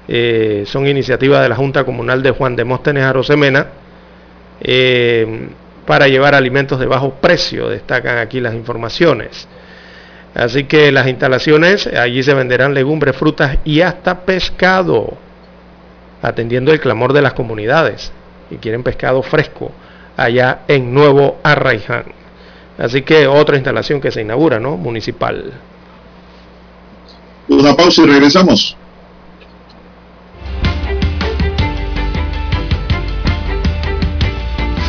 [0.09, 3.69] Eh, son iniciativas de la Junta Comunal de Juan de Móstenes Arosemena
[5.87, 9.49] para llevar alimentos de bajo precio, destacan aquí las informaciones.
[10.35, 15.17] Así que las instalaciones, allí se venderán legumbres, frutas y hasta pescado,
[16.21, 18.13] atendiendo el clamor de las comunidades
[18.51, 19.73] y quieren pescado fresco
[20.17, 22.05] allá en Nuevo Arraiján.
[22.79, 24.77] Así que otra instalación que se inaugura, ¿no?
[24.77, 25.53] Municipal.
[27.49, 28.77] Una pausa y regresamos.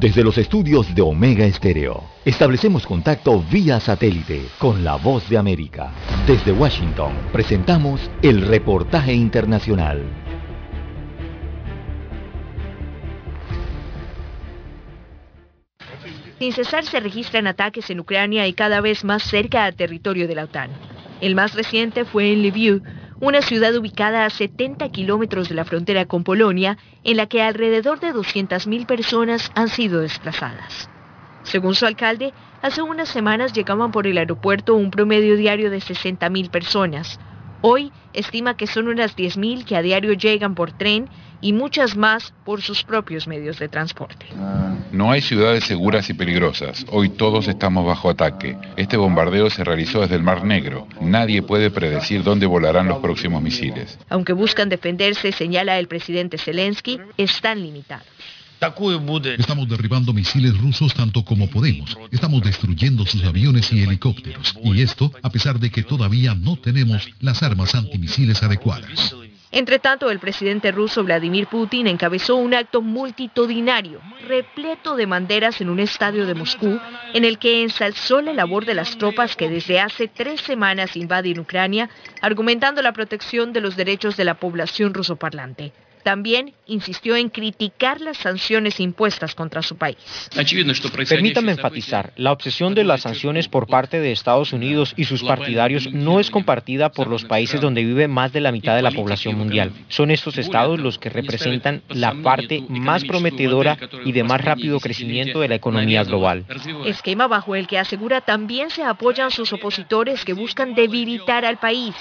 [0.00, 5.92] Desde los estudios de Omega Estéreo, establecemos contacto vía satélite con la voz de América.
[6.26, 10.02] Desde Washington, presentamos el reportaje internacional.
[16.38, 20.34] Sin cesar se registran ataques en Ucrania y cada vez más cerca al territorio de
[20.34, 20.70] la OTAN.
[21.20, 22.82] El más reciente fue en Lviv,
[23.20, 28.00] una ciudad ubicada a 70 kilómetros de la frontera con Polonia, en la que alrededor
[28.00, 30.88] de 200.000 personas han sido desplazadas.
[31.42, 32.32] Según su alcalde,
[32.62, 37.20] hace unas semanas llegaban por el aeropuerto un promedio diario de 60.000 personas.
[37.60, 41.10] Hoy estima que son unas 10.000 que a diario llegan por tren
[41.40, 44.26] y muchas más por sus propios medios de transporte.
[44.92, 46.84] No hay ciudades seguras y peligrosas.
[46.90, 48.56] Hoy todos estamos bajo ataque.
[48.76, 50.86] Este bombardeo se realizó desde el Mar Negro.
[51.00, 53.98] Nadie puede predecir dónde volarán los próximos misiles.
[54.08, 58.06] Aunque buscan defenderse, señala el presidente Zelensky, están limitados.
[59.38, 61.96] Estamos derribando misiles rusos tanto como podemos.
[62.10, 64.54] Estamos destruyendo sus aviones y helicópteros.
[64.62, 69.14] Y esto a pesar de que todavía no tenemos las armas antimisiles adecuadas.
[69.52, 75.70] Entre tanto, el presidente ruso Vladimir Putin encabezó un acto multitudinario, repleto de banderas en
[75.70, 76.78] un estadio de Moscú,
[77.14, 81.40] en el que ensalzó la labor de las tropas que desde hace tres semanas invaden
[81.40, 81.90] Ucrania,
[82.20, 85.72] argumentando la protección de los derechos de la población rusoparlante.
[86.02, 89.96] También insistió en criticar las sanciones impuestas contra su país.
[91.08, 95.92] Permítame enfatizar, la obsesión de las sanciones por parte de Estados Unidos y sus partidarios
[95.92, 99.36] no es compartida por los países donde vive más de la mitad de la población
[99.36, 99.72] mundial.
[99.88, 105.40] Son estos estados los que representan la parte más prometedora y de más rápido crecimiento
[105.40, 106.44] de la economía global.
[106.86, 111.94] Esquema bajo el que asegura también se apoyan sus opositores que buscan debilitar al país.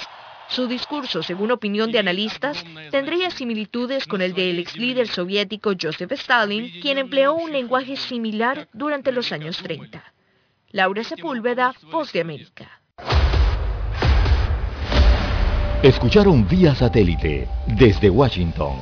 [0.50, 6.12] Su discurso, según opinión de analistas, tendría similitudes con el del ex líder soviético Joseph
[6.14, 10.04] Stalin, quien empleó un lenguaje similar durante los años 30.
[10.72, 12.82] Laura Sepúlveda, Voz de América.
[15.84, 18.74] Escucharon vía satélite desde Washington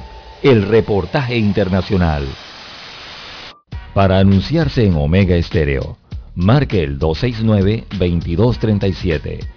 [0.41, 2.25] el reportaje internacional.
[3.93, 5.97] Para anunciarse en Omega Estéreo,
[6.33, 9.56] marque el 269-2237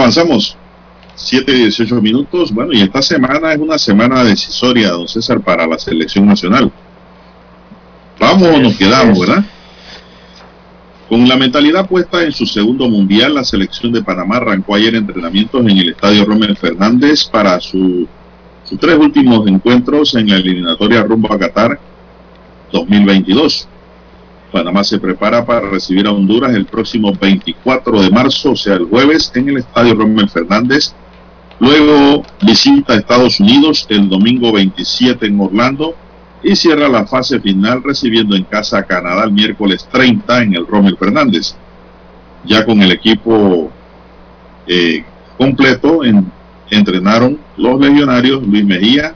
[0.00, 0.56] Avanzamos.
[1.14, 2.52] 7 y 18 minutos.
[2.52, 6.72] Bueno, y esta semana es una semana decisoria, don César, para la selección nacional.
[8.18, 9.44] Vamos o nos quedamos, ¿verdad?
[11.08, 15.60] Con la mentalidad puesta en su segundo mundial, la selección de Panamá arrancó ayer entrenamientos
[15.62, 18.06] en el estadio Romel Fernández para su,
[18.64, 21.80] sus tres últimos encuentros en la eliminatoria rumbo a Qatar
[22.70, 23.68] 2022.
[24.50, 28.84] Panamá se prepara para recibir a Honduras el próximo 24 de marzo, o sea, el
[28.84, 30.94] jueves, en el estadio Romel Fernández
[31.60, 35.94] Luego visita Estados Unidos el domingo 27 en Orlando
[36.42, 40.66] y cierra la fase final recibiendo en casa a Canadá el miércoles 30 en el
[40.66, 41.54] Rommel Fernández.
[42.46, 43.70] Ya con el equipo
[44.66, 45.04] eh,
[45.36, 46.00] completo
[46.70, 49.14] entrenaron los legionarios Luis Mejía,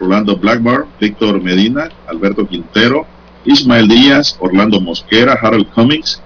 [0.00, 3.06] Rolando Blackburn, Víctor Medina, Alberto Quintero,
[3.48, 6.20] Ismael Díaz, Orlando Mosquera, Harold Cummings,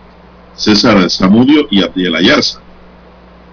[0.54, 2.60] César Zamudio y Abdiel Ayarza.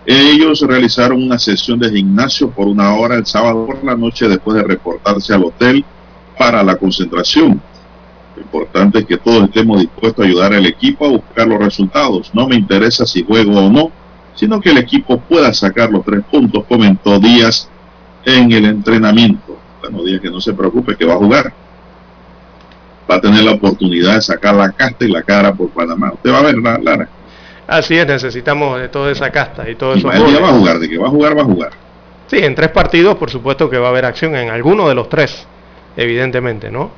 [0.08, 4.58] Ellos realizaron una sesión de gimnasio por una hora el sábado por la noche después
[4.58, 5.86] de reportarse al hotel
[6.36, 7.62] para la concentración.
[8.36, 12.32] Lo importante es que todos estemos dispuestos a ayudar al equipo a buscar los resultados.
[12.34, 13.92] No me interesa si juego o no,
[14.34, 17.70] sino que el equipo pueda sacar los tres puntos, comentó Díaz
[18.26, 19.60] en el entrenamiento.
[20.04, 21.54] Díaz que no se preocupe, que va a jugar.
[23.10, 26.12] Va a tener la oportunidad de sacar la casta y la cara por Panamá.
[26.14, 27.10] Usted va a ver, Lara.
[27.70, 30.08] Así es, necesitamos de toda esa casta y todo eso.
[30.08, 31.72] va a jugar, de que va a jugar, va a jugar.
[32.26, 35.10] Sí, en tres partidos, por supuesto que va a haber acción en alguno de los
[35.10, 35.48] tres,
[35.98, 36.92] evidentemente, ¿no?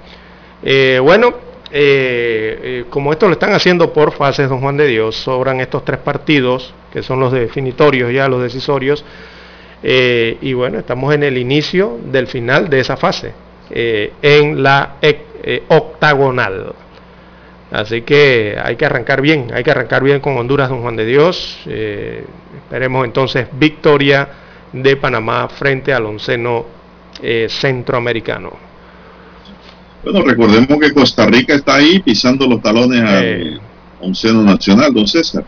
[0.64, 1.34] Eh, bueno,
[1.72, 5.86] eh, eh, como esto lo están haciendo por fases, don Juan de Dios, sobran estos
[5.86, 9.06] tres partidos, que son los definitorios ya, los decisorios,
[9.84, 13.34] y bueno, estamos en el inicio del final de esa fase,
[13.72, 14.98] en la
[15.70, 16.74] octagonal.
[17.72, 21.06] Así que hay que arrancar bien, hay que arrancar bien con Honduras, don Juan de
[21.06, 21.58] Dios.
[21.66, 24.28] Eh, esperemos entonces victoria
[24.74, 26.66] de Panamá frente al onceno
[27.22, 28.52] eh, centroamericano.
[30.04, 33.60] Bueno, recordemos que Costa Rica está ahí pisando los talones al eh.
[34.02, 35.46] onceno nacional, don César.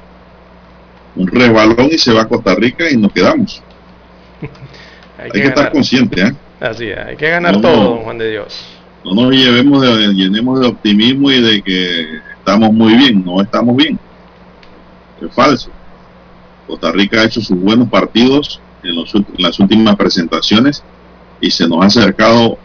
[1.18, 3.62] Un resbalón y se va a Costa Rica y nos quedamos.
[5.18, 6.34] hay, que, estar consciente, ¿eh?
[6.62, 8.74] Así es, hay que ganar todo, don Juan de Dios
[9.04, 13.76] no nos llevemos de, llenemos de optimismo y de que estamos muy bien, no estamos
[13.76, 14.00] bien.
[15.22, 15.70] Es falso.
[16.68, 18.96] Costa Rica ha hecho sus buenos partidos en,
[19.38, 20.84] las últimas presentaciones
[21.42, 22.58] y se nos ha acercado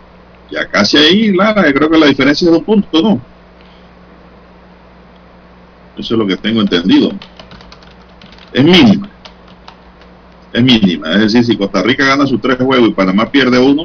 [0.51, 3.21] ya casi ahí, Lara, creo que la diferencia es de un punto, ¿no?
[5.97, 7.11] Eso es lo que tengo entendido.
[8.53, 9.11] Es mínima.
[10.53, 11.11] Es mínima.
[11.13, 13.85] Es decir, si Costa Rica gana sus tres juegos y Panamá pierde uno,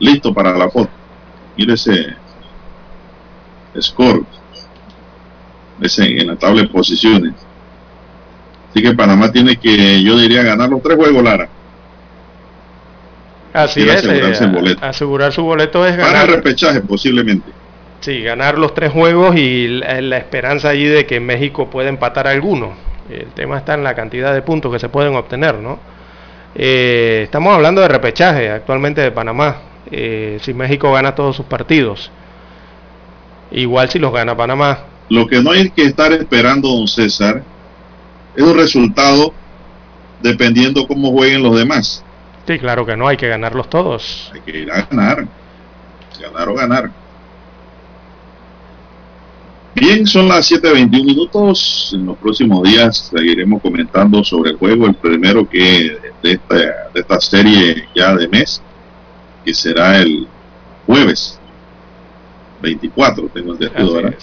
[0.00, 0.99] listo para la foto
[1.60, 2.16] mire ese
[3.78, 4.24] score
[5.82, 7.34] ese, en la tabla de posiciones.
[8.70, 11.48] Así que Panamá tiene que, yo diría, ganar los tres juegos, Lara.
[13.52, 16.12] Así es, eh, asegurar su boleto es ganar.
[16.12, 17.50] Para el repechaje posiblemente.
[18.00, 22.72] Sí, ganar los tres juegos y la, esperanza allí de que México pueda empatar alguno.
[23.10, 25.78] El tema está en la cantidad de puntos que se pueden obtener, ¿no?
[26.54, 29.69] Eh, estamos hablando de repechaje actualmente de Panamá.
[29.90, 32.10] Eh, si México gana todos sus partidos.
[33.50, 34.78] Igual si los gana Panamá.
[35.08, 37.42] Lo que no hay que estar esperando, don César,
[38.36, 39.34] es un resultado
[40.22, 42.04] dependiendo cómo jueguen los demás.
[42.46, 44.30] Sí, claro que no, hay que ganarlos todos.
[44.32, 45.26] Hay que ir a ganar.
[46.20, 46.90] Ganar o ganar.
[49.74, 51.92] Bien, son las 7.21 minutos.
[51.94, 57.00] En los próximos días seguiremos comentando sobre el juego, el primero que de esta, de
[57.00, 58.62] esta serie ya de mes,
[59.44, 60.26] que será el
[60.86, 61.38] jueves
[62.62, 64.14] 24, tengo entendido, ¿verdad?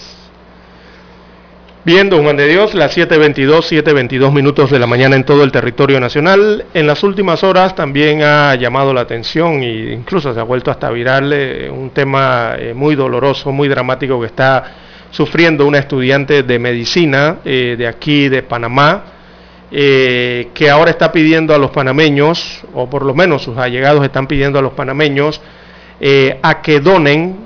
[1.84, 5.50] Bien, don Juan de Dios, las 7.22, 7.22 minutos de la mañana en todo el
[5.50, 6.66] territorio nacional.
[6.74, 10.90] En las últimas horas también ha llamado la atención e incluso se ha vuelto hasta
[10.90, 14.64] viral eh, un tema eh, muy doloroso, muy dramático que está
[15.10, 19.04] sufriendo una estudiante de medicina eh, de aquí de Panamá,
[19.70, 24.58] que ahora está pidiendo a los panameños, o por lo menos sus allegados están pidiendo
[24.58, 25.40] a los panameños,
[26.42, 27.36] a que donen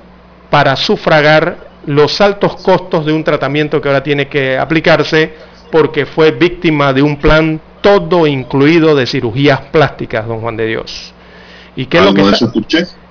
[0.51, 5.35] para sufragar los altos costos de un tratamiento que ahora tiene que aplicarse
[5.71, 11.13] porque fue víctima de un plan todo incluido de cirugías plásticas, don Juan de Dios.
[11.75, 12.53] ¿Y qué, es lo que, está,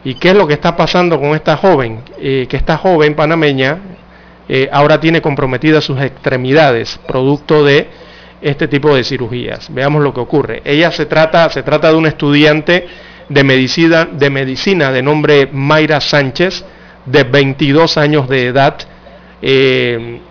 [0.04, 2.04] ¿y qué es lo que está pasando con esta joven?
[2.20, 3.80] Eh, que esta joven panameña
[4.48, 7.90] eh, ahora tiene comprometidas sus extremidades, producto de
[8.42, 9.68] este tipo de cirugías.
[9.72, 10.62] Veamos lo que ocurre.
[10.66, 12.88] Ella se trata, se trata de una estudiante
[13.30, 16.66] de medicina, de medicina de nombre Mayra Sánchez,
[17.06, 18.78] de 22 años de edad
[19.42, 20.22] eh,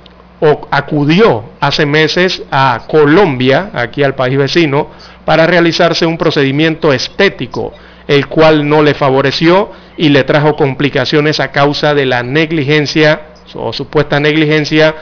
[0.71, 4.89] acudió hace meses a Colombia, aquí al país vecino,
[5.25, 7.73] para realizarse un procedimiento estético,
[8.07, 13.21] el cual no le favoreció y le trajo complicaciones a causa de la negligencia
[13.55, 14.95] o supuesta negligencia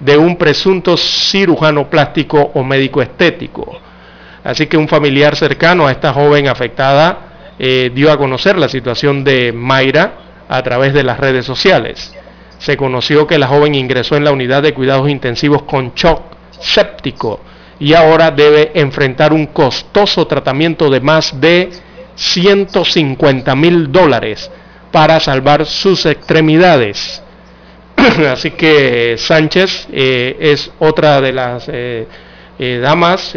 [0.00, 3.80] de un presunto cirujano plástico o médico estético.
[4.44, 9.24] Así que un familiar cercano a esta joven afectada eh, dio a conocer la situación
[9.24, 12.14] de Mayra, a través de las redes sociales.
[12.58, 16.22] Se conoció que la joven ingresó en la unidad de cuidados intensivos con shock
[16.60, 17.40] séptico
[17.78, 21.70] y ahora debe enfrentar un costoso tratamiento de más de
[22.14, 24.50] 150 mil dólares
[24.90, 27.22] para salvar sus extremidades.
[28.32, 32.06] Así que Sánchez eh, es otra de las eh,
[32.58, 33.34] eh, damas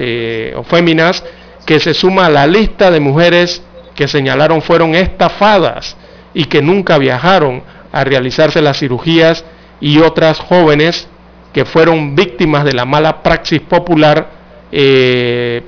[0.55, 1.23] o féminas
[1.65, 3.61] que se suma a la lista de mujeres
[3.95, 5.97] que señalaron fueron estafadas
[6.33, 9.43] y que nunca viajaron a realizarse las cirugías
[9.81, 11.07] y otras jóvenes
[11.53, 14.29] que fueron víctimas de la mala praxis popular,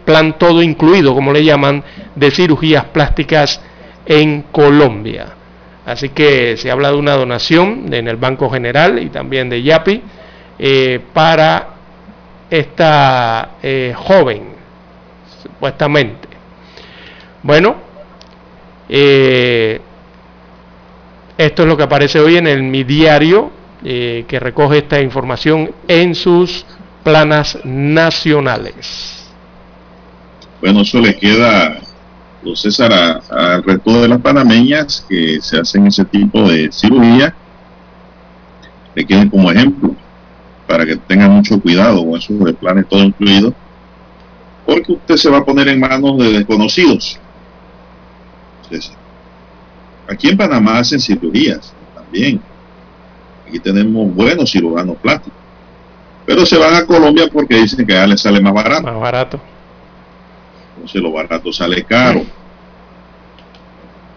[0.05, 1.83] plan todo incluido, como le llaman,
[2.15, 3.59] de cirugías plásticas
[4.05, 5.40] en Colombia.
[5.85, 10.01] Así que se habla de una donación en el Banco General y también de YAPI
[10.59, 11.69] eh, para
[12.49, 14.43] esta eh, joven,
[15.41, 16.27] supuestamente.
[17.43, 17.75] Bueno,
[21.37, 23.51] esto es lo que aparece hoy en el Mi Diario,
[23.83, 26.63] eh, que recoge esta información en sus
[27.03, 29.27] planas nacionales.
[30.61, 31.79] Bueno, eso le queda,
[32.55, 37.33] César, al resto de las panameñas que se hacen ese tipo de cirugía,
[38.95, 39.95] le queden como ejemplo
[40.67, 43.53] para que tengan mucho cuidado con esos de planes todo incluido,
[44.65, 47.19] porque usted se va a poner en manos de desconocidos.
[50.07, 52.41] Aquí en Panamá hacen cirugías también.
[53.47, 55.37] Aquí tenemos buenos cirujanos plásticos.
[56.25, 58.83] Pero se van a Colombia porque dicen que ya les sale más barato.
[58.83, 59.39] Más barato.
[60.81, 62.23] Entonces lo barato sale caro.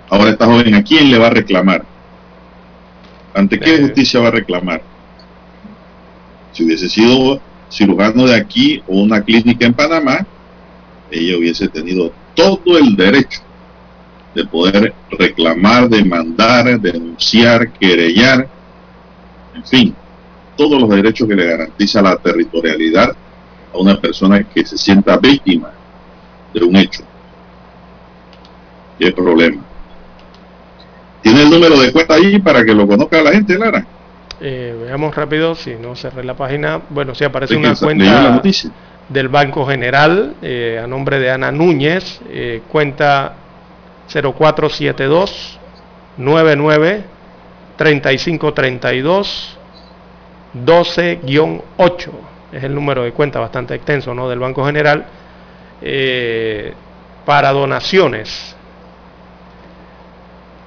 [0.09, 1.85] Ahora esta joven, ¿a quién le va a reclamar?
[3.35, 4.83] ¿Ante qué justicia va a reclamar?
[6.53, 7.39] Si hubiese sido
[7.69, 10.27] cirujano de aquí o una clínica en Panamá,
[11.11, 13.43] ella hubiese tenido todo el derecho
[14.35, 18.49] de poder reclamar, demandar, denunciar, querellar,
[19.55, 19.95] en fin,
[20.57, 25.71] todos los derechos que le garantiza la territorialidad a una persona que se sienta víctima
[26.55, 27.03] de un hecho.
[28.99, 29.63] ¿Qué problema?
[31.23, 33.85] ¿Tiene el número de cuenta ahí para que lo conozca la gente, Lara?
[34.41, 36.81] Eh, veamos rápido, si no cerré la página.
[36.91, 38.41] Bueno, si aparece una cuenta
[39.09, 43.35] del Banco General eh, a nombre de Ana Núñez, eh, cuenta
[44.09, 45.59] 0472
[46.17, 47.05] 99
[47.77, 49.59] 3532
[50.55, 52.11] 12-8
[52.53, 54.29] es el número de cuenta bastante extenso ¿no?
[54.29, 55.05] del Banco General
[55.87, 56.73] eh,
[57.27, 58.57] para donaciones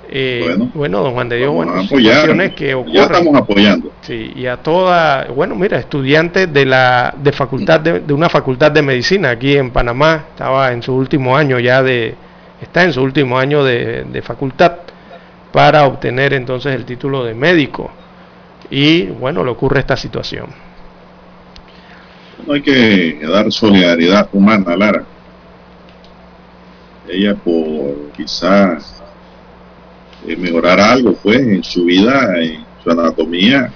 [0.09, 2.95] Eh, bueno, don Juan de Dios, bueno, situaciones que ocurren.
[2.95, 3.91] Ya estamos apoyando.
[4.01, 8.71] Sí, y a toda, bueno, mira, estudiantes de la de facultad de, de, una facultad
[8.71, 12.15] de medicina aquí en Panamá, estaba en su último año ya de,
[12.61, 14.77] está en su último año de, de facultad
[15.51, 17.91] para obtener entonces el título de médico.
[18.69, 20.66] Y bueno, le ocurre esta situación.
[22.45, 25.03] No hay que dar solidaridad humana, Lara.
[27.07, 29.01] Ella por quizás
[30.27, 33.71] eh, mejorar algo pues en su vida, en su anatomía,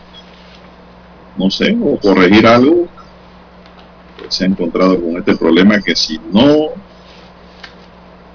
[1.38, 2.88] no sé, o corregir algo,
[4.18, 6.70] pues, se ha encontrado con este problema que si no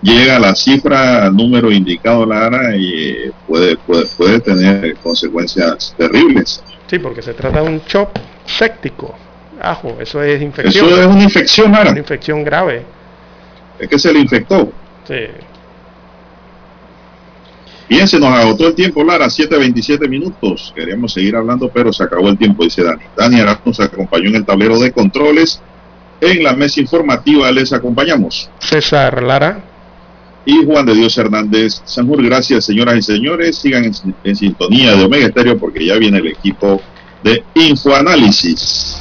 [0.02, 6.62] llega a la cifra, número indicado Lara, y eh, puede, puede, puede tener consecuencias terribles.
[6.86, 8.10] Sí, porque se trata de un shock
[8.44, 9.14] séptico.
[9.60, 10.86] Ajo, eso es infección.
[10.86, 11.90] Eso es una infección, Lara.
[11.90, 12.82] Una infección grave.
[13.78, 14.72] Es que se le infectó.
[15.06, 15.26] Sí.
[17.88, 20.72] Bien, se nos agotó el tiempo, Lara, 7.27 minutos.
[20.74, 23.02] Queríamos seguir hablando, pero se acabó el tiempo, dice Dani.
[23.16, 25.60] Dani Araz nos acompañó en el tablero de controles.
[26.20, 28.50] En la mesa informativa les acompañamos.
[28.58, 29.60] César Lara.
[30.44, 32.22] Y Juan de Dios Hernández Sanjur.
[32.24, 33.56] Gracias, señoras y señores.
[33.56, 33.92] Sigan en,
[34.24, 36.80] en sintonía de Omega Estéreo porque ya viene el equipo
[37.22, 38.96] de Infoanálisis.